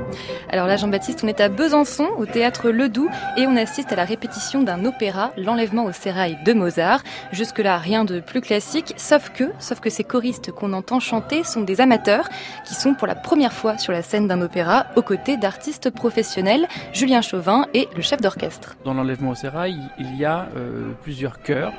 Alors 0.47 0.67
là, 0.67 0.77
Jean-Baptiste, 0.77 1.19
on 1.21 1.27
est 1.27 1.41
à 1.41 1.49
Besançon, 1.49 2.07
au 2.17 2.25
théâtre 2.25 2.69
Ledoux, 2.69 3.09
et 3.35 3.45
on 3.45 3.57
assiste 3.57 3.91
à 3.91 3.97
la 3.97 4.05
répétition 4.05 4.63
d'un 4.63 4.85
opéra, 4.85 5.31
L'enlèvement 5.35 5.83
au 5.83 5.91
sérail 5.91 6.37
de 6.45 6.53
Mozart. 6.53 7.03
Jusque-là, 7.33 7.77
rien 7.77 8.05
de 8.05 8.21
plus 8.21 8.39
classique, 8.39 8.93
sauf 8.95 9.31
que, 9.31 9.51
sauf 9.59 9.81
que 9.81 9.89
ces 9.89 10.05
choristes 10.05 10.53
qu'on 10.53 10.71
entend 10.71 11.01
chanter 11.01 11.43
sont 11.43 11.59
des 11.59 11.81
amateurs 11.81 12.29
qui 12.63 12.73
sont 12.73 12.93
pour 12.93 13.05
la 13.05 13.15
première 13.15 13.51
fois 13.51 13.77
sur 13.77 13.91
la 13.91 14.01
scène 14.01 14.29
d'un 14.29 14.39
opéra 14.39 14.85
aux 14.95 15.01
côtés 15.01 15.35
d'artistes 15.35 15.89
professionnels, 15.89 16.65
Julien 16.93 17.21
Chauvin 17.21 17.67
et 17.73 17.89
le 17.97 18.01
chef 18.01 18.21
d'orchestre. 18.21 18.77
Dans 18.85 18.93
L'enlèvement 18.93 19.31
au 19.31 19.35
sérail, 19.35 19.77
il 19.99 20.15
y 20.17 20.23
a 20.23 20.47
euh, 20.55 20.93
plusieurs 21.01 21.41
chœurs 21.41 21.73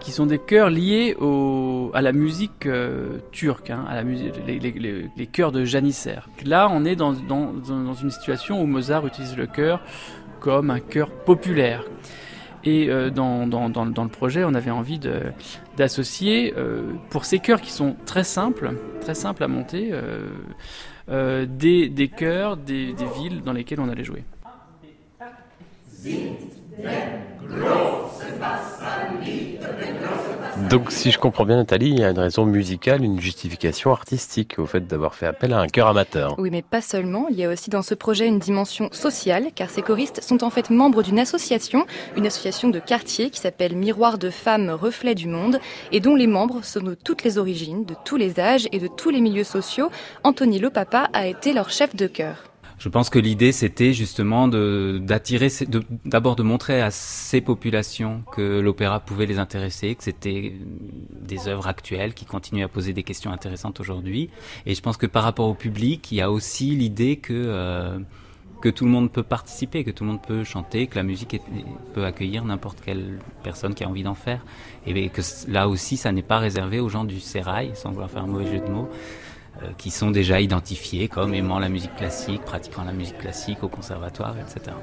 qui 0.00 0.12
sont 0.12 0.26
des 0.26 0.38
chœurs 0.38 0.70
liés 0.70 1.16
à 1.94 2.02
la 2.02 2.12
musique 2.12 2.66
euh, 2.66 3.18
turque, 3.30 3.70
hein, 3.70 3.84
à 3.88 3.94
la 3.94 4.02
musique, 4.02 4.34
les, 4.46 5.26
chœurs 5.26 5.52
de 5.52 5.64
janissaire. 5.64 6.28
Là, 6.44 6.68
on 6.72 6.84
est 6.84 6.96
dans, 6.96 7.14
une 7.14 8.10
situation 8.10 8.60
où 8.62 8.66
Mozart 8.66 9.06
utilise 9.06 9.36
le 9.36 9.46
chœur 9.46 9.80
comme 10.40 10.70
un 10.70 10.80
chœur 10.80 11.10
populaire. 11.10 11.84
Et 12.64 12.90
euh, 12.90 13.10
dans, 13.10 13.44
le 13.46 14.08
projet, 14.08 14.44
on 14.44 14.54
avait 14.54 14.70
envie 14.70 14.98
d'associer, 15.76 16.54
euh, 16.56 16.92
pour 17.10 17.24
ces 17.24 17.38
chœurs 17.38 17.60
qui 17.60 17.72
sont 17.72 17.96
très 18.06 18.24
simples, 18.24 18.72
très 19.00 19.14
simples 19.14 19.44
à 19.44 19.48
monter, 19.48 19.92
des, 21.08 21.88
des 21.88 22.08
chœurs 22.08 22.56
des, 22.56 22.92
des 22.92 23.06
villes 23.18 23.42
dans 23.42 23.52
lesquelles 23.52 23.80
on 23.80 23.88
allait 23.88 24.04
jouer. 24.04 24.24
Donc, 30.68 30.92
si 30.92 31.10
je 31.10 31.18
comprends 31.18 31.44
bien, 31.44 31.56
Nathalie, 31.56 31.90
il 31.90 31.98
y 31.98 32.04
a 32.04 32.10
une 32.10 32.18
raison 32.18 32.44
musicale, 32.44 33.02
une 33.02 33.20
justification 33.20 33.92
artistique 33.92 34.58
au 34.58 34.66
fait 34.66 34.86
d'avoir 34.86 35.14
fait 35.14 35.26
appel 35.26 35.52
à 35.52 35.58
un 35.58 35.66
chœur 35.66 35.88
amateur. 35.88 36.38
Oui, 36.38 36.50
mais 36.50 36.62
pas 36.62 36.80
seulement. 36.80 37.26
Il 37.28 37.36
y 37.36 37.44
a 37.44 37.50
aussi 37.50 37.70
dans 37.70 37.82
ce 37.82 37.94
projet 37.94 38.28
une 38.28 38.38
dimension 38.38 38.88
sociale, 38.92 39.46
car 39.54 39.70
ces 39.70 39.82
choristes 39.82 40.22
sont 40.22 40.44
en 40.44 40.50
fait 40.50 40.70
membres 40.70 41.02
d'une 41.02 41.18
association, 41.18 41.86
une 42.16 42.26
association 42.26 42.68
de 42.68 42.78
quartier 42.78 43.30
qui 43.30 43.40
s'appelle 43.40 43.74
Miroir 43.74 44.18
de 44.18 44.30
femmes 44.30 44.70
reflet 44.70 45.14
du 45.14 45.28
monde, 45.28 45.58
et 45.92 46.00
dont 46.00 46.14
les 46.14 46.28
membres 46.28 46.62
sont 46.62 46.82
de 46.82 46.94
toutes 46.94 47.24
les 47.24 47.38
origines, 47.38 47.84
de 47.84 47.96
tous 48.04 48.16
les 48.16 48.38
âges 48.38 48.68
et 48.70 48.78
de 48.78 48.86
tous 48.88 49.10
les 49.10 49.20
milieux 49.20 49.44
sociaux. 49.44 49.90
Anthony 50.24 50.58
Lopapa 50.58 51.08
a 51.12 51.26
été 51.26 51.52
leur 51.52 51.70
chef 51.70 51.96
de 51.96 52.06
chœur. 52.06 52.49
Je 52.80 52.88
pense 52.88 53.10
que 53.10 53.18
l'idée, 53.18 53.52
c'était 53.52 53.92
justement 53.92 54.48
d'attirer, 54.48 55.48
d'abord 56.06 56.34
de, 56.34 56.42
montrer 56.42 56.80
à 56.80 56.90
ces 56.90 57.42
populations 57.42 58.22
que 58.32 58.58
l'opéra 58.58 59.00
pouvait 59.00 59.26
les 59.26 59.38
intéresser, 59.38 59.94
que 59.94 60.02
c'était 60.02 60.54
des 61.20 61.46
œuvres 61.46 61.68
actuelles 61.68 62.14
qui 62.14 62.24
continuent 62.24 62.64
à 62.64 62.68
poser 62.68 62.94
des 62.94 63.02
questions 63.02 63.32
intéressantes 63.32 63.80
aujourd'hui. 63.80 64.30
Et 64.64 64.74
je 64.74 64.80
pense 64.80 64.96
que 64.96 65.04
par 65.04 65.24
rapport 65.24 65.46
au 65.46 65.52
public, 65.52 66.10
il 66.10 66.16
y 66.16 66.20
a 66.22 66.30
aussi 66.30 66.70
l'idée 66.70 67.16
que 67.16 67.34
euh, 67.34 67.98
que 68.62 68.68
tout 68.68 68.84
le 68.84 68.90
monde 68.90 69.10
peut 69.10 69.22
participer, 69.22 69.84
que 69.84 69.90
tout 69.90 70.04
le 70.04 70.10
monde 70.10 70.22
peut 70.22 70.44
chanter, 70.44 70.86
que 70.86 70.96
la 70.96 71.02
musique 71.02 71.34
est, 71.34 71.42
peut 71.94 72.04
accueillir 72.04 72.44
n'importe 72.44 72.80
quelle 72.84 73.18
personne 73.42 73.74
qui 73.74 73.84
a 73.84 73.88
envie 73.88 74.02
d'en 74.02 74.14
faire. 74.14 74.44
Et 74.86 75.08
que 75.08 75.22
là 75.48 75.68
aussi, 75.68 75.96
ça 75.96 76.12
n'est 76.12 76.22
pas 76.22 76.38
réservé 76.38 76.80
aux 76.80 76.88
gens 76.88 77.04
du 77.04 77.20
sérail, 77.20 77.72
sans 77.74 77.90
vouloir 77.90 78.10
faire 78.10 78.22
un 78.22 78.26
mauvais 78.26 78.46
jeu 78.46 78.60
de 78.60 78.70
mots. 78.70 78.88
Euh, 79.62 79.68
qui 79.76 79.90
sont 79.90 80.10
déjà 80.10 80.40
identifiés 80.40 81.08
comme 81.08 81.34
aimant 81.34 81.58
la 81.58 81.68
musique 81.68 81.94
classique, 81.94 82.42
pratiquant 82.42 82.84
la 82.84 82.92
musique 82.92 83.18
classique 83.18 83.62
au 83.62 83.68
conservatoire, 83.68 84.34
etc. 84.38 84.74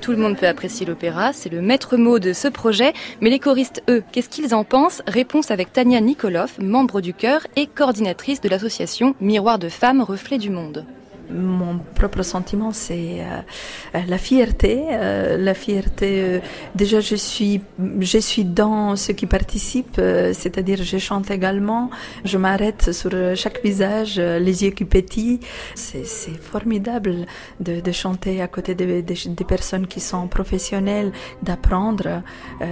Tout 0.00 0.12
le 0.12 0.18
monde 0.18 0.36
peut 0.36 0.46
apprécier 0.46 0.86
l'opéra, 0.86 1.32
c'est 1.32 1.48
le 1.48 1.60
maître 1.60 1.96
mot 1.96 2.20
de 2.20 2.32
ce 2.32 2.46
projet, 2.46 2.92
mais 3.20 3.30
les 3.30 3.40
choristes, 3.40 3.82
eux, 3.90 4.04
qu'est-ce 4.12 4.28
qu'ils 4.28 4.54
en 4.54 4.62
pensent? 4.62 5.02
Réponse 5.08 5.50
avec 5.50 5.72
Tania 5.72 6.00
Nikolov, 6.00 6.52
membre 6.60 7.00
du 7.00 7.14
chœur 7.14 7.46
et 7.56 7.66
coordinatrice 7.66 8.40
de 8.40 8.48
l'association 8.48 9.16
Miroir 9.20 9.58
de 9.58 9.68
femmes, 9.68 10.00
reflet 10.00 10.38
du 10.38 10.50
monde 10.50 10.84
mon 11.30 11.78
propre 11.94 12.22
sentiment, 12.22 12.72
c'est 12.72 13.20
euh, 13.20 14.00
la 14.06 14.18
fierté. 14.18 14.84
Euh, 14.90 15.36
la 15.36 15.54
fierté. 15.54 16.20
Euh, 16.20 16.38
déjà, 16.74 17.00
je 17.00 17.16
suis, 17.16 17.60
je 18.00 18.18
suis 18.18 18.44
dans 18.44 18.96
ceux 18.96 19.12
qui 19.12 19.26
participent, 19.26 20.00
c'est-à-dire 20.32 20.82
je 20.82 20.98
chante 20.98 21.30
également. 21.30 21.90
Je 22.24 22.38
m'arrête 22.38 22.92
sur 22.92 23.10
chaque 23.34 23.62
visage, 23.62 24.18
les 24.18 24.64
yeux 24.64 24.70
qui 24.70 24.84
pétillent. 24.84 25.40
C'est 25.74 26.04
formidable 26.40 27.26
de, 27.60 27.92
chanter 27.92 28.42
à 28.42 28.48
côté 28.48 28.74
des 28.74 29.02
de, 29.02 29.34
de 29.34 29.44
personnes 29.44 29.86
qui 29.86 30.00
sont 30.00 30.28
professionnelles, 30.28 31.12
d'apprendre, 31.42 32.22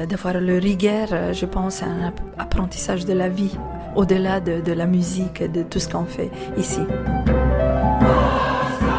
d'avoir 0.08 0.40
le 0.40 0.58
rigueur. 0.58 1.08
Je 1.32 1.46
pense 1.46 1.82
à 1.82 1.86
un 1.86 2.12
apprentissage 2.38 3.04
de 3.04 3.12
la 3.12 3.28
vie, 3.28 3.56
au-delà 3.96 4.40
de, 4.40 4.60
de 4.60 4.72
la 4.72 4.86
musique, 4.86 5.42
de 5.42 5.62
tout 5.62 5.80
ce 5.80 5.88
qu'on 5.88 6.04
fait 6.04 6.30
ici. 6.56 6.80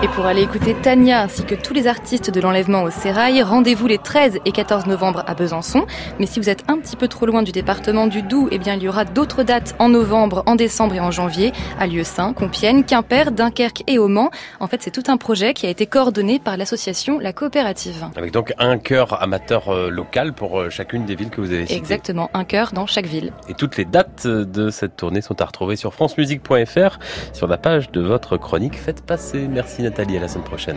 Et 0.04 0.08
pour 0.10 0.28
aller 0.28 0.44
écouter 0.44 0.76
Tania 0.76 1.22
ainsi 1.22 1.44
que 1.44 1.56
tous 1.56 1.74
les 1.74 1.88
artistes 1.88 2.30
de 2.30 2.40
l'enlèvement 2.40 2.84
au 2.84 2.92
Sérail, 2.92 3.42
rendez-vous 3.42 3.88
les 3.88 3.98
13 3.98 4.38
et 4.46 4.52
14 4.52 4.86
novembre 4.86 5.24
à 5.26 5.34
Besançon. 5.34 5.88
Mais 6.20 6.28
si 6.28 6.40
vous 6.40 6.50
êtes 6.50 6.64
un 6.68 6.78
petit 6.78 6.96
peu 6.96 7.08
trop 7.08 7.26
loin 7.26 7.42
du 7.42 7.52
département 7.52 8.06
du 8.06 8.22
Doubs, 8.22 8.48
eh 8.52 8.60
bien 8.60 8.76
il 8.76 8.84
y 8.84 8.88
aura 8.88 9.06
d'autres 9.06 9.42
dates 9.42 9.76
en 9.80 9.90
novembre, 9.90 10.44
en 10.46 10.54
décembre 10.54 10.94
et 10.94 11.00
en 11.00 11.10
janvier 11.10 11.52
à 11.80 11.88
Lieu-Saint, 11.88 12.34
Compiègne, 12.34 12.84
Quimper, 12.84 13.32
Dunkerque 13.32 13.84
et 13.88 13.98
au 13.98 14.08
Mans. 14.08 14.30
En 14.60 14.68
fait, 14.68 14.84
c'est 14.84 14.92
tout 14.92 15.04
un 15.08 15.18
projet 15.18 15.56
qui 15.56 15.66
a 15.66 15.70
été 15.70 15.88
coordonné 15.88 16.38
par 16.38 16.58
l'association 16.58 17.18
La 17.18 17.34
Coopérative. 17.34 18.06
Avec 18.16 18.32
donc 18.32 18.54
un 18.60 18.78
chœur 18.78 19.20
amateur 19.20 19.70
euh, 19.70 19.90
local 19.90 20.34
pour 20.34 20.60
euh, 20.60 20.70
chacune 20.70 21.06
des 21.06 21.16
villes 21.16 21.32
que 21.32 21.42
vous 21.42 21.52
avez 21.52 21.66
citées. 21.66 21.76
Exactement, 21.76 22.30
un 22.36 22.44
chœur 22.44 22.72
dans 22.72 22.86
chaque 22.86 23.08
ville. 23.08 23.34
Et 23.50 23.56
toutes 23.56 23.78
les 23.78 23.86
dates 23.86 24.28
de 24.28 24.70
cette 24.70 24.96
tournée 24.96 25.22
sont 25.22 25.42
à 25.42 25.46
retrouver 25.46 25.76
sur 25.76 25.92
francemusique.fr 25.96 27.00
sur 27.34 27.48
la 27.48 27.58
page 27.58 27.90
de 27.90 28.02
votre 28.02 28.38
chronique 28.38 28.78
Faites 28.78 29.04
passer. 29.04 29.48
Merci 29.48 29.87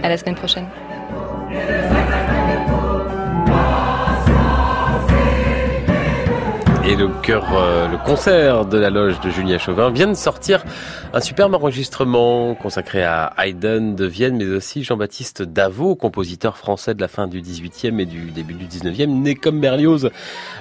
À 0.02 0.08
la 0.08 0.16
semaine 0.16 0.34
prochaine. 0.34 0.66
Et 6.90 6.96
le 6.96 7.06
chœur, 7.22 7.46
euh, 7.54 7.86
le 7.86 7.98
concert 7.98 8.66
de 8.66 8.76
la 8.76 8.90
loge 8.90 9.20
de 9.20 9.30
Julien 9.30 9.58
Chauvin 9.58 9.90
vient 9.90 10.08
de 10.08 10.14
sortir 10.14 10.64
un 11.14 11.20
superbe 11.20 11.54
enregistrement 11.54 12.56
consacré 12.56 13.04
à 13.04 13.32
Haydn 13.38 13.94
de 13.94 14.06
Vienne, 14.06 14.38
mais 14.38 14.48
aussi 14.48 14.82
Jean-Baptiste 14.82 15.42
Davot, 15.42 15.94
compositeur 15.94 16.56
français 16.56 16.96
de 16.96 17.00
la 17.00 17.06
fin 17.06 17.28
du 17.28 17.42
XVIIIe 17.42 18.00
et 18.00 18.06
du 18.06 18.32
début 18.32 18.54
du 18.54 18.66
XIXe, 18.66 19.06
né 19.06 19.36
comme 19.36 19.60
Berlioz 19.60 20.10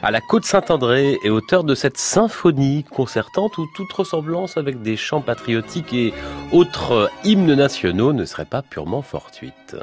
à 0.04 0.12
la 0.12 0.22
côte 0.22 0.46
Saint-André 0.46 1.18
et 1.24 1.32
auteur 1.32 1.64
de 1.64 1.74
cette 1.74 1.98
symphonie 1.98 2.84
concertante 2.84 3.58
où 3.58 3.66
toute 3.76 3.92
ressemblance 3.92 4.56
avec 4.56 4.84
des 4.84 4.98
chants 4.98 5.22
patriotiques 5.22 5.94
et 5.94 6.14
autres 6.52 7.10
hymnes 7.24 7.56
nationaux 7.56 8.14
ne 8.14 8.26
serait 8.26 8.46
pas 8.46 8.62
purement 8.62 9.02
fortuite. 9.02 9.78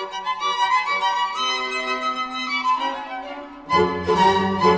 Thank 0.00 0.14
you. 4.64 4.69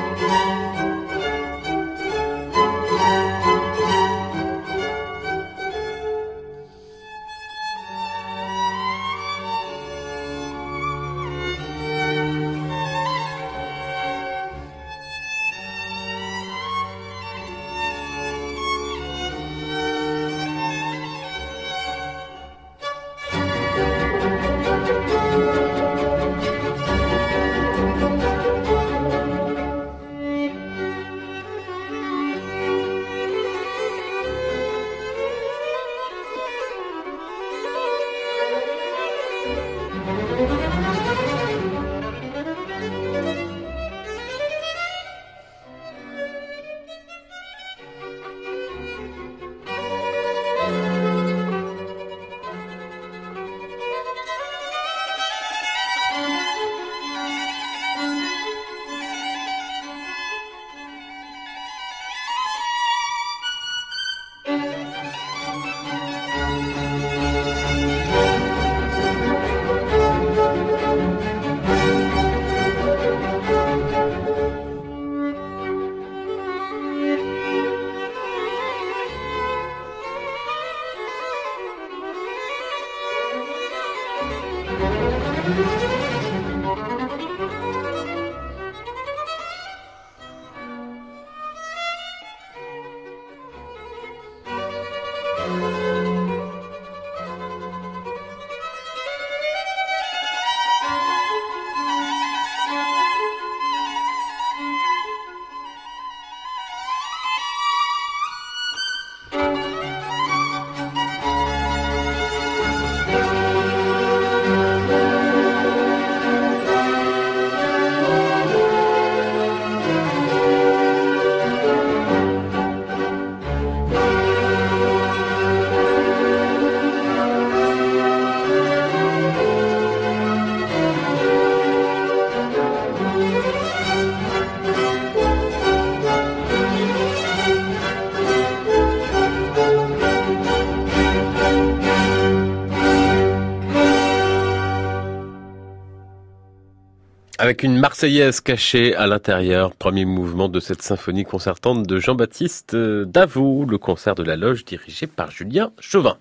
Avec 147.52 147.64
une 147.64 147.78
Marseillaise 147.78 148.40
cachée 148.40 148.96
à 148.96 149.06
l'intérieur. 149.06 149.76
Premier 149.76 150.06
mouvement 150.06 150.48
de 150.48 150.58
cette 150.58 150.80
symphonie 150.80 151.24
concertante 151.24 151.86
de 151.86 151.98
Jean-Baptiste 151.98 152.74
Davout, 152.74 153.66
le 153.66 153.76
concert 153.76 154.14
de 154.14 154.22
la 154.22 154.36
loge 154.36 154.64
dirigé 154.64 155.06
par 155.06 155.30
Julien 155.30 155.70
Chauvin. 155.78 156.16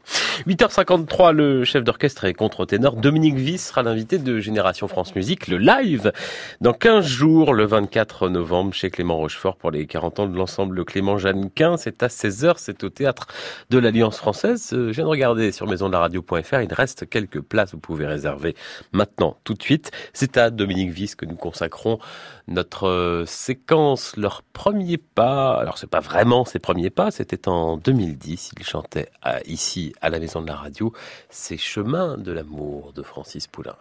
8h53, 0.45 1.31
le 1.31 1.63
chef 1.63 1.85
d'orchestre 1.85 2.25
et 2.25 2.33
contre-ténor 2.33 2.97
Dominique 2.97 3.35
Viss 3.35 3.67
sera 3.67 3.81
l'invité 3.81 4.17
de 4.17 4.39
Génération 4.39 4.89
France 4.89 5.15
Musique, 5.15 5.47
le 5.47 5.57
live, 5.57 6.11
dans 6.59 6.73
15 6.73 7.05
jours, 7.05 7.53
le 7.53 7.65
24 7.65 8.27
novembre, 8.27 8.73
chez 8.73 8.89
Clément 8.89 9.15
Rochefort 9.15 9.55
pour 9.55 9.71
les 9.71 9.85
40 9.85 10.19
ans 10.19 10.27
de 10.27 10.35
l'ensemble 10.35 10.83
Clément 10.83 11.17
Jeannequin. 11.17 11.77
C'est 11.77 12.03
à 12.03 12.07
16h, 12.07 12.55
c'est 12.57 12.83
au 12.83 12.89
théâtre 12.89 13.27
de 13.69 13.77
l'Alliance 13.77 14.17
française. 14.17 14.67
Je 14.71 14.91
viens 14.91 15.05
de 15.05 15.09
regarder 15.09 15.53
sur 15.53 15.65
maisondelaradio.fr, 15.65 16.61
il 16.61 16.73
reste 16.73 17.09
quelques 17.09 17.39
places, 17.39 17.71
vous 17.71 17.79
pouvez 17.79 18.05
réserver 18.05 18.53
maintenant, 18.91 19.37
tout 19.45 19.53
de 19.53 19.63
suite. 19.63 19.91
C'est 20.11 20.35
à 20.35 20.49
Dominique 20.49 20.91
Viss 20.91 21.15
nous 21.25 21.35
consacrons 21.35 21.99
notre 22.47 22.87
euh, 22.87 23.25
séquence, 23.25 24.15
leur 24.17 24.43
premier 24.43 24.97
pas. 24.97 25.59
Alors 25.59 25.77
c'est 25.77 25.89
pas 25.89 25.99
vraiment 25.99 26.45
ses 26.45 26.59
premiers 26.59 26.89
pas, 26.89 27.11
c'était 27.11 27.47
en 27.47 27.77
2010. 27.77 28.51
Il 28.57 28.65
chantait 28.65 29.09
ici 29.45 29.93
à 30.01 30.09
la 30.09 30.19
Maison 30.19 30.41
de 30.41 30.47
la 30.47 30.55
Radio 30.55 30.93
Ces 31.29 31.57
chemins 31.57 32.17
de 32.17 32.31
l'amour 32.31 32.93
de 32.93 33.03
Francis 33.03 33.47
Poulenc. 33.47 33.75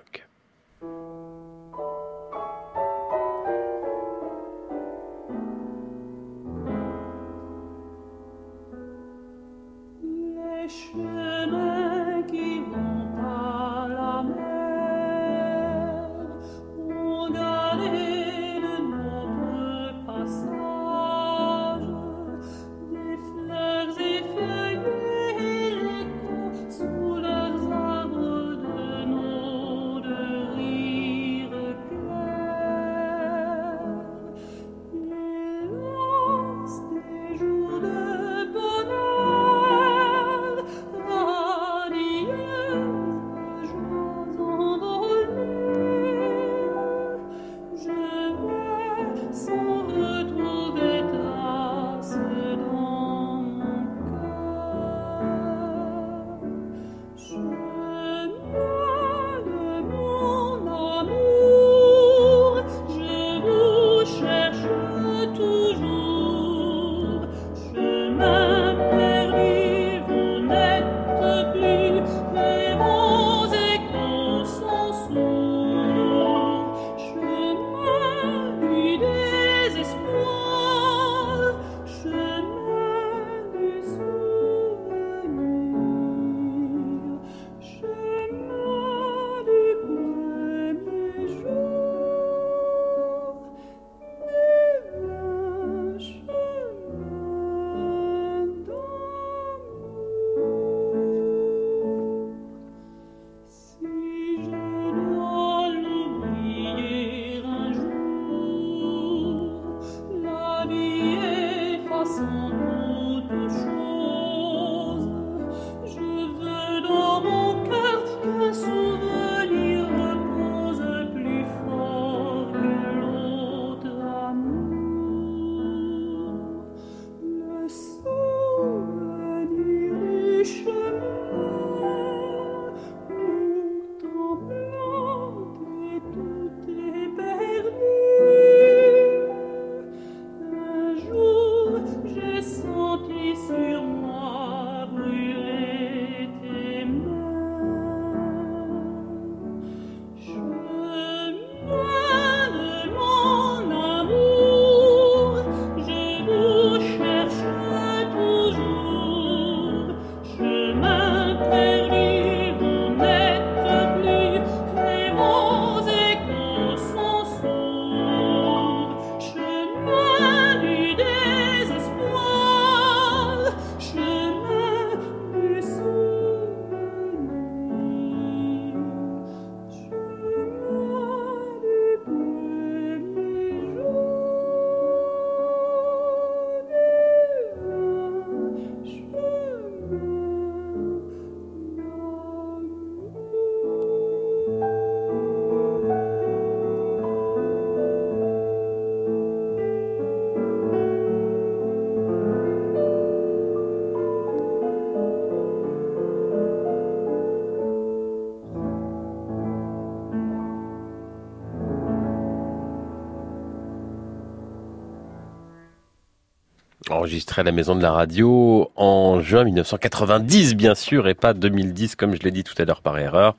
Enregistré 217.00 217.40
à 217.40 217.44
la 217.44 217.52
Maison 217.52 217.74
de 217.74 217.80
la 217.80 217.92
Radio 217.92 218.70
en 218.76 219.20
juin 219.20 219.44
1990, 219.44 220.54
bien 220.54 220.74
sûr, 220.74 221.08
et 221.08 221.14
pas 221.14 221.32
2010, 221.32 221.96
comme 221.96 222.14
je 222.14 222.20
l'ai 222.20 222.30
dit 222.30 222.44
tout 222.44 222.52
à 222.58 222.66
l'heure 222.66 222.82
par 222.82 222.98
erreur. 222.98 223.38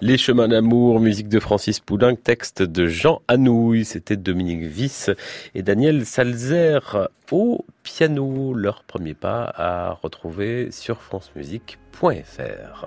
Les 0.00 0.16
chemins 0.16 0.48
d'amour, 0.48 0.98
musique 0.98 1.28
de 1.28 1.38
Francis 1.38 1.78
Poulenc, 1.78 2.16
texte 2.16 2.62
de 2.62 2.86
Jean 2.86 3.20
Anouilh, 3.28 3.84
c'était 3.84 4.16
Dominique 4.16 4.62
Viss 4.62 5.10
et 5.54 5.62
Daniel 5.62 6.06
Salzer 6.06 7.10
au 7.30 7.66
piano. 7.82 8.54
Leur 8.54 8.82
premier 8.82 9.12
pas 9.12 9.52
à 9.56 9.92
retrouver 9.92 10.70
sur 10.70 11.02
francemusique.fr. 11.02 12.86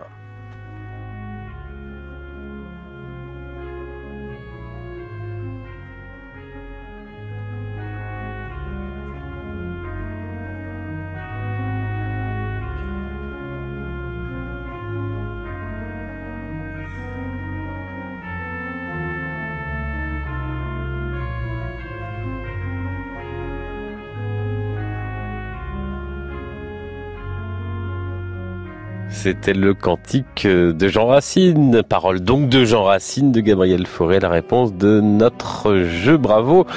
C'était 29.25 29.53
le 29.53 29.73
cantique 29.73 30.45
de 30.45 30.87
Jean 30.87 31.07
Racine, 31.07 31.81
parole 31.81 32.19
donc 32.19 32.47
de 32.47 32.63
Jean 32.63 32.83
Racine, 32.83 33.31
de 33.31 33.39
Gabriel 33.39 33.87
Fauré, 33.87 34.19
la 34.19 34.29
réponse 34.29 34.75
de 34.75 35.01
notre 35.01 35.77
jeu. 35.77 36.15
Bravo 36.17 36.67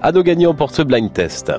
à 0.00 0.12
nos 0.12 0.22
gagnants 0.22 0.54
pour 0.54 0.70
ce 0.70 0.82
blind 0.82 1.12
test. 1.12 1.50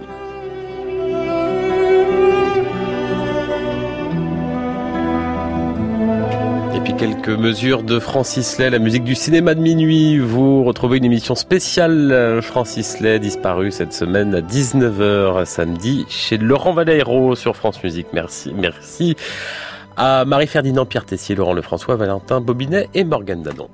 Et 6.74 6.80
puis 6.86 6.94
quelques 6.96 7.28
mesures 7.28 7.84
de 7.84 8.00
Francis 8.00 8.60
Lay, 8.60 8.70
la 8.70 8.80
musique 8.80 9.04
du 9.04 9.16
cinéma 9.16 9.56
de 9.56 9.60
minuit. 9.60 10.20
Vous 10.20 10.64
retrouvez 10.64 11.00
une 11.00 11.06
émission 11.06 11.36
spéciale 11.36 12.14
euh, 12.14 12.42
Francis 12.42 13.02
Lay, 13.02 13.20
disparu 13.20 13.74
cette 13.74 13.92
semaine 13.92 14.34
à 14.34 14.40
19h 14.40 15.44
samedi 15.44 16.06
chez 16.08 16.38
Laurent 16.38 16.72
Valero 16.72 17.36
sur 17.36 17.58
France 17.58 17.84
Musique. 17.84 18.08
Merci, 18.14 18.54
merci 18.56 19.18
à 20.00 20.24
Marie-Ferdinand 20.24 20.86
Pierre 20.86 21.06
Tessier, 21.06 21.36
Laurent 21.36 21.54
Lefrançois, 21.54 21.98
Valentin 21.98 22.40
Bobinet 22.40 22.88
et 22.94 23.04
Morgane 23.04 23.44
Dadon. 23.44 23.70